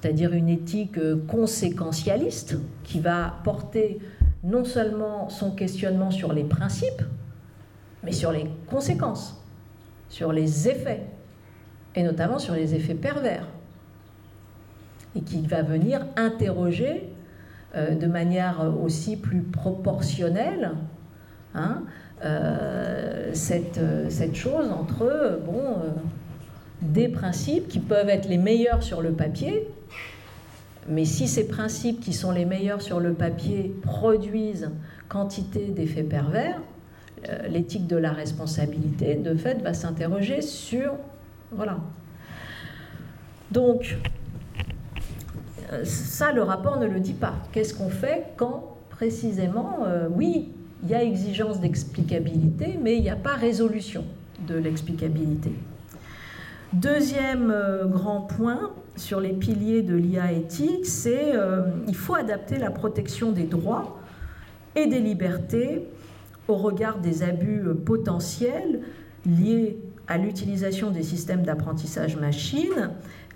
c'est-à-dire 0.01 0.33
une 0.33 0.49
éthique 0.49 0.97
euh, 0.97 1.17
conséquentialiste 1.27 2.57
qui 2.85 3.01
va 3.01 3.35
porter 3.43 3.99
non 4.45 4.65
seulement 4.65 5.29
son 5.29 5.51
questionnement 5.51 6.13
sur 6.13 6.33
les 6.33 6.45
principes, 6.45 7.03
mais 8.05 8.13
sur 8.13 8.31
les 8.31 8.47
conséquences, 8.69 9.43
sur 10.09 10.33
les 10.33 10.69
effets, 10.69 11.03
et 11.97 12.05
notamment 12.05 12.39
sur 12.39 12.55
les 12.55 12.77
effets 12.77 12.95
pervers, 12.95 13.49
et 15.17 15.23
qui 15.23 15.45
va 15.45 15.63
venir 15.63 16.07
interroger 16.17 17.09
euh, 17.75 17.97
de 17.97 18.07
manière 18.07 18.73
aussi 18.81 19.17
plus 19.17 19.43
proportionnelle 19.43 20.75
hein, 21.57 21.83
euh, 22.25 23.31
cette, 23.33 23.81
cette, 24.11 24.37
chose 24.37 24.71
entre 24.71 25.41
bon, 25.45 25.75
des 26.83 27.09
principes 27.09 27.67
qui 27.67 27.81
peuvent 27.81 28.09
être 28.09 28.29
les 28.29 28.39
meilleurs 28.39 28.85
sur 28.85 29.03
le 29.03 29.13
papier, 29.13 29.67
mais 30.89 31.05
si 31.05 31.29
ces 31.29 31.47
principes 31.47 32.01
qui 32.01 32.13
sont 32.13 32.31
les 32.31 32.45
meilleurs 32.45 32.83
sur 32.83 33.01
le 33.01 33.13
papier 33.13 33.75
produisent 33.83 34.71
quantité 35.09 35.67
d'effets 35.67 36.03
pervers, 36.03 36.61
l'éthique 37.49 37.87
de 37.87 37.97
la 37.97 38.13
responsabilité, 38.13 39.17
de 39.17 39.35
fait, 39.35 39.61
va 39.63 39.75
s'interroger 39.75 40.41
sur... 40.41 40.93
Voilà. 41.51 41.79
Donc, 43.51 43.97
euh, 45.73 45.85
ça, 45.85 46.33
le 46.33 46.43
rapport 46.43 46.79
ne 46.79 46.87
le 46.87 47.01
dit 47.01 47.15
pas. 47.15 47.35
Qu'est-ce 47.53 47.75
qu'on 47.75 47.91
fait 47.91 48.27
quand, 48.37 48.77
précisément, 48.91 49.81
euh, 49.87 50.09
oui, 50.11 50.53
il 50.83 50.91
y 50.91 50.95
a 50.95 51.03
exigence 51.03 51.61
d'explicabilité, 51.61 52.79
mais 52.83 52.97
il 52.97 53.03
n'y 53.03 53.11
a 53.11 53.17
pas 53.17 53.35
résolution 53.35 54.05
de 54.47 54.57
l'explicabilité. 54.57 55.53
Deuxième 56.73 57.51
euh, 57.51 57.87
grand 57.87 58.21
point 58.21 58.71
sur 58.99 59.21
les 59.21 59.33
piliers 59.33 59.83
de 59.83 59.95
l'IA 59.95 60.33
éthique, 60.33 60.87
c'est 60.87 61.33
qu'il 61.87 61.97
faut 61.97 62.15
adapter 62.15 62.59
la 62.59 62.71
protection 62.71 63.33
des 63.33 63.45
droits 63.45 63.99
et 64.75 64.87
des 64.87 65.01
libertés 65.01 65.89
au 66.47 66.57
regard 66.57 66.99
des 66.99 67.23
abus 67.23 67.63
potentiels 67.85 68.81
liés 69.27 69.79
à 70.07 70.19
l'utilisation 70.19 70.91
des 70.91 71.03
systèmes 71.03 71.43
d'apprentissage 71.43 72.17
machine 72.17 72.91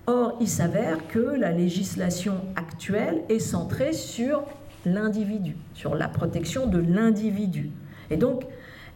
Or, 0.07 0.37
il 0.41 0.49
s'avère 0.49 1.07
que 1.07 1.21
la 1.21 1.53
législation 1.53 2.35
actuelle 2.57 3.23
est 3.29 3.39
centrée 3.39 3.93
sur 3.93 4.43
l'individu, 4.85 5.57
sur 5.75 5.95
la 5.95 6.09
protection 6.09 6.67
de 6.67 6.79
l'individu. 6.79 7.71
Et 8.11 8.17
donc, 8.17 8.43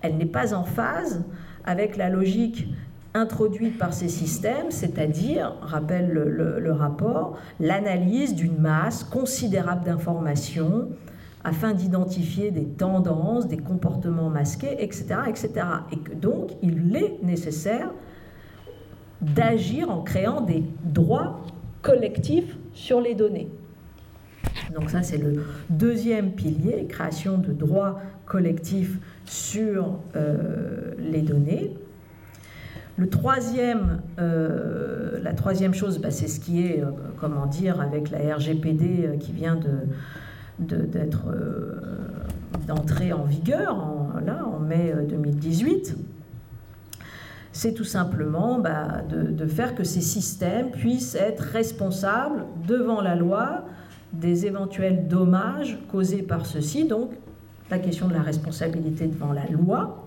elle 0.02 0.16
n'est 0.16 0.26
pas 0.26 0.52
en 0.52 0.64
phase 0.64 1.22
avec 1.64 1.96
la 1.96 2.08
logique 2.08 2.66
introduite 3.16 3.78
par 3.78 3.94
ces 3.94 4.08
systèmes, 4.08 4.70
c'est-à-dire, 4.70 5.54
rappelle 5.62 6.10
le, 6.10 6.72
rapport, 6.72 7.38
l'analyse 7.58 8.34
d'une 8.34 8.58
masse 8.58 9.04
considérable 9.04 9.84
d'informations 9.84 10.88
afin 11.42 11.72
d'identifier 11.72 12.50
des 12.50 12.66
tendances, 12.66 13.48
des 13.48 13.56
comportements 13.56 14.28
masqués, 14.28 14.82
etc., 14.82 15.06
etc. 15.28 15.50
Et 15.92 15.98
que 15.98 16.12
donc, 16.12 16.50
il 16.62 16.94
est 16.96 17.22
nécessaire 17.22 17.90
d'agir 19.20 19.90
en 19.90 20.02
créant 20.02 20.40
des 20.40 20.64
droits 20.84 21.40
collectifs 21.82 22.56
sur 22.74 23.00
les 23.00 23.14
données. 23.14 23.48
Donc 24.74 24.90
ça, 24.90 25.02
c'est 25.02 25.18
le 25.18 25.44
deuxième 25.70 26.32
pilier, 26.32 26.86
création 26.88 27.38
de 27.38 27.52
droits 27.52 28.00
collectifs 28.26 28.98
sur 29.24 29.98
euh, 30.16 30.94
les 30.98 31.22
données. 31.22 31.72
Euh, 32.98 35.20
la 35.22 35.32
troisième 35.34 35.74
chose, 35.74 35.98
bah, 35.98 36.10
c'est 36.10 36.28
ce 36.28 36.40
qui 36.40 36.66
est, 36.66 36.82
euh, 36.82 36.90
comment 37.20 37.46
dire, 37.46 37.80
avec 37.80 38.10
la 38.10 38.36
RGPD 38.36 39.18
qui 39.20 39.32
vient 39.32 39.58
d'être 40.58 41.26
d'entrer 42.66 43.12
en 43.12 43.24
vigueur 43.24 43.76
là, 44.24 44.42
en 44.46 44.58
mai 44.58 44.94
2018 45.08 45.94
c'est 47.56 47.72
tout 47.72 47.84
simplement 47.84 48.58
bah, 48.58 49.00
de, 49.08 49.46
faire 49.46 49.74
que 49.74 49.82
ces 49.82 50.02
systèmes 50.02 50.72
puissent 50.72 51.14
être 51.14 51.40
responsables 51.40 52.44
devant 52.68 53.00
la 53.00 53.14
loi 53.14 53.64
des 54.12 54.44
éventuels 54.44 55.08
dommages 55.08 55.78
causés 55.90 56.20
par 56.20 56.44
ceux-ci. 56.44 56.86
Donc, 56.86 57.12
la 57.70 57.78
question 57.78 58.08
de 58.08 58.12
la 58.12 58.20
responsabilité 58.20 59.06
devant 59.06 59.32
la 59.32 59.46
loi. 59.46 60.05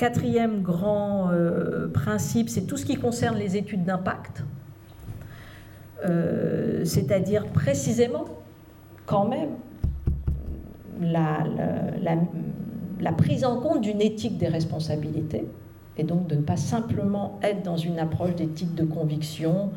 Quatrième 0.00 0.62
grand 0.62 1.30
euh, 1.30 1.86
principe, 1.88 2.48
c'est 2.48 2.62
tout 2.62 2.78
ce 2.78 2.86
qui 2.86 2.96
concerne 2.96 3.36
les 3.36 3.58
études 3.58 3.84
d'impact, 3.84 4.42
euh, 6.06 6.86
c'est-à-dire 6.86 7.44
précisément, 7.48 8.24
quand 9.04 9.28
même, 9.28 9.50
la, 11.02 13.12
prise 13.12 13.44
en 13.44 13.60
compte 13.60 13.82
d'une 13.82 14.00
éthique 14.00 14.38
des 14.38 14.48
responsabilités, 14.48 15.44
et 15.98 16.02
donc 16.02 16.26
de 16.28 16.36
ne 16.36 16.40
pas 16.40 16.56
simplement 16.56 17.38
être 17.42 17.62
dans 17.62 17.76
une 17.76 17.98
approche 17.98 18.34
d'éthique 18.34 18.74
de 18.74 18.84
conviction, 18.84 19.70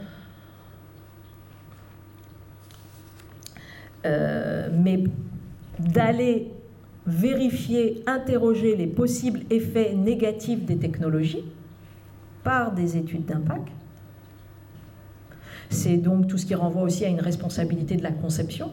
euh, 4.06 4.70
mais 4.72 5.04
d'aller 5.80 6.54
vérifier, 7.06 8.04
interroger 8.08 8.76
les 8.76 8.88
possibles 8.88 9.42
effets 9.50 9.94
négatifs 9.94 10.64
des 10.64 10.78
technologies 10.78 11.44
par 12.44 12.74
des 12.74 12.98
études 12.98 13.26
d'impact. 13.26 13.68
C'est 15.70 15.98
donc 15.98 16.28
tout 16.28 16.38
ce 16.38 16.46
qui 16.46 16.56
renvoie 16.56 16.84
aussi 16.84 17.04
à 17.06 17.10
une 17.10 17.20
responsabilité 17.20 17.96
de 17.96 18.04
la 18.04 18.12
conception. 18.12 18.72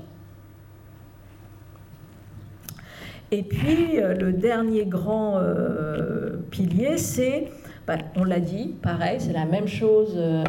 Et 3.33 3.43
puis 3.43 4.01
euh, 4.01 4.15
le 4.15 4.33
dernier 4.33 4.85
grand 4.87 5.39
euh, 5.39 6.37
pilier, 6.51 6.99
c'est, 6.99 7.49
bah, 7.87 7.97
on 8.17 8.25
l'a 8.25 8.41
dit, 8.41 8.75
pareil, 8.83 9.21
c'est 9.21 9.33
la 9.33 9.45
même 9.45 9.69
chose 9.69 10.15
euh, 10.17 10.43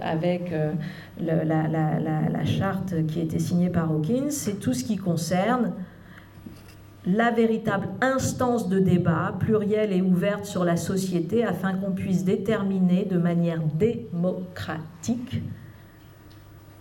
avec 0.00 0.52
la, 1.20 1.44
la, 1.44 2.44
charte 2.44 2.94
qui 3.06 3.20
a 3.20 3.22
été 3.24 3.38
signée 3.38 3.68
par 3.68 3.90
Hawkins, 3.90 4.30
c'est 4.30 4.60
tout 4.60 4.72
ce 4.72 4.84
qui 4.84 4.96
concerne 4.96 5.72
la 7.08 7.30
véritable 7.30 7.88
instance 8.02 8.68
de 8.68 8.78
débat 8.78 9.34
plurielle 9.40 9.92
et 9.92 10.02
ouverte 10.02 10.44
sur 10.44 10.64
la 10.64 10.76
société 10.76 11.42
afin 11.42 11.72
qu'on 11.74 11.92
puisse 11.92 12.22
déterminer 12.22 13.06
de 13.06 13.16
manière 13.16 13.62
démocratique 13.62 15.40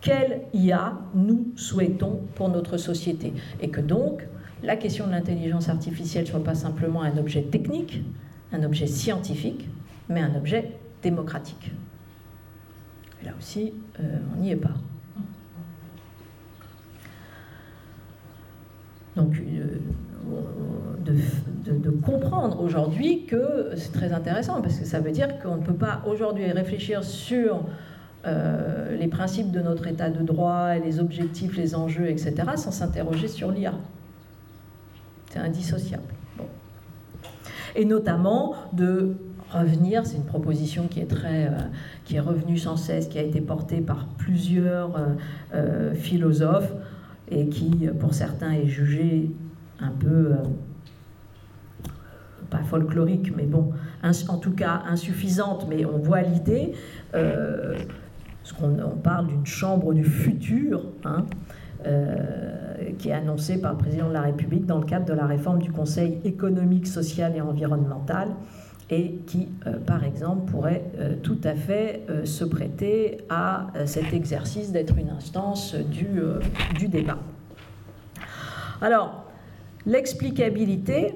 quelle 0.01 0.41
IA 0.53 0.99
nous 1.15 1.47
souhaitons 1.55 2.21
pour 2.35 2.49
notre 2.49 2.77
société. 2.77 3.33
Et 3.61 3.69
que 3.69 3.79
donc 3.79 4.21
la 4.63 4.75
question 4.75 5.07
de 5.07 5.11
l'intelligence 5.11 5.69
artificielle 5.69 6.25
ne 6.25 6.29
soit 6.29 6.43
pas 6.43 6.55
simplement 6.55 7.03
un 7.03 7.17
objet 7.17 7.43
technique, 7.43 8.01
un 8.51 8.63
objet 8.63 8.87
scientifique, 8.87 9.67
mais 10.09 10.21
un 10.21 10.35
objet 10.35 10.73
démocratique. 11.03 11.71
Et 13.21 13.25
là 13.25 13.31
aussi, 13.39 13.73
euh, 13.99 14.19
on 14.35 14.41
n'y 14.41 14.51
est 14.51 14.57
pas. 14.57 14.75
Donc, 19.15 19.35
euh, 19.37 19.79
de, 21.67 21.89
comprendre 21.89 22.61
aujourd'hui 22.61 23.25
que 23.25 23.71
c'est 23.75 23.91
très 23.91 24.11
intéressant, 24.11 24.61
parce 24.61 24.79
que 24.79 24.85
ça 24.85 24.99
veut 24.99 25.11
dire 25.11 25.39
qu'on 25.39 25.57
ne 25.57 25.63
peut 25.63 25.73
pas 25.73 26.01
aujourd'hui 26.07 26.51
réfléchir 26.51 27.03
sur 27.03 27.63
euh, 28.25 28.97
les 28.97 29.07
principes 29.07 29.51
de 29.51 29.61
notre 29.61 29.87
état 29.87 30.09
de 30.09 30.23
droit, 30.23 30.75
et 30.75 30.79
les 30.79 30.99
objectifs, 30.99 31.55
les 31.55 31.75
enjeux, 31.75 32.09
etc., 32.09 32.35
sans 32.55 32.71
s'interroger 32.71 33.27
sur 33.27 33.51
l'IA. 33.51 33.73
C'est 35.31 35.39
indissociable. 35.39 36.13
Et 37.75 37.85
notamment 37.85 38.55
de 38.73 39.15
revenir, 39.51 40.05
c'est 40.05 40.17
une 40.17 40.25
proposition 40.25 40.87
qui 40.87 40.99
est 40.99 41.09
très, 41.09 41.45
euh, 41.45 41.51
qui 42.05 42.15
est 42.15 42.21
revenue 42.21 42.57
sans 42.57 42.75
cesse, 42.75 43.07
qui 43.07 43.19
a 43.19 43.21
été 43.21 43.39
portée 43.39 43.81
par 43.81 44.07
plusieurs 44.17 44.99
euh, 45.53 45.93
philosophes 45.93 46.73
et 47.29 47.47
qui, 47.47 47.87
pour 47.99 48.13
certains, 48.13 48.51
est 48.51 48.67
jugée 48.67 49.31
un 49.79 49.91
peu, 49.91 50.33
euh, 50.33 50.35
pas 52.49 52.63
folklorique, 52.63 53.35
mais 53.35 53.45
bon, 53.45 53.71
en 54.03 54.37
tout 54.37 54.51
cas 54.51 54.83
insuffisante, 54.87 55.67
mais 55.69 55.85
on 55.85 55.97
voit 55.97 56.21
l'idée, 56.21 56.73
euh, 57.15 57.77
qu'on 58.57 58.79
on 58.79 58.95
parle 58.95 59.27
d'une 59.27 59.45
chambre 59.45 59.93
du 59.93 60.05
futur, 60.05 60.85
hein, 61.03 61.25
euh, 61.85 62.15
qui 62.97 63.09
est 63.09 63.13
annoncée 63.13 63.59
par 63.59 63.73
le 63.73 63.77
président 63.77 64.07
de 64.07 64.13
la 64.13 64.21
République 64.21 64.65
dans 64.65 64.79
le 64.79 64.85
cadre 64.85 65.05
de 65.05 65.13
la 65.13 65.25
réforme 65.25 65.59
du 65.61 65.71
Conseil 65.71 66.19
économique, 66.23 66.87
social 66.87 67.35
et 67.35 67.41
environnemental, 67.41 68.29
et 68.89 69.19
qui, 69.27 69.49
par 69.85 70.05
exemple, 70.05 70.49
pourrait 70.49 70.85
tout 71.21 71.39
à 71.43 71.55
fait 71.55 72.05
se 72.23 72.45
prêter 72.45 73.17
à 73.29 73.67
cet 73.83 74.13
exercice 74.13 74.71
d'être 74.71 74.97
une 74.97 75.09
instance 75.09 75.75
du, 75.75 76.07
du 76.79 76.87
débat. 76.87 77.17
Alors, 78.79 79.26
L'explicabilité, 79.87 81.13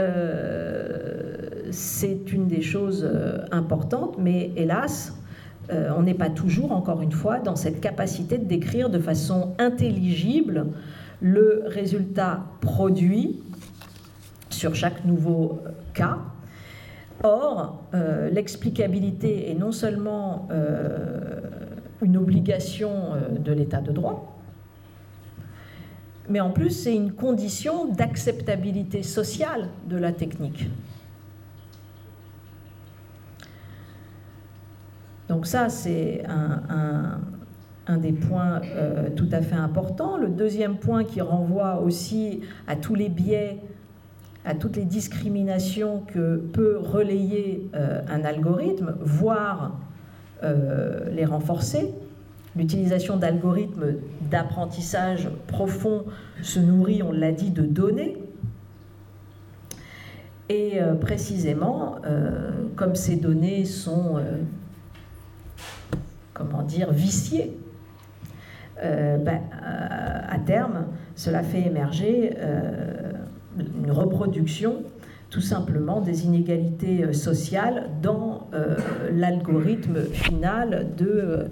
euh, 0.00 1.36
c'est 1.70 2.32
une 2.32 2.48
des 2.48 2.60
choses 2.60 3.08
euh, 3.08 3.44
importantes, 3.52 4.16
mais 4.18 4.50
hélas, 4.56 5.16
euh, 5.70 5.88
on 5.96 6.02
n'est 6.02 6.12
pas 6.12 6.28
toujours, 6.28 6.72
encore 6.72 7.00
une 7.00 7.12
fois, 7.12 7.38
dans 7.38 7.54
cette 7.54 7.80
capacité 7.80 8.38
de 8.38 8.44
décrire 8.44 8.90
de 8.90 8.98
façon 8.98 9.54
intelligible 9.60 10.66
le 11.20 11.62
résultat 11.66 12.42
produit 12.60 13.38
sur 14.50 14.74
chaque 14.74 15.04
nouveau 15.04 15.60
cas. 15.94 16.18
Or, 17.22 17.84
l'explicabilité 18.32 19.48
est 19.48 19.54
non 19.54 19.70
seulement 19.70 20.48
une 22.00 22.16
obligation 22.16 23.12
de 23.38 23.52
l'état 23.52 23.80
de 23.80 23.92
droit, 23.92 24.31
mais 26.28 26.40
en 26.40 26.50
plus 26.50 26.70
c'est 26.70 26.94
une 26.94 27.12
condition 27.12 27.86
d'acceptabilité 27.86 29.02
sociale 29.02 29.68
de 29.88 29.96
la 29.96 30.12
technique. 30.12 30.68
Donc 35.32 35.46
ça, 35.46 35.70
c'est 35.70 36.22
un, 36.28 37.96
des 37.96 38.12
points 38.12 38.60
euh, 38.74 39.08
tout 39.16 39.28
à 39.32 39.40
fait 39.40 39.54
importants. 39.54 40.18
Le 40.18 40.28
deuxième 40.28 40.76
point 40.76 41.04
qui 41.04 41.22
renvoie 41.22 41.80
aussi 41.80 42.42
à 42.66 42.76
tous 42.76 42.94
les 42.94 43.08
biais, 43.08 43.58
à 44.44 44.54
toutes 44.54 44.76
les 44.76 44.84
discriminations 44.84 46.02
que 46.06 46.36
peut 46.36 46.76
relayer 46.78 47.70
euh, 47.74 48.02
un 48.08 48.24
algorithme, 48.24 48.94
voire 49.00 49.78
euh, 50.42 51.08
les 51.10 51.24
renforcer, 51.24 51.94
L'utilisation 52.54 53.16
d'algorithmes 53.16 53.94
d'apprentissage 54.30 55.30
profond 55.46 56.04
se 56.42 56.60
nourrit, 56.60 57.02
on 57.02 57.12
l'a 57.12 57.32
dit, 57.32 57.50
de 57.50 57.62
données. 57.62 58.18
Et 60.50 60.82
euh, 60.82 60.94
précisément, 60.94 61.96
euh, 62.04 62.50
comme 62.76 62.94
ces 62.94 63.16
données 63.16 63.64
sont, 63.64 64.18
euh, 64.18 64.36
comment 66.34 66.62
dire, 66.62 66.92
viciées, 66.92 67.56
ben, 68.82 69.40
à 69.52 70.38
terme, 70.40 70.86
cela 71.14 71.44
fait 71.44 71.60
émerger 71.60 72.36
une 73.56 73.92
reproduction 73.92 74.82
tout 75.30 75.40
simplement 75.40 76.00
des 76.00 76.24
inégalités 76.24 77.12
sociales 77.12 77.90
dans 78.02 78.50
l'algorithme 79.12 80.02
final 80.02 80.88
de 80.96 81.48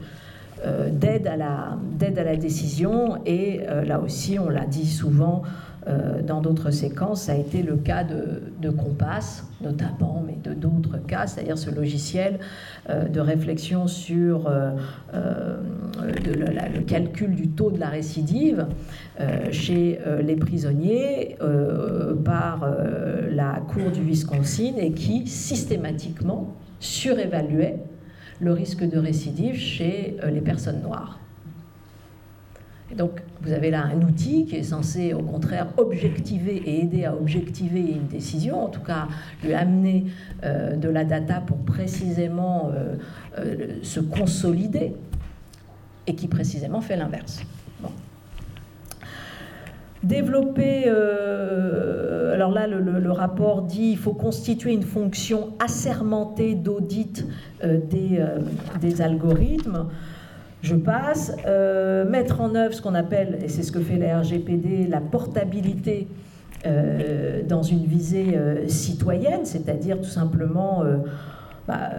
d'aide 0.90 1.26
à, 1.26 1.36
la, 1.36 1.78
à 2.00 2.24
la 2.24 2.36
décision. 2.36 3.18
Et 3.26 3.60
euh, 3.68 3.84
là 3.84 4.00
aussi, 4.00 4.38
on 4.38 4.48
l'a 4.48 4.66
dit 4.66 4.86
souvent 4.86 5.42
euh, 5.86 6.20
dans 6.22 6.40
d'autres 6.42 6.70
séquences, 6.70 7.22
ça 7.22 7.32
a 7.32 7.36
été 7.36 7.62
le 7.62 7.76
cas 7.76 8.04
de, 8.04 8.42
de 8.60 8.70
Compass, 8.70 9.46
notamment, 9.62 10.22
mais 10.26 10.36
de 10.42 10.54
d'autres 10.54 10.98
cas, 10.98 11.26
c'est-à-dire 11.26 11.56
ce 11.56 11.70
logiciel 11.70 12.38
de 12.88 13.20
réflexion 13.20 13.86
sur 13.86 14.50
le 16.02 16.80
calcul 16.86 17.34
du 17.34 17.48
taux 17.48 17.70
de 17.70 17.78
la 17.78 17.88
récidive 17.88 18.66
chez 19.50 19.98
les 20.22 20.36
prisonniers 20.36 21.36
par 22.24 22.68
la 23.30 23.60
Cour 23.68 23.90
du 23.90 24.02
Wisconsin 24.02 24.72
et 24.78 24.92
qui 24.92 25.26
systématiquement 25.26 26.54
surévaluait 26.80 27.78
le 28.40 28.52
risque 28.52 28.84
de 28.84 28.98
récidive 28.98 29.56
chez 29.56 30.16
euh, 30.22 30.30
les 30.30 30.40
personnes 30.40 30.82
noires. 30.82 31.18
Donc, 32.96 33.22
vous 33.42 33.52
avez 33.52 33.70
là 33.70 33.84
un 33.84 34.02
outil 34.02 34.46
qui 34.46 34.56
est 34.56 34.64
censé, 34.64 35.14
au 35.14 35.22
contraire, 35.22 35.68
objectiver 35.76 36.56
et 36.56 36.80
aider 36.80 37.04
à 37.04 37.14
objectiver 37.14 37.80
une 37.80 38.08
décision, 38.08 38.64
en 38.64 38.68
tout 38.68 38.80
cas 38.80 39.06
lui 39.44 39.54
amener 39.54 40.06
euh, 40.42 40.74
de 40.74 40.88
la 40.88 41.04
data 41.04 41.40
pour 41.40 41.58
précisément 41.58 42.72
euh, 42.74 43.78
se 43.82 44.00
consolider, 44.00 44.94
et 46.06 46.14
qui 46.14 46.26
précisément 46.26 46.80
fait 46.80 46.96
l'inverse. 46.96 47.42
Développer, 50.02 50.84
euh, 50.86 52.32
alors 52.32 52.52
là 52.52 52.66
le, 52.66 53.10
rapport 53.12 53.62
dit 53.62 53.90
il 53.90 53.98
faut 53.98 54.14
constituer 54.14 54.72
une 54.72 54.82
fonction 54.82 55.50
assermentée 55.62 56.54
d'audit 56.54 57.26
euh, 57.62 57.78
des, 57.78 58.18
euh, 58.18 58.38
des, 58.80 59.02
algorithmes. 59.02 59.88
Je 60.62 60.74
passe. 60.74 61.36
mettre 62.10 62.40
en 62.40 62.54
œuvre 62.54 62.74
ce 62.74 62.82
qu'on 62.82 62.94
appelle, 62.94 63.38
et 63.42 63.48
c'est 63.48 63.62
ce 63.62 63.72
que 63.72 63.80
fait 63.80 63.96
la 63.96 64.20
RGPD, 64.20 64.86
la 64.88 65.00
portabilité 65.00 66.06
dans 67.48 67.62
une 67.62 67.84
visée 67.86 68.38
citoyenne, 68.66 69.46
c'est-à-dire 69.46 69.96
tout 69.98 70.10
simplement, 70.10 70.84
bah, 71.66 71.92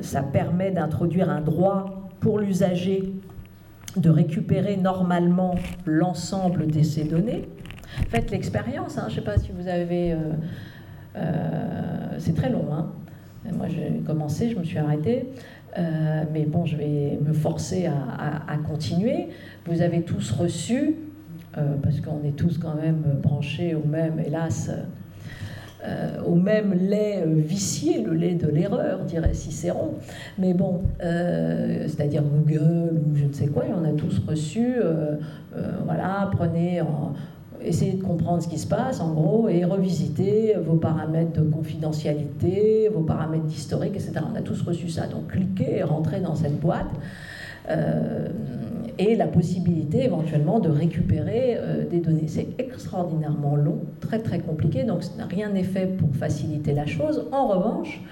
ça 0.00 0.22
permet 0.22 0.70
d'introduire 0.70 1.28
un 1.28 1.42
droit 1.42 2.08
pour 2.20 2.38
l'usager 2.38 3.12
de 3.96 4.10
récupérer 4.10 4.76
normalement 4.76 5.54
l'ensemble 5.86 6.66
de 6.66 6.82
ces 6.82 7.04
données. 7.04 7.48
Faites 8.08 8.30
l'expérience, 8.30 8.98
hein. 8.98 9.06
je 9.08 9.14
ne 9.14 9.16
sais 9.16 9.24
pas 9.24 9.38
si 9.38 9.50
vous 9.52 9.68
avez... 9.68 10.16
c'est 12.18 12.34
très 12.34 12.50
long, 12.50 12.66
hein. 12.72 12.88
moi 13.52 13.66
j'ai 13.68 14.00
commencé, 14.06 14.50
je 14.50 14.56
me 14.56 14.64
suis 14.64 14.78
arrêtée. 14.78 15.26
Euh, 15.78 16.24
mais 16.32 16.44
bon, 16.44 16.64
je 16.64 16.76
vais 16.76 17.18
me 17.24 17.32
forcer 17.32 17.86
à, 17.86 18.56
continuer. 18.68 19.28
Vous 19.66 19.82
avez 19.82 20.02
tous 20.02 20.32
reçu, 20.32 20.96
euh, 21.56 21.76
parce 21.82 22.00
qu'on 22.00 22.22
est 22.24 22.36
tous 22.36 22.58
quand 22.58 22.74
même 22.74 23.02
branchés 23.22 23.74
au 23.74 23.86
même, 23.86 24.20
hélas, 24.24 24.70
euh, 25.84 26.22
au 26.24 26.34
même 26.34 26.74
lait 26.74 27.24
vicié, 27.26 28.02
le 28.02 28.14
lait 28.14 28.34
de 28.34 28.46
l'erreur, 28.46 29.00
dirait 29.04 29.34
Cicéron. 29.34 29.94
Mais 30.38 30.54
bon, 30.54 30.82
c'est-à-dire 31.00 32.22
Google 32.22 32.92
ou 32.94 33.16
je 33.16 33.24
ne 33.24 33.32
sais 33.32 33.46
quoi, 33.46 33.64
et 33.66 33.70
on 33.72 33.84
a 33.84 33.92
tous 33.92 34.20
reçu, 34.26 34.74
voilà, 35.84 36.30
prenez 36.32 36.80
en, 36.80 37.14
essayez 37.62 37.92
de 37.92 38.02
comprendre 38.02 38.42
ce 38.42 38.48
qui 38.48 38.58
se 38.58 38.66
passe, 38.66 39.00
en 39.00 39.12
gros, 39.12 39.48
et 39.48 39.64
revisiter 39.64 40.54
vos 40.64 40.76
paramètres 40.76 41.32
de 41.32 41.48
confidentialité, 41.48 42.90
vos 42.92 43.02
paramètres 43.02 43.44
d'historique, 43.44 43.94
etc. 43.94 44.12
On 44.32 44.36
a 44.36 44.42
tous 44.42 44.62
reçu 44.62 44.88
ça. 44.88 45.06
Donc, 45.06 45.28
cliquez 45.28 45.78
et 45.78 45.82
rentrez 45.82 46.20
dans 46.20 46.34
cette 46.34 46.58
boîte. 46.58 46.90
Euh, 47.68 48.28
et 49.00 49.16
la 49.16 49.26
possibilité 49.26 50.04
éventuellement 50.04 50.60
de 50.60 50.68
récupérer 50.68 51.56
euh, 51.56 51.88
des 51.88 52.00
données. 52.00 52.28
C'est 52.28 52.48
extraordinairement 52.58 53.56
long, 53.56 53.80
très 54.00 54.18
très 54.18 54.40
compliqué, 54.40 54.84
donc 54.84 55.02
rien 55.30 55.48
n'est 55.48 55.64
fait 55.64 55.86
pour 55.86 56.14
faciliter 56.14 56.74
la 56.74 56.84
chose. 56.84 57.26
En 57.32 57.48
revanche, 57.48 58.02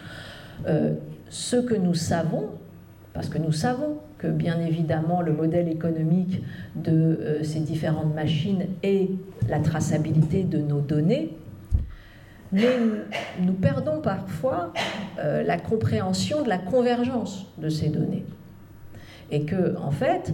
euh, 0.66 0.95
ce 1.28 1.57
que 1.57 1.74
nous 1.74 1.93
savons, 1.93 2.47
parce 3.12 3.28
que 3.28 3.36
nous 3.36 3.53
savons 3.53 3.99
que 4.16 4.28
bien 4.28 4.59
évidemment 4.61 5.20
le 5.20 5.32
modèle 5.32 5.68
économique 5.68 6.43
de 6.74 6.93
euh, 6.93 7.45
ces 7.45 7.61
différentes 7.61 8.14
machines 8.14 8.64
est 8.82 9.11
la 9.47 9.61
traçabilité 9.61 10.43
de 10.43 10.59
nos 10.59 10.80
données, 10.80 11.36
mais 12.51 12.78
nous, 13.43 13.53
perdons 13.53 14.01
parfois 14.01 14.72
la 15.18 15.59
compréhension 15.59 16.43
de 16.43 16.49
la 16.49 16.57
convergence 16.57 17.45
de 17.59 17.68
ces 17.68 17.91
données. 17.91 18.24
Et 19.30 19.43
que, 19.43 19.76
en 19.76 19.91
fait, 19.91 20.32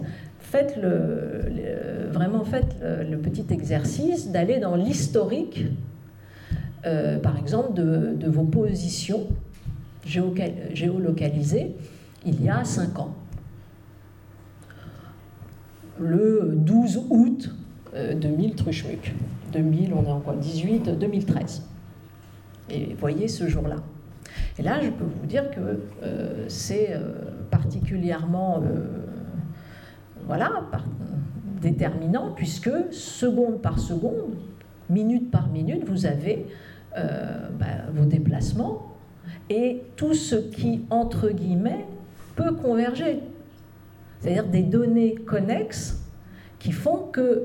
faites 0.55 0.77
le, 0.77 2.09
vraiment 2.11 2.45
faites 2.45 2.77
le, 2.81 3.17
petit 3.17 3.45
exercice 3.49 4.31
d'aller 4.31 4.59
dans 4.59 4.75
l'historique, 4.75 5.65
euh, 6.85 7.19
par 7.19 7.37
exemple, 7.37 7.73
de, 7.73 8.29
vos 8.29 8.45
positions 8.45 9.27
géolocalisées 10.05 11.75
il 12.25 12.41
y 12.43 12.49
a 12.49 12.63
cinq 12.63 12.99
ans. 12.99 13.13
Le 15.99 16.53
12 16.55 17.01
août 17.09 17.53
2000 17.93 18.51
euh, 18.51 18.55
Truchmuc. 18.55 19.13
2000, 19.51 19.93
on 19.93 20.03
est 20.03 20.11
en 20.11 20.19
quoi? 20.19 20.35
18, 20.35 20.97
2013. 20.97 21.63
Et 22.69 22.95
voyez 22.99 23.27
ce 23.27 23.47
jour-là. 23.47 23.77
Et 24.57 24.63
là, 24.63 24.79
je 24.81 24.89
peux 24.89 25.05
vous 25.05 25.25
dire 25.25 25.49
que 25.51 25.79
euh, 26.03 26.45
c'est 26.47 26.89
euh, 26.91 27.13
particulièrement 27.51 28.61
voilà, 30.27 30.63
déterminant, 31.61 32.31
puisque 32.35 32.71
seconde 32.91 33.61
par 33.61 33.79
seconde, 33.79 34.35
minute 34.89 35.31
par 35.31 35.47
minute, 35.47 35.83
vous 35.87 36.05
avez 36.05 36.45
bah, 36.95 37.89
vos 37.93 38.05
déplacements 38.05 38.95
et 39.49 39.83
tout 39.95 40.13
ce 40.13 40.35
qui, 40.35 40.85
entre 40.89 41.29
guillemets, 41.29 41.85
peut 42.35 42.53
converger. 42.53 43.19
C'est-à-dire 44.19 44.47
des 44.47 44.63
données 44.63 45.15
connexes 45.15 46.01
qui 46.59 46.71
font 46.71 47.07
que 47.11 47.43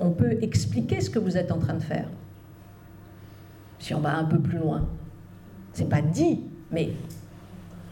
on 0.00 0.10
peut 0.10 0.38
expliquer 0.42 1.00
ce 1.00 1.08
que 1.08 1.18
vous 1.18 1.36
êtes 1.36 1.52
en 1.52 1.58
train 1.58 1.74
de 1.74 1.82
faire. 1.82 2.08
Si 3.78 3.94
on 3.94 4.00
va 4.00 4.16
un 4.16 4.24
peu 4.24 4.38
plus 4.38 4.58
loin, 4.58 4.88
c'est 5.72 5.88
pas 5.88 6.02
dit, 6.02 6.40
mais 6.70 6.90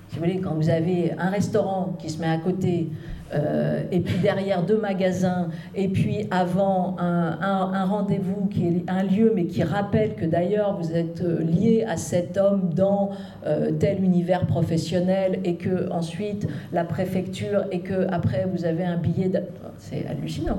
si 0.08 0.16
vous 0.16 0.24
voulez, 0.24 0.40
quand 0.40 0.54
vous 0.54 0.68
avez 0.68 1.12
un 1.18 1.30
restaurant 1.30 1.96
qui 1.98 2.10
se 2.10 2.20
met 2.20 2.28
à 2.28 2.38
côté 2.38 2.90
euh, 3.32 3.82
et 3.92 4.00
puis 4.00 4.18
derrière 4.18 4.62
deux 4.64 4.78
magasins, 4.78 5.48
et 5.74 5.88
puis 5.88 6.26
avant 6.30 6.96
un, 6.98 7.84
rendez-vous 7.84 8.46
qui 8.46 8.66
est 8.66 8.84
un 8.88 9.02
lieu, 9.02 9.32
mais 9.34 9.46
qui 9.46 9.62
rappelle 9.62 10.14
que 10.14 10.24
d'ailleurs 10.24 10.76
vous 10.76 10.92
êtes 10.92 11.22
euh, 11.22 11.42
lié 11.42 11.84
à 11.88 11.96
cet 11.96 12.36
homme 12.36 12.72
dans 12.74 13.10
euh, 13.46 13.72
tel 13.72 14.02
univers 14.02 14.46
professionnel, 14.46 15.40
et 15.44 15.56
que 15.56 15.90
ensuite 15.90 16.48
la 16.72 16.84
préfecture, 16.84 17.64
et 17.70 17.80
que 17.80 18.06
après 18.10 18.46
vous 18.52 18.64
avez 18.64 18.84
un 18.84 18.96
billet. 18.96 19.28
De... 19.28 19.40
C'est 19.78 20.06
hallucinant. 20.06 20.58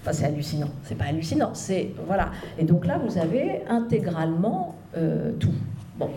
Enfin, 0.00 0.12
c'est 0.12 0.26
hallucinant. 0.26 0.70
C'est 0.82 0.96
pas 0.96 1.04
hallucinant. 1.04 1.50
C'est 1.54 1.90
voilà. 2.06 2.30
Et 2.58 2.64
donc 2.64 2.86
là, 2.86 2.98
vous 2.98 3.18
avez 3.18 3.62
intégralement 3.68 4.74
tout. 5.38 5.54
Bon. 5.98 6.10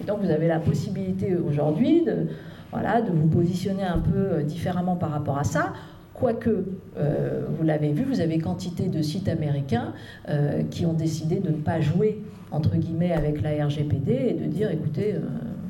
Et 0.00 0.04
donc 0.04 0.20
vous 0.20 0.30
avez 0.30 0.48
la 0.48 0.60
possibilité 0.60 1.36
aujourd'hui 1.36 2.04
de 2.04 2.28
voilà, 2.72 3.02
de 3.02 3.10
vous 3.10 3.26
positionner 3.26 3.82
un 3.82 3.98
peu 3.98 4.18
euh, 4.18 4.42
différemment 4.42 4.96
par 4.96 5.10
rapport 5.10 5.38
à 5.38 5.44
ça. 5.44 5.72
Quoique, 6.14 6.64
euh, 6.98 7.46
vous 7.48 7.64
l'avez 7.64 7.92
vu, 7.92 8.04
vous 8.04 8.20
avez 8.20 8.38
quantité 8.38 8.88
de 8.88 9.00
sites 9.00 9.28
américains 9.28 9.92
euh, 10.28 10.62
qui 10.70 10.84
ont 10.84 10.92
décidé 10.92 11.36
de 11.36 11.48
ne 11.48 11.56
pas 11.56 11.80
jouer, 11.80 12.22
entre 12.50 12.76
guillemets, 12.76 13.12
avec 13.12 13.40
la 13.42 13.64
RGPD 13.66 14.12
et 14.12 14.34
de 14.34 14.44
dire, 14.44 14.70
écoutez, 14.70 15.14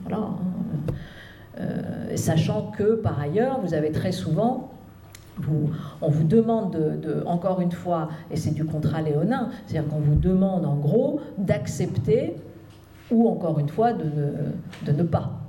voilà, 0.03 0.31
hein, 1.59 1.63
sachant 2.17 2.73
que, 2.77 2.97
par 2.97 3.21
ailleurs, 3.21 3.61
vous 3.61 3.75
avez 3.75 3.93
très 3.93 4.13
souvent 4.13 4.73
on 6.03 6.11
vous 6.11 6.25
demande, 6.25 6.73
de, 7.01 7.23
encore 7.25 7.63
une 7.63 7.73
fois, 7.73 8.09
et 8.31 8.37
c'est 8.37 8.51
du 8.51 8.67
contrat 8.67 9.01
léonin, 9.01 9.49
c'est-à-dire 9.67 9.89
qu'on 9.89 10.01
vous 10.01 10.15
demande 10.15 10.67
en 10.67 10.77
gros 10.77 11.21
d'accepter 11.39 12.35
ou 13.11 13.27
encore 13.27 13.59
une 13.59 13.71
fois 13.71 13.95
de 13.95 14.05
de 14.85 14.93
ne 14.93 15.03
pas. 15.03 15.40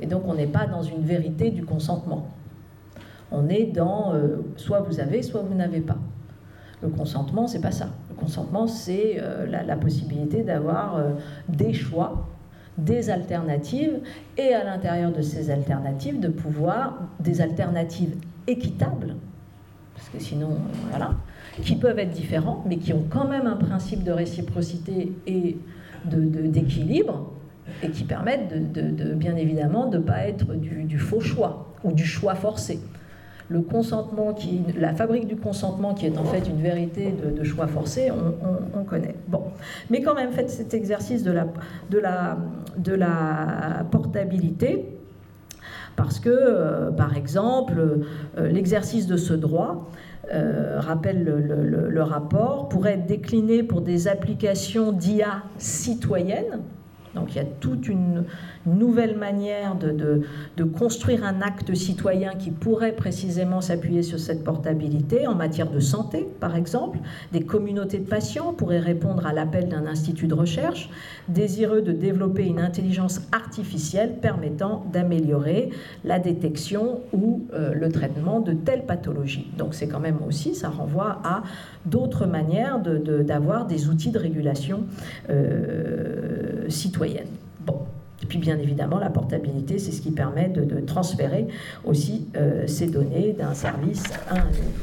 Et 0.00 0.06
donc 0.06 0.22
on 0.26 0.34
n'est 0.34 0.46
pas 0.46 0.66
dans 0.66 0.82
une 0.82 1.02
vérité 1.02 1.50
du 1.50 1.64
consentement. 1.64 2.28
On 3.30 3.48
est 3.48 3.66
dans 3.66 4.12
euh, 4.14 4.38
soit 4.56 4.80
vous 4.80 4.98
avez, 4.98 5.22
soit 5.22 5.42
vous 5.42 5.54
n'avez 5.54 5.80
pas. 5.80 5.98
Le 6.82 6.88
consentement, 6.88 7.46
c'est 7.46 7.60
pas 7.60 7.70
ça. 7.70 7.90
Le 8.08 8.16
consentement, 8.16 8.66
c'est 8.66 9.16
euh, 9.18 9.46
la, 9.46 9.76
possibilité 9.76 10.42
d'avoir 10.42 10.96
euh, 10.96 11.12
des 11.48 11.74
choix, 11.74 12.26
des 12.78 13.10
alternatives, 13.10 14.00
et 14.38 14.54
à 14.54 14.64
l'intérieur 14.64 15.12
de 15.12 15.20
ces 15.20 15.50
alternatives, 15.50 16.18
de 16.18 16.28
pouvoir 16.28 16.98
des 17.20 17.42
alternatives 17.42 18.16
équitables, 18.46 19.16
parce 19.94 20.08
que 20.08 20.18
sinon, 20.18 20.56
voilà, 20.88 21.10
qui 21.62 21.76
peuvent 21.76 21.98
être 21.98 22.12
différents, 22.12 22.64
mais 22.66 22.78
qui 22.78 22.94
ont 22.94 23.04
quand 23.10 23.28
même 23.28 23.46
un 23.46 23.56
principe 23.56 24.02
de 24.02 24.12
réciprocité 24.12 25.12
et 25.26 25.58
d'équilibre, 26.06 27.30
et 27.82 27.90
qui 27.90 28.04
permettent 28.04 28.72
de, 28.72 29.14
bien 29.14 29.36
évidemment 29.36 29.86
de 29.86 29.98
ne 29.98 30.02
pas 30.02 30.26
être 30.26 30.54
du, 30.54 30.98
faux 30.98 31.20
choix 31.20 31.74
ou 31.84 31.92
du 31.92 32.04
choix 32.04 32.34
forcé. 32.34 32.80
Le 33.48 33.62
consentement, 33.62 34.32
qui, 34.32 34.60
la 34.78 34.94
fabrique 34.94 35.26
du 35.26 35.34
consentement, 35.34 35.92
qui 35.92 36.06
est 36.06 36.16
en 36.16 36.24
fait 36.24 36.48
une 36.48 36.62
vérité 36.62 37.12
de, 37.36 37.42
choix 37.42 37.66
forcé, 37.66 38.10
on, 38.74 38.84
connaît. 38.84 39.16
Bon, 39.26 39.42
mais 39.90 40.02
quand 40.02 40.14
même, 40.14 40.30
faites 40.30 40.50
cet 40.50 40.72
exercice 40.72 41.24
de 41.24 41.32
la, 41.98 42.36
portabilité, 43.90 44.86
parce 45.96 46.20
que, 46.20 46.30
euh, 46.30 46.90
par 46.92 47.16
exemple, 47.16 47.74
euh, 48.38 48.48
l'exercice 48.48 49.06
de 49.06 49.16
ce 49.16 49.34
droit, 49.34 49.90
euh, 50.32 50.78
rappelle 50.78 51.24
le, 51.24 51.88
le, 51.88 52.02
rapport, 52.02 52.68
pourrait 52.68 52.92
être 52.92 53.06
décliné 53.06 53.64
pour 53.64 53.80
des 53.80 54.06
applications 54.06 54.92
d'IA 54.92 55.42
citoyennes, 55.58 56.60
donc 57.14 57.34
il 57.34 57.36
y 57.36 57.40
a 57.40 57.44
toute 57.44 57.88
une 57.88 58.24
nouvelle 58.66 59.16
manière 59.16 59.74
de, 59.76 60.64
construire 60.78 61.24
un 61.24 61.40
acte 61.40 61.74
citoyen 61.74 62.34
qui 62.34 62.50
pourrait 62.50 62.92
précisément 62.92 63.60
s'appuyer 63.60 64.02
sur 64.02 64.18
cette 64.18 64.44
portabilité 64.44 65.26
en 65.26 65.34
matière 65.34 65.70
de 65.70 65.80
santé, 65.80 66.28
par 66.38 66.56
exemple. 66.56 66.98
Des 67.32 67.42
communautés 67.42 67.98
de 67.98 68.06
patients 68.06 68.52
pourraient 68.52 68.78
répondre 68.80 69.26
à 69.26 69.32
l'appel 69.32 69.68
d'un 69.68 69.86
institut 69.86 70.26
de 70.26 70.34
recherche 70.34 70.90
désireux 71.28 71.82
de 71.82 71.92
développer 71.92 72.46
une 72.46 72.60
intelligence 72.60 73.22
artificielle 73.32 74.16
permettant 74.20 74.84
d'améliorer 74.92 75.70
la 76.04 76.18
détection 76.18 77.00
ou 77.12 77.46
euh, 77.52 77.72
le 77.74 77.90
traitement 77.90 78.40
de 78.40 78.52
telles 78.52 78.84
pathologies. 78.84 79.50
Donc 79.56 79.74
c'est 79.74 79.88
quand 79.88 80.00
même 80.00 80.18
aussi, 80.26 80.54
ça 80.54 80.68
renvoie 80.68 81.20
à 81.24 81.42
d'autres 81.86 82.26
manières 82.26 82.80
d'avoir 82.80 83.66
des 83.66 83.88
outils 83.88 84.10
de 84.10 84.18
régulation 84.18 84.84
euh, 85.30 86.68
citoyenne. 86.68 87.26
Puis 88.30 88.38
bien 88.38 88.58
évidemment, 88.58 89.00
la 89.00 89.10
portabilité, 89.10 89.80
c'est 89.80 89.90
ce 89.90 90.00
qui 90.00 90.12
permet 90.12 90.48
de, 90.48 90.80
transférer 90.86 91.48
aussi 91.84 92.28
euh, 92.36 92.64
ces 92.68 92.86
données 92.86 93.34
d'un 93.36 93.54
service 93.54 94.04
à 94.30 94.36
un 94.36 94.48
autre. 94.48 94.78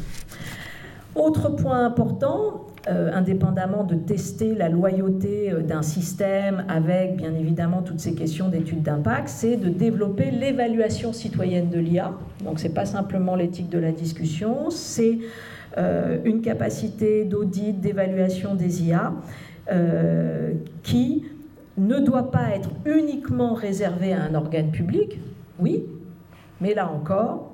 Autre 1.15 1.49
point 1.49 1.85
important, 1.85 2.65
indépendamment 2.87 3.83
de 3.83 3.95
tester 3.95 4.55
la 4.55 4.69
loyauté 4.69 5.51
d'un 5.67 5.81
système 5.81 6.63
avec 6.69 7.17
bien 7.17 7.33
évidemment 7.33 7.81
toutes 7.81 7.99
ces 7.99 8.13
questions 8.13 8.47
d'études 8.47 8.83
d'impact, 8.83 9.27
c'est 9.27 9.57
de 9.57 9.67
développer 9.67 10.31
l'évaluation 10.31 11.11
citoyenne 11.11 11.69
de 11.69 11.79
l'IA. 11.79 12.13
Donc 12.45 12.59
c'est 12.59 12.73
pas 12.73 12.85
simplement 12.85 13.35
l'éthique 13.35 13.69
de 13.69 13.79
la 13.79 13.91
discussion, 13.91 14.69
c'est 14.69 15.17
une 16.23 16.41
capacité 16.41 17.25
d'audit, 17.25 17.77
d'évaluation 17.81 18.55
des 18.55 18.83
IA 18.83 19.11
qui 20.83 21.25
ne 21.77 21.99
doit 21.99 22.31
pas 22.31 22.49
être 22.55 22.69
uniquement 22.85 23.53
réservé 23.53 24.13
à 24.13 24.23
un 24.23 24.35
organe 24.35 24.71
public, 24.71 25.19
oui, 25.59 25.85
mais 26.59 26.73
là 26.73 26.89
encore, 26.89 27.51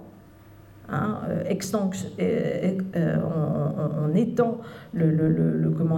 hein, 0.90 1.20
euh, 1.30 1.44
euh, 2.20 2.78
euh, 2.96 3.18
on, 4.02 4.16
étend 4.16 4.60
le, 4.94 5.12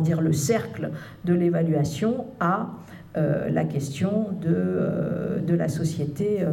dire, 0.01 0.21
le 0.21 0.33
cercle 0.33 0.91
de 1.23 1.33
l'évaluation 1.33 2.25
à 2.39 2.69
la 3.15 3.63
question 3.63 4.29
de, 4.41 5.55
la 5.55 5.67
société 5.69 6.45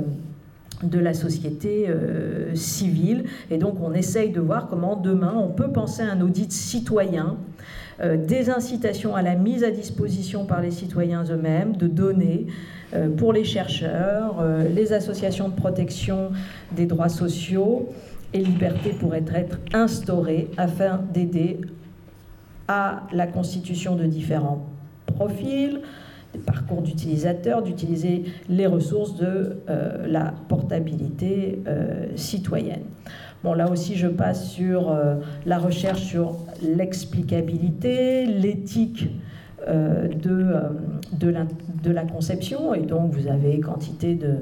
civile. 2.55 3.25
Et 3.51 3.59
donc 3.59 3.81
on 3.83 3.93
essaye 3.95 4.31
de 4.31 4.41
voir 4.41 4.69
comment 4.69 4.95
demain 4.95 5.35
on 5.37 5.49
peut 5.49 5.73
penser 5.73 6.03
à 6.03 6.13
un 6.13 6.21
audit 6.21 6.53
citoyen 6.53 7.37
des 8.03 8.51
incitations 8.51 9.15
à 9.15 9.23
la 9.23 9.37
mise 9.37 9.63
à 9.63 9.71
disposition 9.71 10.45
par 10.45 10.61
les 10.61 10.73
citoyens 10.73 11.25
eux-mêmes 11.25 11.77
de 11.77 11.87
données 11.87 12.47
euh, 12.95 13.09
pour 13.09 13.33
les 13.33 13.45
chercheurs, 13.45 14.37
euh, 14.41 14.69
les 14.69 14.93
associations 14.93 15.49
de 15.49 15.55
protection 15.55 16.33
des 16.73 16.85
droits 16.85 17.09
sociaux 17.09 17.89
et 18.35 18.39
libertés 18.39 18.91
pourraient 18.91 19.25
être 19.35 19.59
instaurées 19.73 20.51
afin 20.59 21.01
d'aider 21.13 21.61
à 22.69 23.05
la 23.13 23.27
constitution 23.27 23.97
de 23.97 24.05
différents 24.05 24.67
profils, 25.07 25.81
des 26.35 26.39
parcours 26.39 26.83
d'utilisateurs, 26.83 27.63
d'utiliser 27.63 28.25
les 28.49 28.67
ressources 28.67 29.17
de 29.17 29.59
la 30.07 30.33
portabilité 30.49 31.59
citoyenne. 32.17 32.85
Bon, 33.43 33.55
là 33.55 33.69
aussi, 33.69 33.97
je 33.97 34.07
passe 34.07 34.51
sur 34.51 34.91
euh, 34.91 35.17
la 35.47 35.59
recherche 35.59 36.03
sur 36.03 36.37
l'explicabilité, 36.63 38.25
l'éthique 38.25 39.09
euh, 39.67 40.07
de, 40.07 40.31
euh, 40.31 40.69
de, 41.83 41.91
la, 41.91 42.05
conception. 42.05 42.73
Et 42.73 42.83
donc, 42.83 43.11
vous 43.11 43.27
avez 43.27 43.59
quantité 43.59 44.15
de, 44.15 44.37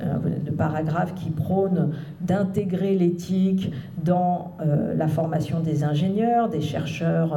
de 0.00 0.50
paragraphes 0.50 1.14
qui 1.14 1.28
prônent 1.28 1.90
d'intégrer 2.22 2.94
l'éthique 2.94 3.70
dans 4.02 4.56
la 4.96 5.08
formation 5.08 5.60
des 5.60 5.84
ingénieurs, 5.84 6.48
des 6.48 6.60
chercheurs 6.60 7.36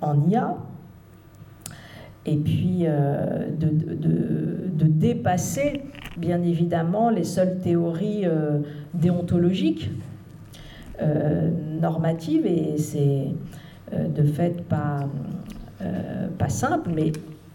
en 0.00 0.28
IA 0.28 0.56
et 2.26 2.36
puis 2.36 2.84
de, 2.84 3.66
de, 3.66 4.68
de, 4.68 4.86
dépasser 4.86 5.82
bien 6.16 6.42
évidemment 6.42 7.10
les 7.10 7.24
seules 7.24 7.58
théories 7.58 8.22
euh, 8.24 8.58
déontologiques, 8.94 9.90
euh, 11.00 11.50
normatives, 11.80 12.46
et 12.46 12.76
c'est 12.78 13.28
euh, 13.92 14.08
de 14.08 14.22
fait 14.22 14.62
pas, 14.62 15.08
pas 16.38 16.48
simple, 16.48 16.90
mais 16.94 17.10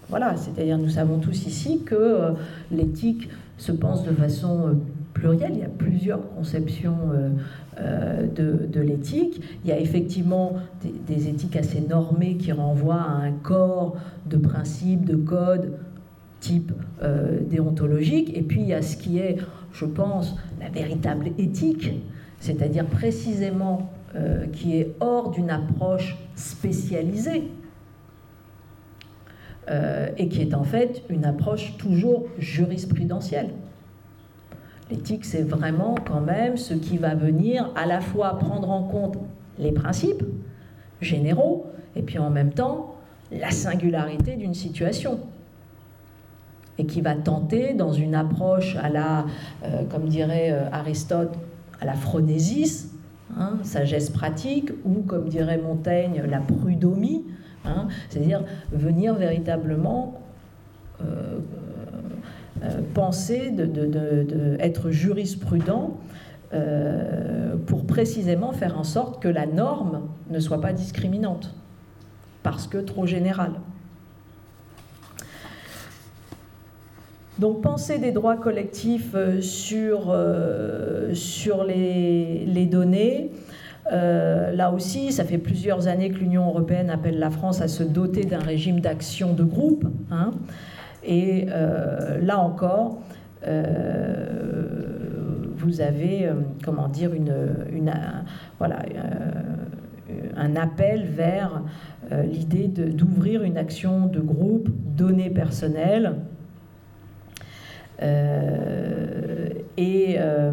voilà, 0.10 0.36
c'est-à-dire 0.36 0.78
nous 0.78 0.90
savons 0.90 1.20
tous 1.20 1.46
ici 1.46 1.84
que 1.86 2.34
l'éthique 2.72 3.30
se 3.58 3.72
pense 3.72 4.04
de 4.04 4.12
façon 4.12 4.78
plurielle, 5.14 5.52
il 5.54 5.60
y 5.60 5.64
a 5.64 5.70
plusieurs 5.70 6.30
conceptions 6.36 6.98
de, 7.78 8.82
l'éthique. 8.82 9.42
Il 9.64 9.70
y 9.70 9.72
a 9.72 9.80
effectivement 9.80 10.56
des, 11.08 11.30
éthiques 11.30 11.56
assez 11.56 11.80
normées 11.80 12.36
qui 12.36 12.52
renvoient 12.52 12.96
à 12.96 13.14
un 13.14 13.32
corps 13.32 13.96
de 14.26 14.36
principes, 14.36 15.06
de 15.06 15.16
codes 15.16 15.72
type 16.40 16.72
euh, 17.02 17.40
déontologique, 17.42 18.36
et 18.36 18.42
puis 18.42 18.62
il 18.62 18.68
y 18.68 18.74
a 18.74 18.82
ce 18.82 18.98
qui 18.98 19.20
est, 19.20 19.38
je 19.74 19.86
pense, 19.86 20.36
la 20.60 20.70
véritable 20.70 21.32
éthique, 21.38 21.92
c'est-à-dire 22.40 22.86
précisément 22.86 23.90
euh, 24.16 24.46
qui 24.48 24.78
est 24.78 24.96
hors 25.00 25.32
d'une 25.32 25.50
approche 25.50 26.18
spécialisée, 26.36 27.44
euh, 29.70 30.08
et 30.18 30.30
qui 30.30 30.42
est 30.42 30.54
en 30.54 30.64
fait 30.64 31.04
une 31.10 31.26
approche 31.26 31.76
toujours 31.78 32.26
jurisprudentielle. 32.38 33.50
L'éthique, 34.90 35.26
c'est 35.26 35.42
vraiment 35.42 35.96
quand 35.96 36.22
même 36.22 36.56
ce 36.56 36.74
qui 36.74 36.98
va 36.98 37.16
venir 37.16 37.70
à 37.76 37.86
la 37.86 38.00
fois 38.00 38.38
prendre 38.40 38.70
en 38.70 38.84
compte 38.84 39.18
les 39.60 39.74
principes 39.74 40.24
généraux, 41.02 41.66
et 41.96 42.02
puis 42.02 42.20
en 42.20 42.30
même 42.30 42.54
temps 42.54 42.96
la 43.32 43.52
singularité 43.52 44.38
d'une 44.38 44.54
situation 44.54 45.20
et 46.78 46.86
qui 46.86 47.02
va 47.02 47.16
tenter, 47.16 47.74
dans 47.74 47.92
une 47.92 48.16
approche 48.16 48.76
à 48.78 48.90
la, 48.90 49.26
euh, 49.64 49.84
comme 49.90 50.08
dirait 50.08 50.52
euh, 50.52 50.70
Aristote, 50.72 51.34
à 51.82 51.86
la 51.86 51.94
phronésis, 51.94 52.92
hein, 53.38 53.58
sagesse 53.64 54.10
pratique, 54.10 54.72
ou 54.86 55.02
comme 55.02 55.30
dirait 55.30 55.58
Montaigne, 55.58 56.24
la 56.30 56.40
prudomie, 56.40 57.26
hein, 57.66 57.88
c'est-à-dire 58.10 58.44
venir 58.72 59.16
véritablement 59.16 60.22
euh, 61.02 61.40
penser, 62.96 63.54
être 64.60 64.90
jurisprudent 64.90 65.98
pour 67.68 67.86
précisément 67.86 68.52
faire 68.52 68.80
en 68.80 68.84
sorte 68.84 69.22
que 69.22 69.28
la 69.28 69.46
norme 69.46 70.08
ne 70.32 70.40
soit 70.40 70.60
pas 70.60 70.74
discriminante, 70.74 71.54
parce 72.42 72.66
que 72.66 72.80
trop 72.80 73.06
générale. 73.06 73.52
Donc 77.40 77.62
penser 77.62 78.00
des 78.00 78.12
droits 78.12 78.38
collectifs 78.38 79.14
euh, 79.14 79.42
sur, 79.42 80.10
euh, 80.10 81.14
sur 81.14 81.64
les, 81.64 82.68
données. 82.70 83.32
Euh, 83.92 84.52
là 84.52 84.72
aussi, 84.72 85.12
ça 85.12 85.24
fait 85.24 85.38
plusieurs 85.38 85.88
années 85.88 86.10
que 86.10 86.18
l'Union 86.18 86.48
européenne 86.48 86.90
appelle 86.90 87.20
la 87.20 87.30
France 87.30 87.62
à 87.62 87.68
se 87.68 87.84
doter 87.84 88.26
d'un 88.26 88.40
régime 88.40 88.80
d'action 88.80 89.34
de 89.34 89.44
groupe. 89.44 89.86
Hein. 90.12 90.32
et 91.04 91.46
là 92.22 92.40
encore, 92.40 92.98
vous 95.56 95.82
avez, 95.82 96.30
comment 96.66 96.90
dire, 96.90 97.12
voilà, 98.58 98.80
un 100.36 100.56
appel 100.58 101.06
vers 101.06 101.62
l'idée 102.12 102.68
d'ouvrir 102.68 103.44
une 103.44 103.58
action 103.58 104.08
de 104.08 104.20
groupe, 104.20 104.68
données 104.98 105.30
personnelles, 105.30 106.16
et, 109.78 110.16
euh, 110.20 110.52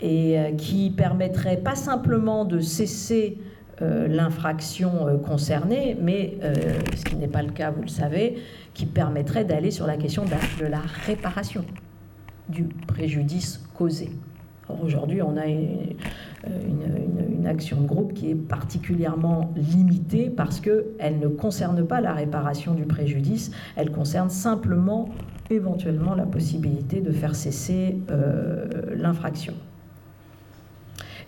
et 0.00 0.38
euh, 0.38 0.52
qui 0.52 0.90
permettrait 0.90 1.58
pas 1.58 1.74
simplement 1.74 2.44
de 2.44 2.60
cesser 2.60 3.38
l'infraction 3.82 5.18
concernée, 5.26 5.96
mais 5.98 6.36
ce 6.94 7.02
qui 7.02 7.16
n'est 7.16 7.28
pas 7.28 7.40
le 7.42 7.50
cas, 7.50 7.70
vous 7.70 7.80
le 7.80 7.88
savez, 7.88 8.36
qui 8.74 8.84
permettrait 8.84 9.46
d'aller 9.46 9.70
sur 9.70 9.86
la 9.86 9.96
question 9.96 10.26
de 10.26 10.66
la 10.66 10.82
réparation 11.06 11.64
du 12.50 12.64
préjudice 12.64 13.66
causé. 13.72 14.10
Aujourd'hui, 14.82 15.22
on 15.22 15.34
a 15.38 15.46
une, 15.46 15.96
une, 16.46 17.46
action 17.46 17.80
de 17.80 17.86
groupe 17.86 18.12
qui 18.12 18.30
est 18.30 18.34
particulièrement 18.34 19.50
limitée 19.56 20.28
parce 20.28 20.60
qu'elle 20.60 21.18
ne 21.18 21.28
concerne 21.28 21.82
pas 21.86 22.02
la 22.02 22.12
réparation 22.12 22.74
du 22.74 22.84
préjudice, 22.84 23.50
elle 23.76 23.92
concerne 23.92 24.28
simplement 24.28 25.08
éventuellement 25.50 26.14
la 26.14 26.26
possibilité 26.26 27.00
de 27.00 27.10
faire 27.10 27.34
cesser 27.34 27.98
euh, 28.10 28.66
l'infraction. 28.96 29.54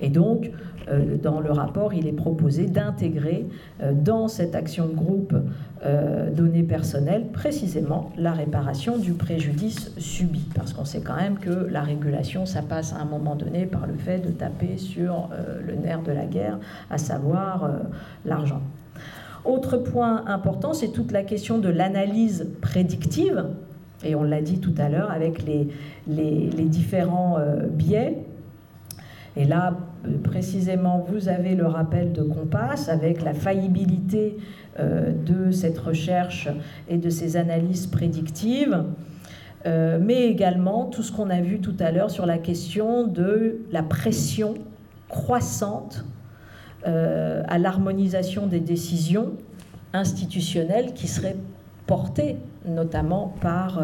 Et 0.00 0.08
donc, 0.08 0.50
euh, 0.88 1.16
dans 1.16 1.40
le 1.40 1.52
rapport, 1.52 1.94
il 1.94 2.08
est 2.08 2.12
proposé 2.12 2.66
d'intégrer 2.66 3.46
euh, 3.82 3.92
dans 3.92 4.26
cette 4.26 4.54
action 4.54 4.86
de 4.86 4.94
groupe 4.94 5.34
données 6.36 6.62
personnelles 6.62 7.32
précisément 7.32 8.12
la 8.16 8.30
réparation 8.30 8.98
du 8.98 9.14
préjudice 9.14 9.92
subi. 9.98 10.46
Parce 10.54 10.72
qu'on 10.72 10.84
sait 10.84 11.00
quand 11.00 11.16
même 11.16 11.38
que 11.38 11.50
la 11.50 11.80
régulation, 11.80 12.46
ça 12.46 12.62
passe 12.62 12.92
à 12.92 12.98
un 12.98 13.04
moment 13.04 13.34
donné 13.34 13.66
par 13.66 13.88
le 13.88 13.94
fait 13.94 14.20
de 14.20 14.30
taper 14.30 14.76
sur 14.76 15.28
le 15.66 15.74
nerf 15.74 16.04
de 16.04 16.12
la 16.12 16.26
guerre, 16.26 16.60
à 16.88 16.98
savoir 16.98 17.68
l'argent. 18.24 18.62
Autre 19.44 19.76
point 19.76 20.24
important, 20.28 20.72
c'est 20.72 20.92
toute 20.92 21.10
la 21.10 21.24
question 21.24 21.58
de 21.58 21.68
l'analyse 21.68 22.48
prédictive 22.60 23.46
et 24.04 24.14
on 24.14 24.22
l'a 24.22 24.40
dit 24.40 24.58
tout 24.58 24.74
à 24.78 24.88
l'heure 24.88 25.10
avec 25.10 25.44
les, 25.44 25.68
les, 26.08 26.64
différents 26.64 27.38
euh, 27.38 27.66
biais. 27.66 28.18
Et 29.36 29.44
là, 29.44 29.76
euh, 30.06 30.18
précisément, 30.22 31.04
vous 31.08 31.28
avez 31.28 31.54
le 31.54 31.66
rappel 31.66 32.12
de 32.12 32.22
Compass 32.22 32.88
avec 32.88 33.22
la 33.22 33.34
faillibilité 33.34 34.36
euh, 34.78 35.12
de 35.12 35.50
cette 35.50 35.78
recherche 35.78 36.48
et 36.88 36.98
de 36.98 37.10
ces 37.10 37.36
analyses 37.36 37.86
prédictives, 37.86 38.84
mais 39.64 40.24
également 40.24 40.86
tout 40.86 41.04
ce 41.04 41.12
qu'on 41.12 41.30
a 41.30 41.40
vu 41.40 41.60
tout 41.60 41.76
à 41.78 41.92
l'heure 41.92 42.10
sur 42.10 42.26
la 42.26 42.38
question 42.38 43.06
de 43.06 43.60
la 43.70 43.84
pression 43.84 44.54
croissante 45.08 46.04
à 46.84 47.58
l'harmonisation 47.60 48.48
des 48.48 48.58
décisions 48.58 49.34
institutionnelles 49.92 50.94
qui 50.94 51.06
seraient 51.06 51.36
portées 51.86 52.38
notamment 52.66 53.34
par, 53.40 53.82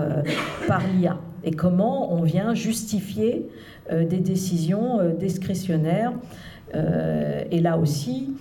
par 0.67 0.83
l'IA 0.89 1.19
et 1.45 1.51
comment 1.53 2.13
on 2.13 2.23
vient 2.23 2.55
justifier 2.55 3.49
des 3.91 4.19
décisions 4.19 5.01
discrétionnaires. 5.19 6.13
et 6.75 7.61
là 7.61 7.79
aussi, 7.79 8.35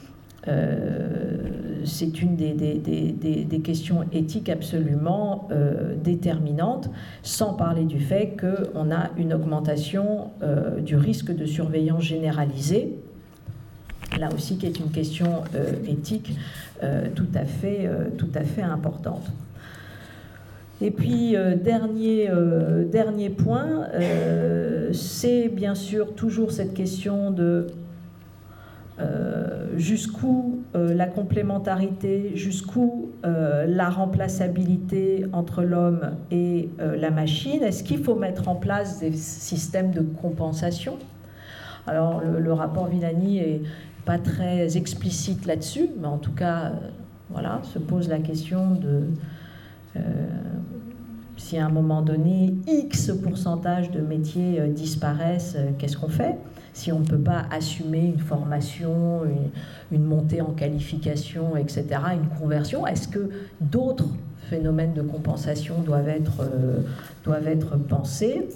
c'est 1.87 2.21
une 2.21 2.35
des, 2.35 3.61
questions 3.63 4.05
éthiques 4.11 4.49
absolument 4.49 5.47
euh, 5.51 5.95
déterminantes, 5.95 6.89
sans 7.23 7.53
parler 7.53 7.85
du 7.85 7.99
fait 7.99 8.35
qu'on 8.39 8.91
a 8.91 9.09
une 9.17 9.33
augmentation 9.33 10.31
euh, 10.43 10.79
du 10.79 10.95
risque 10.95 11.33
de 11.33 11.45
surveillance 11.45 12.03
généralisée, 12.03 12.99
là 14.19 14.29
aussi 14.33 14.57
qui 14.57 14.65
est 14.65 14.79
une 14.79 14.91
question 14.91 15.43
euh, 15.55 15.73
éthique 15.87 16.33
tout, 17.15 17.27
à 17.33 17.45
fait, 17.45 17.89
tout 18.19 18.29
à 18.35 18.43
fait 18.43 18.61
importante. 18.61 19.31
Et 20.81 20.91
puis, 20.91 21.35
dernier, 21.63 22.29
dernier 22.91 23.29
point, 23.29 23.87
c'est 24.91 25.49
bien 25.49 25.73
sûr 25.73 26.13
toujours 26.13 26.51
cette 26.51 26.73
question 26.73 27.31
de 27.31 27.67
euh, 28.99 29.67
jusqu'où 29.77 30.63
euh, 30.75 30.91
la 30.95 31.05
complémentarité, 31.05 32.31
jusqu'où 32.33 33.11
euh, 33.25 33.67
la 33.67 33.91
remplaçabilité 33.91 35.25
entre 35.33 35.61
l'homme 35.61 36.15
et 36.31 36.69
la 36.79 37.11
machine. 37.11 37.61
Est-ce 37.61 37.83
qu'il 37.83 38.03
faut 38.03 38.15
mettre 38.15 38.47
en 38.47 38.55
place 38.55 38.99
des 38.99 39.13
systèmes 39.13 39.91
de 39.91 40.01
compensation? 40.01 40.97
Alors 41.85 42.21
le, 42.21 42.53
rapport 42.53 42.87
Villani 42.87 43.37
est 43.37 43.61
pas 44.03 44.17
très 44.17 44.77
explicite 44.77 45.45
là-dessus, 45.45 45.89
mais 46.01 46.07
en 46.07 46.17
tout 46.17 46.33
cas, 46.33 46.71
voilà, 47.29 47.61
se 47.63 47.77
pose 47.77 48.09
la 48.09 48.19
question 48.19 48.71
de 48.71 49.03
si 51.37 51.57
à 51.57 51.65
un 51.65 51.69
moment 51.69 52.01
donné 52.01 52.55
X 52.67 53.11
pourcentage 53.23 53.91
de 53.91 54.01
métiers 54.01 54.61
disparaissent, 54.69 55.55
qu'est-ce 55.77 55.97
qu'on 55.97 56.09
fait? 56.09 56.35
Si 56.77 56.91
on 56.91 56.99
ne 56.99 57.05
peut 57.05 57.17
pas 57.17 57.47
assumer 57.49 58.05
une 58.05 58.19
formation, 58.19 59.21
une, 59.91 60.03
montée 60.03 60.41
en 60.41 60.51
qualification, 60.51 61.57
etc., 61.57 61.85
une 62.13 62.29
conversion, 62.39 62.85
est-ce 62.85 63.07
que 63.07 63.31
d'autres 63.59 64.09
phénomènes 64.47 64.93
de 64.93 65.01
compensation 65.01 65.81
doivent 65.81 66.07
être, 66.07 66.41
euh, 66.41 66.81
doivent 67.23 67.47
être 67.47 67.77
pensés? 67.77 68.47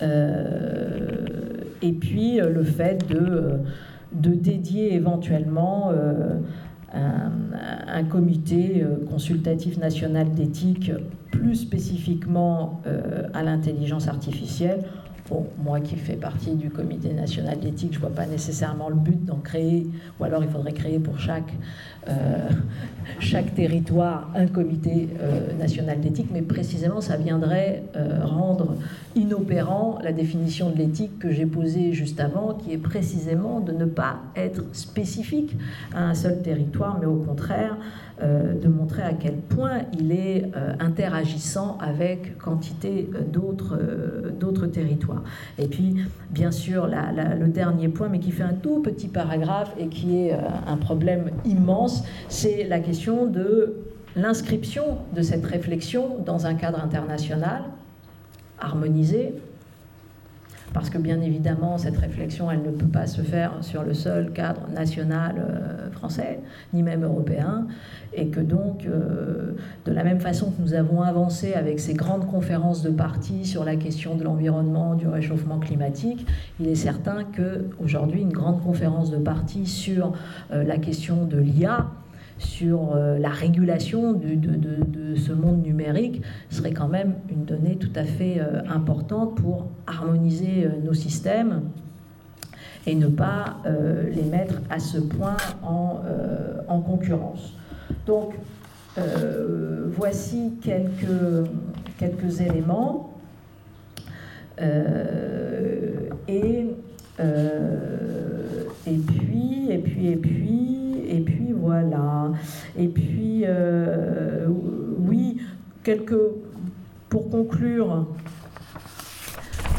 Euh, 0.00 1.08
Et 1.82 1.92
puis 1.92 2.40
euh, 2.40 2.48
le 2.48 2.64
fait 2.64 3.06
de, 3.06 3.58
de 4.12 4.30
dédier 4.30 4.94
éventuellement 4.94 5.92
un, 6.92 8.04
comité 8.04 8.84
consultatif 9.08 9.78
national 9.78 10.30
d'éthique 10.32 10.90
plus 11.30 11.56
spécifiquement 11.56 12.82
à 13.34 13.42
l'intelligence 13.42 14.08
artificielle 14.08 14.82
Moi 15.62 15.80
qui 15.80 15.96
fais 15.96 16.14
partie 16.14 16.54
du 16.54 16.70
comité 16.70 17.12
national 17.12 17.58
d'éthique, 17.60 17.92
je 17.92 17.98
ne 17.98 18.00
vois 18.00 18.14
pas 18.14 18.26
nécessairement 18.26 18.88
le 18.88 18.96
but 18.96 19.24
d'en 19.24 19.36
créer, 19.36 19.86
ou 20.18 20.24
alors 20.24 20.42
il 20.42 20.50
faudrait 20.50 20.72
créer 20.72 20.98
pour 20.98 21.18
chaque, 21.18 21.52
euh, 22.08 22.48
chaque 23.20 23.54
territoire 23.54 24.30
un 24.34 24.46
comité 24.46 25.08
euh, 25.20 25.52
national 25.58 26.00
d'éthique, 26.00 26.28
mais 26.32 26.42
précisément 26.42 27.00
ça 27.00 27.16
viendrait 27.16 27.84
euh, 27.96 28.24
rendre 28.24 28.76
inopérant 29.14 29.98
la 30.02 30.12
définition 30.12 30.70
de 30.70 30.76
l'éthique 30.76 31.18
que 31.18 31.30
j'ai 31.30 31.46
posée 31.46 31.92
juste 31.92 32.20
avant, 32.20 32.54
qui 32.54 32.72
est 32.72 32.78
précisément 32.78 33.60
de 33.60 33.72
ne 33.72 33.84
pas 33.84 34.16
être 34.36 34.64
spécifique 34.72 35.56
à 35.94 36.04
un 36.04 36.14
seul 36.14 36.42
territoire, 36.42 36.98
mais 37.00 37.06
au 37.06 37.16
contraire 37.16 37.76
de 38.22 38.68
montrer 38.68 39.02
à 39.02 39.12
quel 39.12 39.36
point 39.36 39.82
il 39.98 40.12
est 40.12 40.50
euh, 40.56 40.74
interagissant 40.80 41.78
avec 41.80 42.38
quantité 42.38 43.08
euh, 43.14 44.30
d'autres 44.32 44.66
territoires. 44.66 45.22
Et 45.58 45.66
puis, 45.66 45.96
bien 46.30 46.50
sûr, 46.50 46.86
le 46.86 47.48
dernier 47.48 47.88
point, 47.88 48.08
mais 48.08 48.18
qui 48.18 48.30
fait 48.30 48.42
un 48.42 48.54
tout 48.54 48.80
petit 48.80 49.08
paragraphe 49.08 49.74
et 49.78 49.88
qui 49.88 50.18
est 50.18 50.32
un 50.66 50.76
problème 50.76 51.30
immense, 51.44 52.04
c'est 52.28 52.64
la 52.64 52.80
question 52.80 53.26
de 53.26 53.76
l'inscription 54.16 54.98
de 55.14 55.22
cette 55.22 55.44
réflexion 55.44 56.18
dans 56.24 56.46
un 56.46 56.54
cadre 56.54 56.82
international 56.82 57.62
harmonisé, 58.60 59.34
parce 60.72 60.90
que 60.90 60.98
bien 60.98 61.20
évidemment, 61.20 61.78
cette 61.78 61.96
réflexion, 61.96 62.50
elle 62.50 62.62
ne 62.62 62.70
peut 62.70 62.86
pas 62.86 63.06
se 63.06 63.22
faire 63.22 63.52
sur 63.62 63.82
le 63.82 63.94
seul 63.94 64.32
cadre 64.32 64.68
national 64.72 65.36
euh, 65.38 65.90
français, 65.90 66.40
ni 66.72 66.82
même 66.82 67.04
européen, 67.04 67.66
et 68.12 68.28
que 68.28 68.40
donc, 68.40 68.86
euh, 68.86 69.52
de 69.84 69.92
la 69.92 70.04
même 70.04 70.20
façon 70.20 70.50
que 70.50 70.60
nous 70.62 70.74
avons 70.74 71.02
avancé 71.02 71.54
avec 71.54 71.80
ces 71.80 71.94
grandes 71.94 72.26
conférences 72.26 72.82
de 72.82 72.90
partis 72.90 73.44
sur 73.44 73.64
la 73.64 73.76
question 73.76 74.14
de 74.14 74.24
l'environnement, 74.24 74.94
du 74.94 75.08
réchauffement 75.08 75.58
climatique, 75.58 76.26
il 76.60 76.68
est 76.68 76.76
certain 76.76 77.24
qu'aujourd'hui, 77.24 78.22
une 78.22 78.32
grande 78.32 78.62
conférence 78.62 79.10
de 79.10 79.18
partis 79.18 79.66
sur 79.66 80.12
euh, 80.52 80.62
la 80.62 80.78
question 80.78 81.24
de 81.24 81.38
l'IA, 81.38 81.86
sur 82.40 82.94
euh, 82.94 83.18
la 83.18 83.28
régulation 83.28 84.12
de, 84.12 85.14
ce 85.16 85.32
monde 85.32 85.62
numérique 85.62 86.22
serait 86.48 86.72
quand 86.72 86.88
même 86.88 87.14
une 87.28 87.44
donnée 87.44 87.76
tout 87.76 87.92
à 87.94 88.04
fait 88.04 88.40
euh, 88.40 88.62
importante 88.68 89.36
pour 89.36 89.68
harmoniser 89.86 90.64
euh, 90.64 90.70
nos 90.82 90.94
systèmes 90.94 91.62
et 92.86 92.94
ne 92.94 93.08
pas 93.08 93.58
les 94.10 94.22
mettre 94.22 94.54
à 94.70 94.78
ce 94.78 94.96
point 94.96 95.36
en, 95.62 96.00
en 96.66 96.80
concurrence. 96.80 97.52
Donc, 98.06 98.32
voici 99.90 100.54
quelques, 100.62 101.46
quelques 101.98 102.40
éléments. 102.40 103.12
et, 106.26 106.66
et 108.86 108.96
puis, 108.96 109.70
et 109.70 109.78
puis, 109.78 110.06
et 110.08 110.16
puis 110.16 110.59
voilà. 111.60 112.32
Et 112.76 112.88
puis, 112.88 113.44
euh, 113.44 114.46
oui, 114.98 115.40
quelques. 115.82 116.16
Pour 117.08 117.28
conclure, 117.28 118.06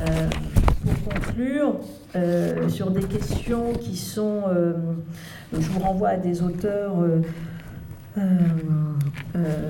euh, 0.01 0.29
pour 0.83 1.13
conclure 1.13 1.79
euh, 2.17 2.67
sur 2.67 2.91
des 2.91 3.03
questions 3.03 3.71
qui 3.71 3.95
sont. 3.95 4.43
je 5.53 5.69
vous 5.69 5.79
renvoie 5.79 6.09
à 6.09 6.17
des 6.17 6.43
auteurs. 6.43 6.95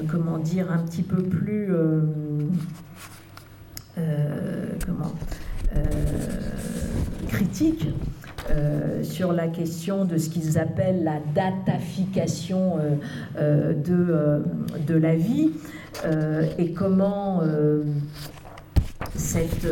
comment 0.07 0.39
dire, 0.39 0.71
un 0.71 0.79
petit 0.79 1.03
peu 1.03 1.21
plus. 1.21 1.71
comment 4.87 5.13
critique 7.27 7.87
euh, 8.49 9.03
sur 9.03 9.33
la 9.33 9.47
question 9.47 10.03
de 10.05 10.17
ce 10.17 10.29
qu'ils 10.29 10.57
appellent 10.57 11.03
la 11.03 11.19
datafication 11.35 12.77
euh, 12.79 12.95
euh, 13.37 13.73
de, 13.73 14.43
de, 14.87 14.95
la 14.95 15.15
vie 15.15 15.51
et 16.57 16.71
comment 16.71 17.41
cette, 19.13 19.67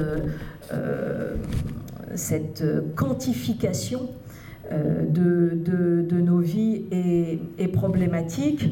cette 2.13 2.63
quantification 2.95 4.09
de, 4.71 5.57
de, 6.07 6.21
nos 6.21 6.39
vies 6.39 6.83
est, 6.91 7.39
est 7.57 7.67
problématique 7.69 8.69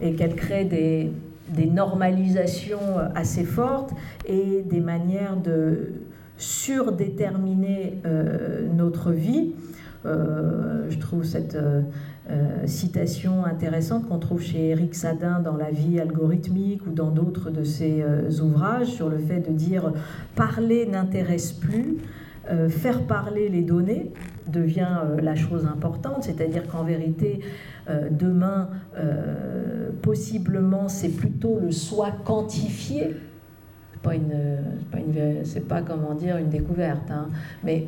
et 0.00 0.14
qu'elle 0.14 0.36
crée 0.36 0.64
des, 0.64 1.10
des 1.48 1.66
normalisations 1.66 2.98
assez 3.14 3.44
fortes 3.44 3.90
et 4.26 4.62
des 4.62 4.80
manières 4.80 5.36
de 5.36 5.92
surdéterminer 6.40 7.98
euh, 8.06 8.66
notre 8.72 9.12
vie. 9.12 9.52
Euh, 10.06 10.86
je 10.88 10.98
trouve 10.98 11.24
cette 11.24 11.54
euh, 11.54 11.82
citation 12.64 13.44
intéressante 13.44 14.08
qu'on 14.08 14.18
trouve 14.18 14.42
chez 14.42 14.70
Eric 14.70 14.94
Sadin 14.94 15.40
dans 15.40 15.56
La 15.56 15.70
vie 15.70 16.00
algorithmique 16.00 16.86
ou 16.86 16.90
dans 16.90 17.10
d'autres 17.10 17.50
de 17.50 17.64
ses 17.64 18.02
ouvrages 18.40 18.86
sur 18.86 19.08
le 19.08 19.18
fait 19.18 19.40
de 19.40 19.52
dire 19.52 19.92
parler 20.36 20.86
n'intéresse 20.86 21.52
plus, 21.52 21.98
faire 22.68 23.02
parler 23.02 23.48
les 23.48 23.62
données 23.62 24.12
devient 24.46 25.00
la 25.22 25.34
chose 25.34 25.66
importante, 25.66 26.22
c'est-à-dire 26.22 26.66
qu'en 26.68 26.84
vérité, 26.84 27.40
demain, 28.10 28.70
possiblement, 30.02 30.88
c'est 30.88 31.10
plutôt 31.10 31.58
le 31.60 31.72
soi 31.72 32.10
quantifié 32.24 33.16
pas 34.02 34.14
une, 34.14 35.44
c'est 35.44 35.66
pas 35.66 35.82
comment 35.82 36.14
dire 36.14 36.36
une 36.36 36.48
découverte, 36.48 37.10
hein. 37.10 37.28
mais 37.64 37.86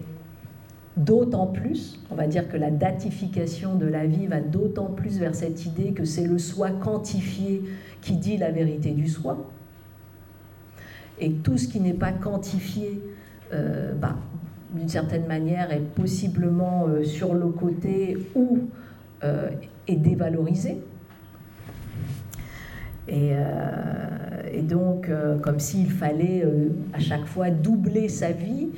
d'autant 0.97 1.47
plus, 1.47 2.01
on 2.11 2.15
va 2.15 2.27
dire 2.27 2.49
que 2.49 2.57
la 2.57 2.71
datification 2.71 3.75
de 3.77 3.87
la 3.87 4.07
vie 4.07 4.27
va 4.27 4.41
d'autant 4.41 4.87
plus 4.87 5.19
vers 5.19 5.35
cette 5.35 5.65
idée 5.65 5.93
que 5.93 6.05
c'est 6.05 6.27
le 6.27 6.39
soi 6.39 6.71
quantifié 6.71 7.63
qui 8.01 8.17
dit 8.17 8.37
la 8.37 8.51
vérité 8.51 8.91
du 8.91 9.09
soi, 9.09 9.51
et 11.19 11.33
tout 11.33 11.57
ce 11.57 11.69
qui 11.69 11.81
n'est 11.81 11.95
pas 11.95 12.13
quantifié, 12.13 13.01
euh, 13.53 13.93
bah, 13.95 14.17
d'une 14.75 14.89
certaine 14.89 15.27
manière, 15.27 15.73
est 15.73 15.81
possiblement 15.95 16.87
sur 17.05 17.35
le 17.35 17.49
côté 17.49 18.17
ou 18.35 18.61
est 19.87 19.97
dévalorisé. 19.97 20.79
Et, 23.09 23.33
et 24.53 24.63
donc, 24.63 25.11
comme 25.43 25.59
s'il 25.59 25.91
fallait 25.91 26.45
à 26.93 27.01
chaque 27.01 27.25
fois 27.25 27.51
doubler 27.51 28.09
sa 28.09 28.31
vie, 28.31 28.69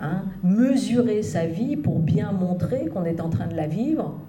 hein, 0.00 0.24
mesurer 0.42 1.22
sa 1.22 1.46
vie 1.46 1.76
pour 1.76 1.98
bien 1.98 2.32
montrer 2.32 2.86
qu'on 2.86 3.04
est 3.04 3.20
en 3.20 3.30
train 3.30 3.46
de 3.46 3.54
la 3.54 3.66
vivre, 3.66 4.20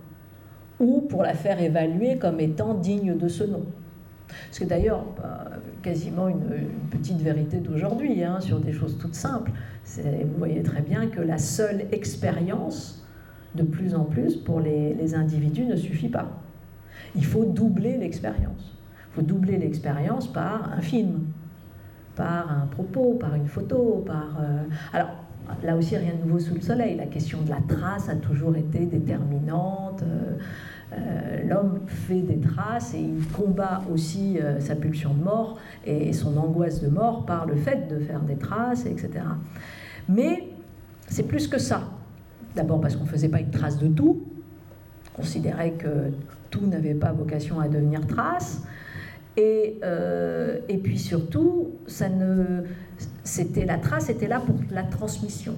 ou 0.79 1.01
pour 1.01 1.23
la 1.23 1.33
faire 1.33 1.61
évaluer 1.61 2.17
comme 2.17 2.39
étant 2.39 2.73
digne 2.73 3.17
de 3.17 3.27
ce 3.27 3.43
nom. 3.43 3.65
C'est 4.51 4.65
d'ailleurs 4.65 5.05
bah, 5.17 5.45
quasiment 5.81 6.27
une, 6.27 6.43
petite 6.89 7.21
vérité 7.21 7.57
d'aujourd'hui 7.57 8.23
hein, 8.23 8.39
sur 8.39 8.59
des 8.59 8.71
choses 8.71 8.97
toutes 8.97 9.15
simples. 9.15 9.51
Vous 9.85 10.37
voyez 10.37 10.63
très 10.63 10.81
bien 10.81 11.07
que 11.07 11.21
la 11.21 11.37
seule 11.37 11.85
expérience, 11.91 13.05
de 13.55 13.63
plus 13.63 13.95
en 13.95 14.05
plus, 14.05 14.35
pour 14.35 14.59
les 14.59 15.15
individus 15.15 15.65
ne 15.65 15.75
suffit 15.75 16.09
pas. 16.09 16.31
Il 17.15 17.25
faut 17.25 17.45
doubler 17.45 17.97
l'expérience. 17.97 18.72
Faut 19.15 19.21
doubler 19.21 19.57
l'expérience 19.57 20.27
par 20.27 20.71
un 20.73 20.81
film, 20.81 21.21
par 22.15 22.51
un 22.51 22.65
propos, 22.67 23.13
par 23.19 23.35
une 23.35 23.47
photo, 23.47 24.03
par... 24.05 24.37
Euh, 24.41 24.63
alors, 24.91 25.09
là 25.63 25.75
aussi, 25.75 25.95
rien 25.97 26.13
de 26.13 26.25
nouveau 26.25 26.39
sous 26.39 26.55
le 26.55 26.61
soleil. 26.61 26.95
La 26.95 27.05
question 27.05 27.41
de 27.41 27.49
la 27.49 27.59
trace 27.67 28.09
a 28.09 28.15
toujours 28.15 28.55
été 28.55 28.85
déterminante. 28.85 30.03
Euh, 30.03 30.37
euh, 30.93 31.47
l'homme 31.47 31.81
fait 31.87 32.21
des 32.21 32.39
traces 32.39 32.93
et 32.93 33.01
il 33.01 33.27
combat 33.29 33.81
aussi 33.91 34.37
sa 34.59 34.75
pulsion 34.75 35.13
de 35.13 35.23
mort 35.23 35.57
et 35.85 36.13
son 36.13 36.37
angoisse 36.37 36.81
de 36.81 36.87
mort 36.87 37.25
par 37.25 37.47
le 37.47 37.55
fait 37.55 37.87
de 37.87 37.99
faire 37.99 38.21
des 38.21 38.35
traces, 38.35 38.85
etc. 38.85 39.09
Mais 40.07 40.49
c'est 41.07 41.27
plus 41.27 41.47
que 41.47 41.57
ça. 41.57 41.81
D'abord 42.55 42.79
parce 42.79 42.95
qu'on 42.95 43.05
ne 43.05 43.09
faisait 43.09 43.29
pas 43.29 43.39
une 43.39 43.49
trace 43.49 43.79
de 43.79 43.87
tout, 43.87 44.23
on 45.13 45.17
considérait 45.17 45.71
que 45.71 46.11
tout 46.51 46.65
n'avait 46.67 46.93
pas 46.93 47.11
vocation 47.11 47.59
à 47.59 47.67
devenir 47.67 48.05
trace. 48.05 48.63
Et, 49.35 49.79
euh, 49.83 50.59
et 50.69 50.77
puis 50.77 50.99
surtout, 50.99 51.71
ça 51.87 52.09
ne, 52.09 52.63
c'était 53.23 53.65
la 53.65 53.77
trace 53.77 54.09
était 54.09 54.27
là 54.27 54.39
pour 54.39 54.55
la 54.71 54.83
transmission. 54.83 55.55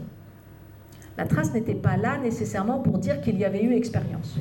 La 1.17 1.25
trace 1.25 1.53
n'était 1.53 1.75
pas 1.75 1.97
là 1.97 2.17
nécessairement 2.17 2.79
pour 2.79 2.97
dire 2.97 3.21
qu'il 3.21 3.37
y 3.37 3.45
avait 3.45 3.63
eu 3.63 3.73
expérience. 3.73 4.37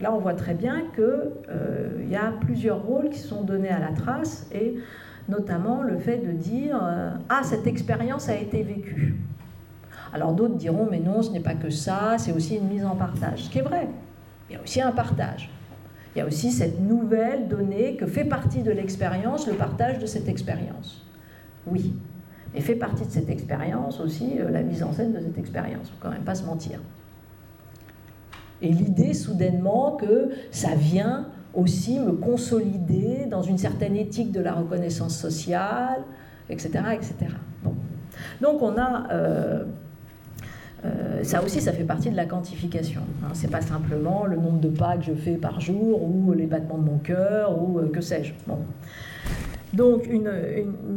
Là, 0.00 0.12
on 0.12 0.18
voit 0.18 0.34
très 0.34 0.54
bien 0.54 0.82
qu'il 0.94 1.04
euh, 1.04 2.04
y 2.10 2.16
a 2.16 2.32
plusieurs 2.40 2.82
rôles 2.82 3.10
qui 3.10 3.18
sont 3.18 3.42
donnés 3.42 3.68
à 3.68 3.78
la 3.78 3.92
trace, 3.92 4.46
et 4.52 4.76
notamment 5.28 5.82
le 5.82 5.98
fait 5.98 6.18
de 6.18 6.32
dire 6.32 6.78
euh, 6.82 7.10
Ah, 7.28 7.42
cette 7.44 7.66
expérience 7.66 8.28
a 8.28 8.36
été 8.36 8.62
vécue. 8.62 9.16
Alors 10.12 10.32
d'autres 10.32 10.56
diront 10.56 10.88
Mais 10.90 10.98
non, 10.98 11.22
ce 11.22 11.30
n'est 11.30 11.40
pas 11.40 11.54
que 11.54 11.70
ça, 11.70 12.16
c'est 12.18 12.32
aussi 12.32 12.56
une 12.56 12.68
mise 12.68 12.84
en 12.84 12.96
partage. 12.96 13.44
Ce 13.44 13.50
qui 13.50 13.58
est 13.58 13.62
vrai, 13.62 13.86
il 14.48 14.54
y 14.54 14.58
a 14.58 14.62
aussi 14.62 14.80
un 14.80 14.92
partage. 14.92 15.50
Il 16.14 16.18
y 16.18 16.20
a 16.22 16.26
aussi 16.26 16.52
cette 16.52 16.80
nouvelle 16.80 17.48
donnée 17.48 17.96
que 17.96 18.06
fait 18.06 18.24
partie 18.24 18.62
de 18.62 18.70
l'expérience, 18.70 19.46
le 19.46 19.54
partage 19.54 19.98
de 19.98 20.06
cette 20.06 20.28
expérience. 20.28 21.06
Oui, 21.66 21.94
et 22.54 22.60
fait 22.60 22.74
partie 22.74 23.06
de 23.06 23.10
cette 23.10 23.30
expérience 23.30 24.00
aussi 24.00 24.38
euh, 24.38 24.50
la 24.50 24.62
mise 24.62 24.82
en 24.82 24.92
scène 24.92 25.12
de 25.12 25.20
cette 25.20 25.38
expérience. 25.38 25.88
Faut 25.88 25.96
quand 26.00 26.10
même 26.10 26.24
pas 26.24 26.34
se 26.34 26.44
mentir. 26.44 26.80
Et 28.60 28.68
l'idée 28.68 29.14
soudainement 29.14 29.92
que 29.92 30.30
ça 30.50 30.74
vient 30.74 31.28
aussi 31.54 31.98
me 31.98 32.12
consolider 32.12 33.26
dans 33.26 33.42
une 33.42 33.58
certaine 33.58 33.96
éthique 33.96 34.32
de 34.32 34.40
la 34.40 34.52
reconnaissance 34.52 35.16
sociale, 35.16 36.02
etc. 36.48 36.70
etc. 36.92 37.14
Donc 38.40 38.62
on 38.62 38.76
a... 38.76 39.10
Euh, 39.12 39.64
euh, 40.84 41.22
ça 41.22 41.42
aussi, 41.42 41.60
ça 41.60 41.72
fait 41.72 41.84
partie 41.84 42.10
de 42.10 42.16
la 42.16 42.26
quantification. 42.26 43.02
Hein. 43.22 43.28
C'est 43.34 43.50
pas 43.50 43.60
simplement 43.60 44.26
le 44.26 44.36
nombre 44.36 44.58
de 44.58 44.68
pas 44.68 44.96
que 44.96 45.04
je 45.04 45.12
fais 45.12 45.36
par 45.36 45.60
jour 45.60 46.02
ou 46.02 46.32
les 46.32 46.46
battements 46.46 46.78
de 46.78 46.84
mon 46.84 46.98
cœur 46.98 47.60
ou 47.62 47.78
euh, 47.78 47.88
que 47.88 48.00
sais-je. 48.00 48.32
Donc 49.72 50.06
une, 50.06 50.30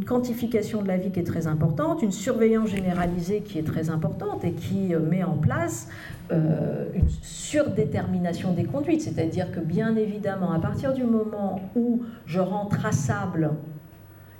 quantification 0.05 0.81
de 0.81 0.87
la 0.87 0.97
vie 0.97 1.11
qui 1.11 1.19
est 1.19 1.25
très 1.25 1.47
importante, 1.47 2.01
une 2.01 2.11
surveillance 2.11 2.69
généralisée 2.69 3.41
qui 3.41 3.57
est 3.57 3.63
très 3.63 3.89
importante 3.89 4.43
et 4.43 4.51
qui 4.51 4.93
euh, 4.93 4.99
met 4.99 5.23
en 5.23 5.37
place 5.37 5.87
une 6.31 7.07
surdétermination 7.21 8.53
des 8.53 8.63
conduites. 8.63 9.03
C'est-à-dire 9.03 9.51
que 9.51 9.59
bien 9.59 9.95
évidemment, 9.95 10.51
à 10.53 10.59
partir 10.59 10.91
du 10.91 11.03
moment 11.03 11.61
où 11.75 12.01
je 12.25 12.39
rends 12.39 12.65
traçable 12.65 13.51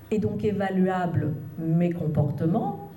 et 0.10 0.18
donc 0.18 0.44
évaluable 0.44 1.34
mes 1.60 1.92
comportements, 1.92 2.90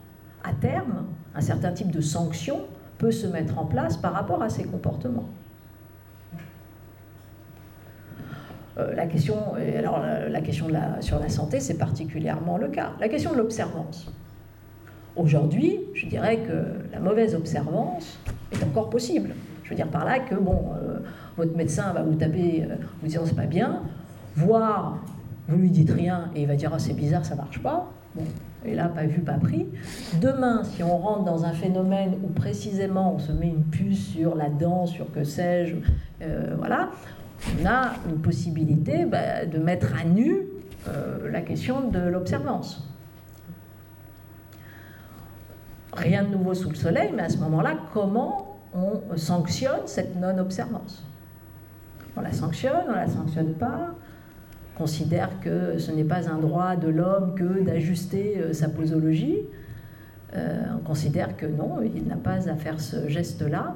à 0.43 0.55
terme, 0.55 1.05
un 1.39 1.41
certain 1.41 1.71
type 1.71 1.93
de 1.93 2.01
sanction 2.01 2.63
peut 2.99 3.13
se 3.13 3.29
mettre 3.29 3.59
en 3.59 3.65
place 3.65 3.97
par 3.97 4.13
rapport 4.13 4.43
à 4.43 4.49
ces 4.49 4.65
comportements. 4.65 5.29
Euh, 8.77 8.93
la 8.95 9.07
question, 9.07 9.37
alors 9.77 10.01
la, 10.01 10.41
question 10.41 10.67
sur 11.01 11.21
la 11.21 11.29
santé, 11.29 11.61
c'est 11.61 11.79
particulièrement 11.79 12.59
le 12.59 12.69
cas. 12.69 12.91
La 12.99 13.09
question 13.09 13.33
de 13.33 13.39
l'observance. 13.39 14.13
Aujourd'hui, 15.15 15.81
je 15.95 16.07
dirais 16.07 16.39
que 16.39 16.93
la 16.93 16.99
mauvaise 16.99 17.37
observance 17.37 18.19
est 18.51 18.63
encore 18.65 18.91
possible. 18.91 19.31
Je 19.63 19.71
veux 19.71 19.77
dire 19.77 19.89
par 19.89 20.05
là 20.05 20.19
que 20.19 20.35
bon, 20.35 20.73
euh, 20.75 20.99
votre 21.37 21.57
médecin 21.57 21.93
va 21.93 22.03
vous 22.03 22.15
taper, 22.15 22.65
euh, 22.65 22.75
vous 23.01 23.07
disant 23.07 23.23
c'est 23.27 23.37
pas 23.37 23.47
bien, 23.47 23.83
voire 24.35 24.99
vous 25.47 25.57
lui 25.57 25.71
dites 25.71 25.91
rien 25.91 26.31
et 26.35 26.43
il 26.43 26.49
va 26.49 26.57
dire 26.57 26.73
oh, 26.75 26.79
c'est 26.79 26.95
bizarre, 26.95 27.25
ça 27.25 27.37
marche 27.37 27.61
pas. 27.61 27.91
Et 28.65 28.75
là, 28.75 28.89
pas 28.89 29.05
vu, 29.05 29.21
pas 29.21 29.35
pris. 29.35 29.67
Demain, 30.21 30.65
si 30.65 30.83
on 30.83 30.99
rentre 30.99 31.25
dans 31.25 31.45
un 31.45 31.53
phénomène 31.53 32.15
où 32.25 32.29
précisément 32.29 33.15
on 33.15 33.19
se 33.19 33.33
met 33.33 33.49
une 33.49 33.65
puce 33.65 34.09
sur 34.09 34.35
la 34.35 34.49
dent, 34.49 34.87
sur 34.87 35.11
que 35.13 35.25
sais-je, 35.25 35.77
voilà, 36.57 36.91
on 37.61 37.67
a 37.67 37.93
une 38.09 38.19
possibilité 38.19 39.05
bah, 39.05 39.47
de 39.47 39.59
mettre 39.59 39.95
à 39.95 40.05
nu 40.05 40.43
euh, 40.89 41.31
la 41.31 41.41
question 41.41 41.89
de 41.89 41.99
l'observance. 41.99 42.85
Rien 45.93 46.23
de 46.23 46.29
nouveau 46.29 46.55
sous 46.55 46.69
le 46.69 46.75
soleil, 46.75 47.13
mais 47.15 47.23
à 47.23 47.29
ce 47.29 47.39
moment-là, 47.39 47.75
comment 47.93 48.59
on 48.75 49.17
sanctionne 49.17 49.87
cette 49.87 50.17
non-observance? 50.17 51.05
On 52.17 52.21
la 52.21 52.33
sanctionne, 52.33 52.87
on 52.89 52.95
la 52.95 53.09
sanctionne 53.09 53.55
pas 53.55 53.95
considère 54.79 55.41
que 55.41 55.79
ce 55.79 55.91
n'est 55.93 56.05
pas 56.05 56.31
un 56.31 56.39
droit 56.39 56.77
de 56.77 56.89
l'homme 56.89 57.35
que 57.35 57.63
d'ajuster 57.63 58.39
euh, 58.39 58.53
sa 58.53 58.69
posologie. 58.69 59.41
Euh, 60.35 60.63
on 60.77 60.85
considère 60.87 61.37
que 61.37 61.47
non, 61.47 61.79
il 61.83 62.07
n'a 62.07 62.17
pas 62.17 62.49
à 62.49 62.55
faire 62.55 62.81
ce 62.81 63.09
geste-là 63.09 63.75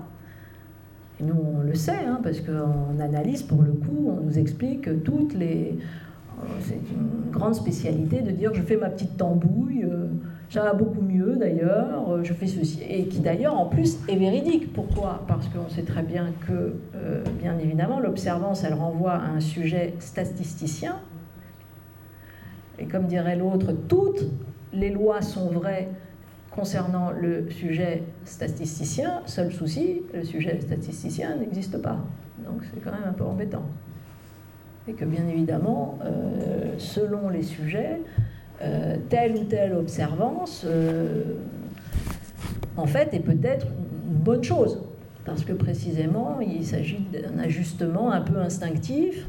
nous, 1.23 1.35
on 1.35 1.62
le 1.62 1.74
sait, 1.74 2.05
hein, 2.07 2.20
parce 2.23 2.41
qu'en 2.41 2.99
analyse, 3.01 3.43
pour 3.43 3.62
le 3.62 3.73
coup, 3.73 4.11
on 4.19 4.24
nous 4.24 4.39
explique 4.39 5.05
toutes 5.05 5.35
les. 5.35 5.79
Euh, 5.79 6.47
c'est 6.61 6.74
une 6.74 7.31
grande 7.31 7.55
spécialité 7.55 8.23
de 8.23 8.31
dire 8.31 8.53
je 8.55 8.62
fais 8.62 8.77
ma 8.77 8.91
petite 8.91 9.16
tambouille, 9.16 9.87
ça 10.53 10.62
va 10.62 10.74
beaucoup 10.74 11.01
mieux 11.01 11.37
d'ailleurs, 11.37 12.11
euh, 12.11 12.23
je 12.23 12.33
fais 12.33 12.47
ceci. 12.47 12.83
Et 12.89 13.07
qui 13.07 13.20
d'ailleurs, 13.20 13.59
en 13.59 13.66
plus, 13.66 13.99
est 14.09 14.16
véridique. 14.16 14.73
Pourquoi? 14.73 15.24
Parce 15.27 15.49
qu'on 15.49 15.69
sait 15.69 15.83
très 15.83 16.03
bien 16.03 16.33
que, 16.47 16.74
bien 17.41 17.59
évidemment, 17.59 18.01
l'observance, 18.01 18.62
elle 18.65 18.74
renvoie 18.74 19.12
à 19.15 19.29
un 19.29 19.41
sujet 19.41 19.95
statisticien. 19.99 21.01
Et 22.79 22.87
comme 22.87 23.07
dirait 23.07 23.37
l'autre, 23.37 23.73
toutes 23.89 24.24
les 24.73 24.91
lois 24.91 25.23
sont 25.23 25.49
vraies 25.51 25.89
concernant 26.55 27.11
le 27.11 27.51
sujet 27.51 28.03
statisticien, 28.24 29.23
seul 29.27 29.53
souci, 29.53 30.03
le 30.12 30.23
sujet 30.23 30.61
statisticien 30.61 31.37
n'existe 31.37 31.81
pas. 31.81 31.99
Donc 32.45 32.62
c'est 32.65 32.81
quand 32.81 32.93
même 32.93 33.09
un 33.09 33.12
peu 33.12 33.24
embêtant. 33.24 33.65
Et 34.89 34.93
que 34.93 35.05
bien 35.05 35.27
évidemment, 35.29 35.99
euh, 36.05 36.74
selon 36.79 37.29
les 37.29 37.43
sujets, 37.43 38.01
euh, 38.61 38.97
telle 39.09 39.37
ou 39.37 39.45
telle 39.45 39.73
observance, 39.74 40.65
euh, 40.66 41.23
en 42.77 42.87
fait, 42.87 43.15
est 43.15 43.20
peut-être 43.20 43.66
une 43.66 44.19
bonne 44.19 44.45
chose. 44.45 44.81
Parce 45.24 45.45
que 45.45 45.53
précisément, 45.53 46.41
il 46.41 46.66
s'agit 46.66 47.07
d'un 47.12 47.39
ajustement 47.39 48.11
un 48.11 48.20
peu 48.20 48.39
instinctif. 48.39 49.27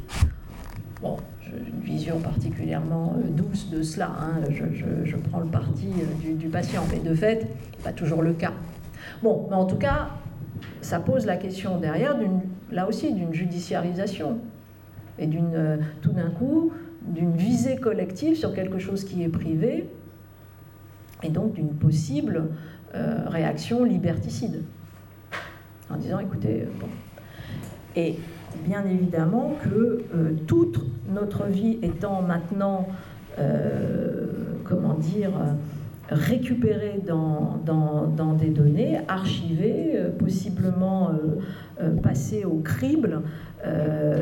Bon, 1.01 1.17
une 1.55 1.81
vision 1.81 2.19
particulièrement 2.19 3.15
euh, 3.17 3.29
douce 3.29 3.69
de 3.69 3.83
cela. 3.83 4.11
Hein. 4.19 4.41
Je, 4.49 5.15
prends 5.17 5.39
le 5.39 5.47
parti 5.47 5.87
euh, 5.87 6.33
du, 6.35 6.47
patient, 6.47 6.83
mais 6.91 6.99
de 6.99 7.13
fait, 7.15 7.47
pas 7.83 7.91
toujours 7.91 8.21
le 8.21 8.33
cas. 8.33 8.53
Bon, 9.21 9.47
mais 9.49 9.55
en 9.55 9.65
tout 9.65 9.77
cas, 9.77 10.09
ça 10.81 10.99
pose 10.99 11.25
la 11.25 11.37
question 11.37 11.77
derrière, 11.77 12.15
là 12.71 12.87
aussi, 12.87 13.13
d'une 13.13 13.33
judiciarisation 13.33 14.39
et 15.19 15.29
tout 16.01 16.11
d'un 16.11 16.29
coup, 16.31 16.71
d'une 17.07 17.35
visée 17.35 17.77
collective 17.77 18.35
sur 18.35 18.53
quelque 18.53 18.79
chose 18.79 19.03
qui 19.03 19.23
est 19.23 19.29
privé 19.29 19.89
et 21.21 21.29
donc 21.29 21.53
d'une 21.53 21.73
possible 21.73 22.49
réaction 22.93 23.83
liberticide. 23.83 24.63
En 25.89 25.97
disant, 25.97 26.19
écoutez, 26.19 26.67
bon. 26.79 26.87
Et 27.95 28.17
bien 28.65 28.83
évidemment 28.85 29.55
que 29.63 30.03
euh, 30.15 30.31
toute 30.47 30.79
notre 31.13 31.45
vie 31.45 31.79
étant 31.81 32.21
maintenant, 32.21 32.87
euh, 33.39 34.27
comment 34.63 34.95
dire, 34.95 35.31
récupérés 36.09 37.01
dans, 37.05 38.33
des 38.39 38.49
données, 38.49 38.99
archivés, 39.07 39.99
possiblement 40.17 41.11
passés 42.01 42.45
au 42.45 42.57
crible. 42.57 43.21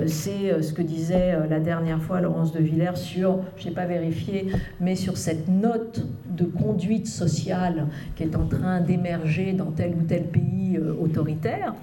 C'est 0.06 0.62
ce 0.62 0.74
que 0.74 0.82
disait 0.82 1.36
la 1.50 1.60
dernière 1.60 2.02
fois 2.02 2.22
Laurence 2.22 2.52
de 2.52 2.60
Villers 2.60 2.96
sur, 2.96 3.40
je 3.58 3.68
n'ai 3.68 3.74
pas 3.74 3.86
vérifié, 3.86 4.48
mais 4.80 4.96
sur 4.96 5.18
cette 5.18 5.48
note 5.48 6.06
de 6.28 6.46
conduite 6.46 7.08
sociale 7.08 7.88
qui 8.16 8.24
est 8.24 8.36
en 8.36 8.46
train 8.46 8.82
d'émerger 8.82 9.54
dans 9.54 9.72
tel 9.72 9.96
ou 9.96 10.04
tel 10.04 10.26
pays 10.26 10.80
autoritaire. 10.80 11.74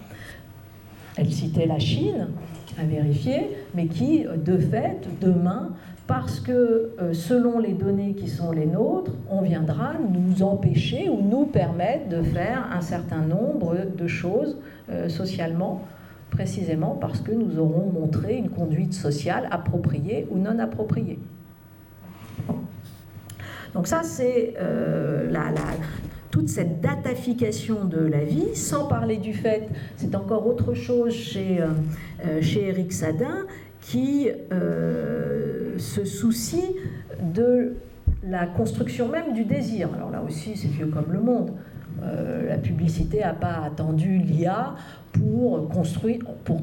Elle 1.16 1.32
citait 1.32 1.66
la 1.66 1.80
Chine, 1.80 2.28
à 2.78 2.85
vérifier, 2.85 3.51
mais 3.74 3.86
qui, 3.86 4.24
de 4.24 4.56
fait, 4.59 5.09
demain, 5.20 5.70
parce 6.06 6.40
que 6.40 6.90
euh, 7.01 7.12
selon 7.12 7.59
les 7.59 7.74
données 7.74 8.14
qui 8.14 8.28
sont 8.28 8.51
les 8.51 8.66
nôtres, 8.66 9.12
on 9.30 9.43
viendra 9.43 9.93
nous 9.98 10.43
empêcher 10.43 11.10
ou 11.10 11.20
nous 11.22 11.44
permettre 11.44 12.09
de 12.09 12.22
faire 12.22 12.66
un 12.72 12.80
certain 12.80 13.20
nombre 13.20 13.76
de 13.94 14.06
choses 14.06 14.56
euh, 14.90 15.09
socialement, 15.09 15.82
précisément 16.30 16.96
parce 17.00 17.20
que 17.20 17.32
nous 17.32 17.59
aurons 17.59 17.90
montré 17.92 18.36
une 18.36 18.50
conduite 18.50 18.94
sociale 18.94 19.48
appropriée 19.50 20.26
ou 20.30 20.38
non 20.38 20.59
appropriée. 20.59 21.18
Donc 23.74 23.86
ça, 23.86 24.02
c'est 24.02 24.55
euh, 24.59 25.30
la, 25.30 25.52
toute 26.30 26.48
cette 26.48 26.80
datafication 26.80 27.84
de 27.84 27.98
la 27.98 28.24
vie, 28.24 28.55
sans 28.55 28.86
parler 28.86 29.16
du 29.16 29.32
fait, 29.32 29.68
c'est 29.96 30.14
encore 30.14 30.46
autre 30.46 30.74
chose 30.74 31.12
chez, 31.12 31.60
euh, 31.60 31.68
euh, 32.24 32.42
chez 32.42 32.68
Eric 32.68 32.92
Sadin, 32.92 33.46
qui 33.80 34.28
euh, 34.52 35.78
se 35.78 36.05
soucie 36.05 36.76
de 37.22 37.74
la 38.22 38.46
construction 38.46 39.09
même 39.09 39.32
du 39.32 39.44
désir. 39.44 39.88
Alors 39.94 40.10
là 40.10 40.22
aussi, 40.26 40.56
c'est 40.56 40.68
vieux 40.68 40.86
comme 40.86 41.12
le 41.12 41.20
monde. 41.20 41.52
La 42.49 42.57
publicité 42.59 43.20
n'a 43.20 43.33
pas 43.33 43.62
attendu 43.65 44.19
l'IA 44.19 44.75
pour 45.12 45.69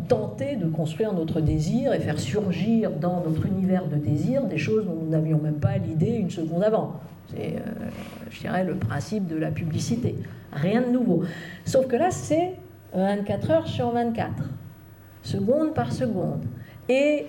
tenter 0.07 0.55
de 0.55 0.67
construire 0.67 1.13
notre 1.13 1.41
désir 1.41 1.93
et 1.93 1.99
faire 1.99 2.19
surgir 2.19 2.91
dans 2.91 3.21
notre 3.23 3.45
univers 3.45 3.87
de 3.87 3.95
désir 3.95 4.45
des 4.45 4.57
choses 4.57 4.85
dont 4.85 4.95
nous 4.95 5.09
n'avions 5.09 5.39
même 5.39 5.59
pas 5.59 5.77
l'idée 5.77 6.11
une 6.11 6.29
seconde 6.29 6.63
avant. 6.63 6.99
C'est, 7.29 7.55
euh, 7.55 7.89
je 8.29 8.41
dirais, 8.41 8.63
le 8.63 8.75
principe 8.75 9.27
de 9.27 9.35
la 9.35 9.51
publicité. 9.51 10.15
Rien 10.53 10.81
de 10.81 10.89
nouveau. 10.89 11.23
Sauf 11.65 11.87
que 11.87 11.95
là, 11.95 12.11
c'est 12.11 12.53
24 12.93 13.51
heures 13.51 13.67
sur 13.67 13.91
24, 13.91 14.31
seconde 15.23 15.73
par 15.73 15.91
seconde. 15.91 16.43
Et 16.87 17.25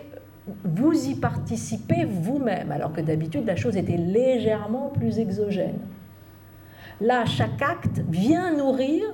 vous 0.65 1.09
y 1.09 1.15
participez 1.15 2.05
vous-même, 2.05 2.71
alors 2.71 2.93
que 2.93 3.01
d'habitude, 3.01 3.47
la 3.47 3.57
chose 3.57 3.77
était 3.77 3.97
légèrement 3.97 4.91
plus 4.91 5.19
exogène. 5.19 5.79
Là, 7.01 7.25
chaque 7.25 7.61
acte 7.63 8.03
vient 8.09 8.57
nourrir 8.57 9.05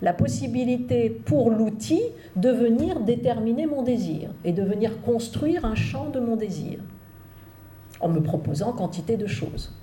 la 0.00 0.12
possibilité 0.12 1.10
pour 1.10 1.50
l'outil 1.50 2.02
de 2.36 2.50
venir 2.50 3.00
déterminer 3.00 3.66
mon 3.66 3.82
désir 3.82 4.30
et 4.44 4.52
de 4.52 4.62
venir 4.62 5.00
construire 5.02 5.64
un 5.64 5.74
champ 5.74 6.08
de 6.08 6.20
mon 6.20 6.36
désir 6.36 6.78
en 8.00 8.08
me 8.08 8.22
proposant 8.22 8.72
quantité 8.72 9.16
de 9.16 9.26
choses 9.26 9.74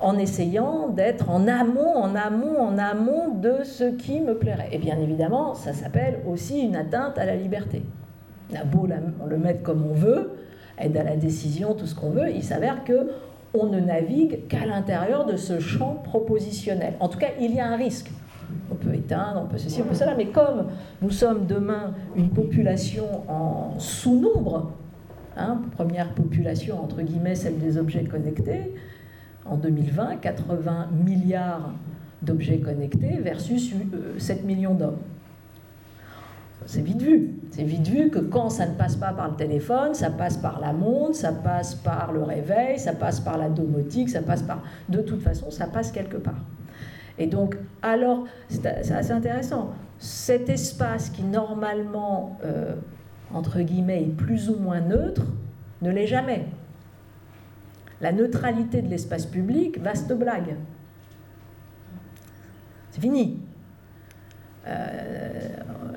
en 0.00 0.18
essayant 0.18 0.88
d'être 0.88 1.30
en 1.30 1.48
amont, 1.48 1.96
en 1.96 2.14
amont, 2.14 2.60
en 2.60 2.78
amont 2.78 3.34
de 3.34 3.64
ce 3.64 3.84
qui 3.84 4.20
me 4.20 4.36
plairait. 4.36 4.68
Et 4.72 4.78
bien 4.78 4.98
évidemment, 4.98 5.54
ça 5.54 5.72
s'appelle 5.72 6.20
aussi 6.26 6.60
une 6.60 6.76
atteinte 6.76 7.18
à 7.18 7.24
la 7.24 7.36
liberté. 7.36 7.82
On 8.52 8.56
a 8.56 8.64
beau 8.64 8.86
le 9.26 9.38
mettre 9.38 9.62
comme 9.62 9.84
on 9.86 9.94
veut, 9.94 10.32
aide 10.78 10.96
à 10.96 11.02
la 11.02 11.16
décision, 11.16 11.74
tout 11.74 11.86
ce 11.86 11.94
qu'on 11.94 12.10
veut, 12.10 12.30
il 12.30 12.42
s'avère 12.42 12.84
que 12.84 13.10
on 13.54 13.66
ne 13.66 13.80
navigue 13.80 14.46
qu'à 14.48 14.66
l'intérieur 14.66 15.26
de 15.26 15.36
ce 15.36 15.60
champ 15.60 16.00
propositionnel. 16.04 16.94
En 17.00 17.08
tout 17.08 17.18
cas, 17.18 17.28
il 17.40 17.54
y 17.54 17.60
a 17.60 17.66
un 17.66 17.76
risque. 17.76 18.10
On 18.70 18.74
peut 18.74 18.94
éteindre, 18.94 19.42
on 19.44 19.46
peut 19.46 19.58
ceci, 19.58 19.82
on 19.82 19.84
peut 19.84 19.94
cela, 19.94 20.14
mais 20.14 20.26
comme 20.26 20.66
nous 21.02 21.10
sommes 21.10 21.46
demain 21.46 21.94
une 22.16 22.30
population 22.30 23.28
en 23.28 23.78
sous-nombre, 23.78 24.72
hein, 25.36 25.60
première 25.72 26.10
population 26.10 26.82
entre 26.82 27.02
guillemets, 27.02 27.34
celle 27.34 27.58
des 27.58 27.78
objets 27.78 28.04
connectés, 28.04 28.72
en 29.44 29.56
2020, 29.56 30.16
80 30.16 30.88
milliards 31.04 31.72
d'objets 32.22 32.58
connectés 32.58 33.18
versus 33.20 33.74
7 34.18 34.38
euh, 34.38 34.46
millions 34.46 34.74
d'hommes. 34.74 34.98
C'est 36.66 36.82
vite 36.82 37.00
vu. 37.00 37.30
C'est 37.52 37.62
vite 37.62 37.86
vu 37.86 38.10
que 38.10 38.18
quand 38.18 38.50
ça 38.50 38.66
ne 38.66 38.74
passe 38.74 38.96
pas 38.96 39.12
par 39.12 39.30
le 39.30 39.36
téléphone, 39.36 39.94
ça 39.94 40.10
passe 40.10 40.36
par 40.36 40.60
la 40.60 40.72
montre, 40.72 41.14
ça 41.14 41.32
passe 41.32 41.76
par 41.76 42.12
le 42.12 42.24
réveil, 42.24 42.78
ça 42.78 42.92
passe 42.92 43.20
par 43.20 43.38
la 43.38 43.48
domotique, 43.48 44.10
ça 44.10 44.20
passe 44.20 44.42
par... 44.42 44.62
De 44.88 45.00
toute 45.00 45.22
façon, 45.22 45.50
ça 45.50 45.68
passe 45.68 45.92
quelque 45.92 46.16
part. 46.16 46.40
Et 47.18 47.28
donc, 47.28 47.56
alors, 47.82 48.24
c'est 48.48 48.66
assez 48.66 49.12
intéressant. 49.12 49.70
Cet 49.98 50.48
espace 50.50 51.08
qui 51.08 51.22
normalement, 51.22 52.36
euh, 52.44 52.74
entre 53.32 53.60
guillemets, 53.60 54.02
est 54.02 54.16
plus 54.16 54.50
ou 54.50 54.58
moins 54.58 54.80
neutre, 54.80 55.22
ne 55.82 55.90
l'est 55.90 56.08
jamais. 56.08 56.46
La 58.00 58.12
neutralité 58.12 58.82
de 58.82 58.88
l'espace 58.88 59.24
public, 59.24 59.78
vaste 59.80 60.12
blague. 60.12 60.56
C'est 62.90 63.00
fini. 63.00 63.45
Euh, 64.66 65.30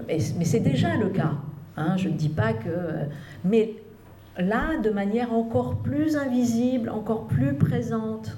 mais, 0.08 0.20
c'est 0.20 0.60
déjà 0.60 0.96
le 0.96 1.10
cas. 1.10 1.34
Hein, 1.78 1.98
je 1.98 2.10
ne 2.10 2.14
dis 2.14 2.30
pas 2.30 2.54
que... 2.54 2.70
Mais 3.44 3.76
là, 4.38 4.78
de 4.82 4.90
manière 4.90 5.34
encore 5.34 5.78
plus 5.78 6.16
invisible, 6.16 6.90
encore 6.90 7.28
plus 7.28 7.54
présente, 7.54 8.38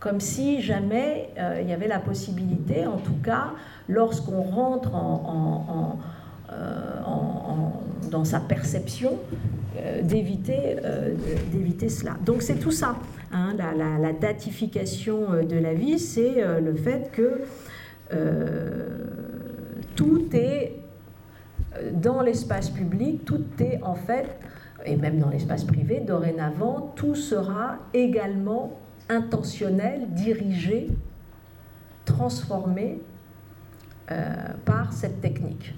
comme 0.00 0.20
si 0.20 0.60
jamais 0.60 1.30
euh, 1.38 1.60
il 1.62 1.68
y 1.68 1.72
avait 1.72 1.88
la 1.88 1.98
possibilité, 1.98 2.86
en 2.86 2.96
tout 2.96 3.16
cas, 3.22 3.52
lorsqu'on 3.88 4.42
rentre 4.42 4.94
en, 4.94 5.98
euh, 6.50 7.00
dans 8.10 8.24
sa 8.24 8.40
perception, 8.40 9.18
d'éviter 10.02 10.76
cela. 11.88 12.16
Donc 12.24 12.42
c'est 12.42 12.56
tout 12.56 12.70
ça. 12.70 12.96
Hein, 13.32 13.54
la, 13.56 14.12
datification 14.12 15.42
de 15.48 15.56
la 15.56 15.72
vie, 15.72 15.98
c'est 15.98 16.44
le 16.60 16.74
fait 16.74 17.10
que 17.10 17.40
tout 19.94 20.28
est 20.32 20.76
dans 21.92 22.22
l'espace 22.22 22.70
public, 22.70 23.24
tout 23.24 23.44
est 23.58 23.80
en 23.82 23.94
fait, 23.94 24.38
et 24.84 24.96
même 24.96 25.18
dans 25.18 25.30
l'espace 25.30 25.64
privé, 25.64 26.00
dorénavant, 26.00 26.92
tout 26.96 27.14
sera 27.14 27.78
également 27.94 28.78
intentionnel, 29.08 30.08
dirigé, 30.10 30.88
transformé 32.04 33.00
par 34.64 34.92
cette 34.92 35.20
technique 35.20 35.74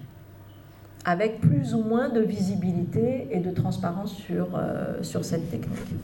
avec 1.05 1.41
plus 1.41 1.75
ou 1.75 1.83
moins 1.83 2.09
de 2.09 2.21
visibilité 2.21 3.29
et 3.31 3.41
de 3.41 3.51
transparence 3.51 4.15
sur, 4.15 4.49
euh, 4.55 5.03
sur 5.03 5.25
cette 5.25 5.51
technique. 5.51 5.95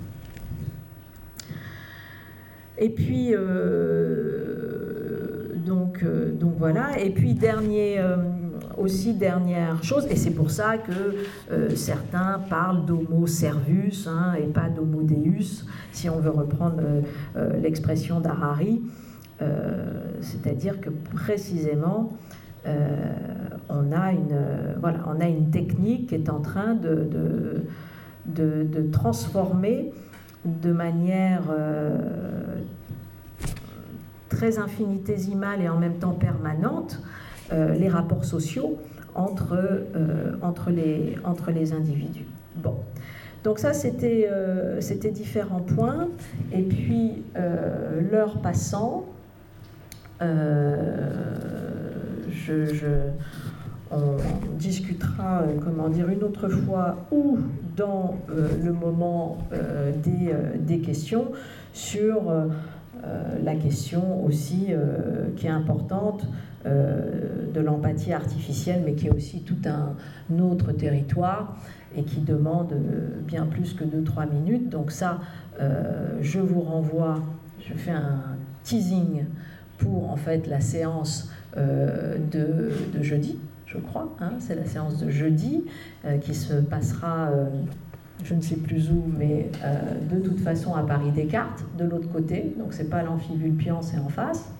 Et 2.76 2.90
puis, 2.90 3.34
euh, 3.34 4.99
donc, 5.64 6.02
euh, 6.02 6.32
donc 6.32 6.54
voilà, 6.58 6.98
et 6.98 7.10
puis 7.10 7.34
dernier, 7.34 8.02
aussi 8.78 9.14
dernière 9.14 9.82
chose, 9.82 10.06
et 10.10 10.16
c'est 10.16 10.30
pour 10.30 10.50
ça 10.50 10.78
que 10.78 11.74
certains 11.74 12.40
parlent 12.48 12.84
d'homo 12.84 13.26
servus 13.26 14.06
hein, 14.08 14.34
et 14.34 14.46
pas 14.46 14.68
d'homo 14.68 15.02
deus, 15.02 15.64
si 15.92 16.08
on 16.08 16.18
veut 16.18 16.30
reprendre 16.30 16.82
l'expression 17.62 18.20
d'Harari, 18.20 18.82
c'est-à-dire 20.20 20.80
que 20.80 20.90
précisément, 21.14 22.12
on 23.70 23.92
a 23.92 24.12
une, 25.28 25.50
technique 25.50 26.08
qui 26.08 26.14
est 26.14 26.28
en 26.28 26.40
train 26.40 26.74
de, 26.74 27.62
transformer 28.92 29.92
de 30.44 30.72
manière 30.72 31.42
euh, 31.50 31.98
très 34.30 34.58
infinitésimale 34.58 35.60
et 35.60 35.68
en 35.68 35.76
même 35.76 35.98
temps 35.98 36.12
permanente 36.12 37.02
euh, 37.52 37.74
les 37.74 37.88
rapports 37.88 38.24
sociaux 38.24 38.78
entre, 39.14 39.54
euh, 39.54 40.36
entre, 40.40 40.70
les, 40.70 41.18
entre 41.24 41.50
les 41.50 41.74
individus. 41.74 42.24
Donc 43.44 43.58
ça, 43.58 43.72
c'était 43.72 44.28
c'était 44.80 45.10
différents 45.10 45.60
points. 45.60 46.08
Et 46.52 46.62
puis, 46.62 47.22
l'heure 48.10 48.42
passant, 48.42 49.06
je, 50.20 50.66
on 53.90 54.16
discutera, 54.58 55.42
euh, 55.42 55.58
comment 55.62 55.88
dire, 55.88 56.08
une 56.08 56.22
autre 56.22 56.48
fois 56.48 56.96
ou 57.10 57.38
dans 57.76 58.16
euh, 58.30 58.48
le 58.62 58.72
moment 58.72 59.38
euh, 59.52 59.92
des, 60.56 60.78
questions 60.78 61.32
sur 61.72 62.32
la 63.42 63.54
question 63.54 64.24
aussi 64.24 64.68
qui 65.36 65.46
est 65.46 65.50
importante 65.50 66.26
de 66.64 67.60
l'empathie 67.60 68.12
artificielle, 68.12 68.82
mais 68.84 68.92
qui 68.92 69.06
est 69.06 69.10
aussi 69.10 69.40
tout 69.42 69.56
un 69.64 70.38
autre 70.38 70.72
territoire, 70.72 71.56
et 71.96 72.04
qui 72.04 72.20
demande 72.20 72.74
bien 73.26 73.46
plus 73.46 73.74
que 73.74 73.84
2-3 73.84 74.30
minutes. 74.30 74.68
Donc 74.68 74.90
ça, 74.90 75.20
je 76.20 76.38
vous 76.38 76.60
renvoie, 76.60 77.22
je 77.60 77.74
fais 77.74 77.92
un 77.92 78.36
teasing 78.62 79.24
pour 79.78 80.10
en 80.10 80.16
fait 80.16 80.46
la 80.46 80.60
séance 80.60 81.30
de, 81.56 82.70
jeudi, 83.00 83.38
je 83.66 83.78
crois. 83.78 84.14
Hein. 84.20 84.32
c'est 84.38 84.54
la 84.54 84.66
séance 84.66 84.98
de 84.98 85.10
jeudi 85.10 85.64
qui 86.20 86.34
se 86.34 86.54
passera 86.54 87.30
je 88.24 88.34
ne 88.34 88.40
sais 88.40 88.56
plus 88.56 88.90
où, 88.90 89.04
mais 89.18 89.50
de 90.10 90.18
toute 90.20 90.40
façon 90.40 90.74
à 90.74 90.82
Paris 90.82 91.10
Descartes, 91.10 91.64
de 91.78 91.84
l'autre 91.84 92.10
côté, 92.10 92.54
donc 92.58 92.72
c'est 92.72 92.88
pas 92.88 93.02
l'amphivulpian, 93.02 93.82
c'est 93.82 93.98
en 93.98 94.08
face, 94.08 94.50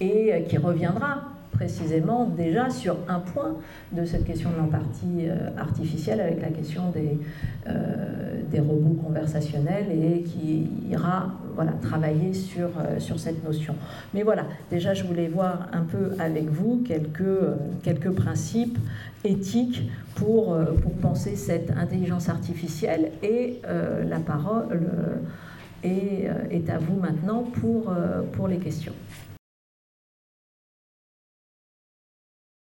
et 0.00 0.44
qui 0.48 0.58
reviendra 0.58 1.33
précisément 1.54 2.26
déjà 2.26 2.68
sur 2.68 2.96
un 3.08 3.20
point 3.20 3.56
de 3.92 4.04
cette 4.04 4.24
question 4.24 4.50
de 4.50 4.56
l'empathie 4.56 5.28
euh, 5.28 5.50
artificielle 5.56 6.20
avec 6.20 6.42
la 6.42 6.48
question 6.48 6.90
des, 6.90 7.18
euh, 7.68 8.40
des 8.50 8.60
robots 8.60 9.00
conversationnels 9.02 9.86
et 9.90 10.22
qui 10.22 10.68
ira 10.90 11.32
voilà, 11.54 11.72
travailler 11.72 12.34
sur, 12.34 12.70
euh, 12.78 12.98
sur 12.98 13.18
cette 13.18 13.42
notion. 13.44 13.74
Mais 14.12 14.22
voilà, 14.22 14.44
déjà 14.70 14.94
je 14.94 15.04
voulais 15.04 15.28
voir 15.28 15.68
un 15.72 15.82
peu 15.82 16.10
avec 16.18 16.50
vous 16.50 16.82
quelques, 16.84 17.22
quelques 17.82 18.10
principes 18.10 18.78
éthiques 19.24 19.88
pour, 20.16 20.56
pour 20.82 20.92
penser 20.94 21.34
cette 21.36 21.70
intelligence 21.70 22.28
artificielle 22.28 23.10
et 23.22 23.60
la 24.06 24.20
parole 24.20 24.80
est, 25.82 26.28
est, 26.50 26.70
à 26.70 26.78
vous 26.78 27.00
maintenant 27.00 27.42
pour, 27.42 27.92
pour 28.32 28.48
les 28.48 28.58
questions. 28.58 28.92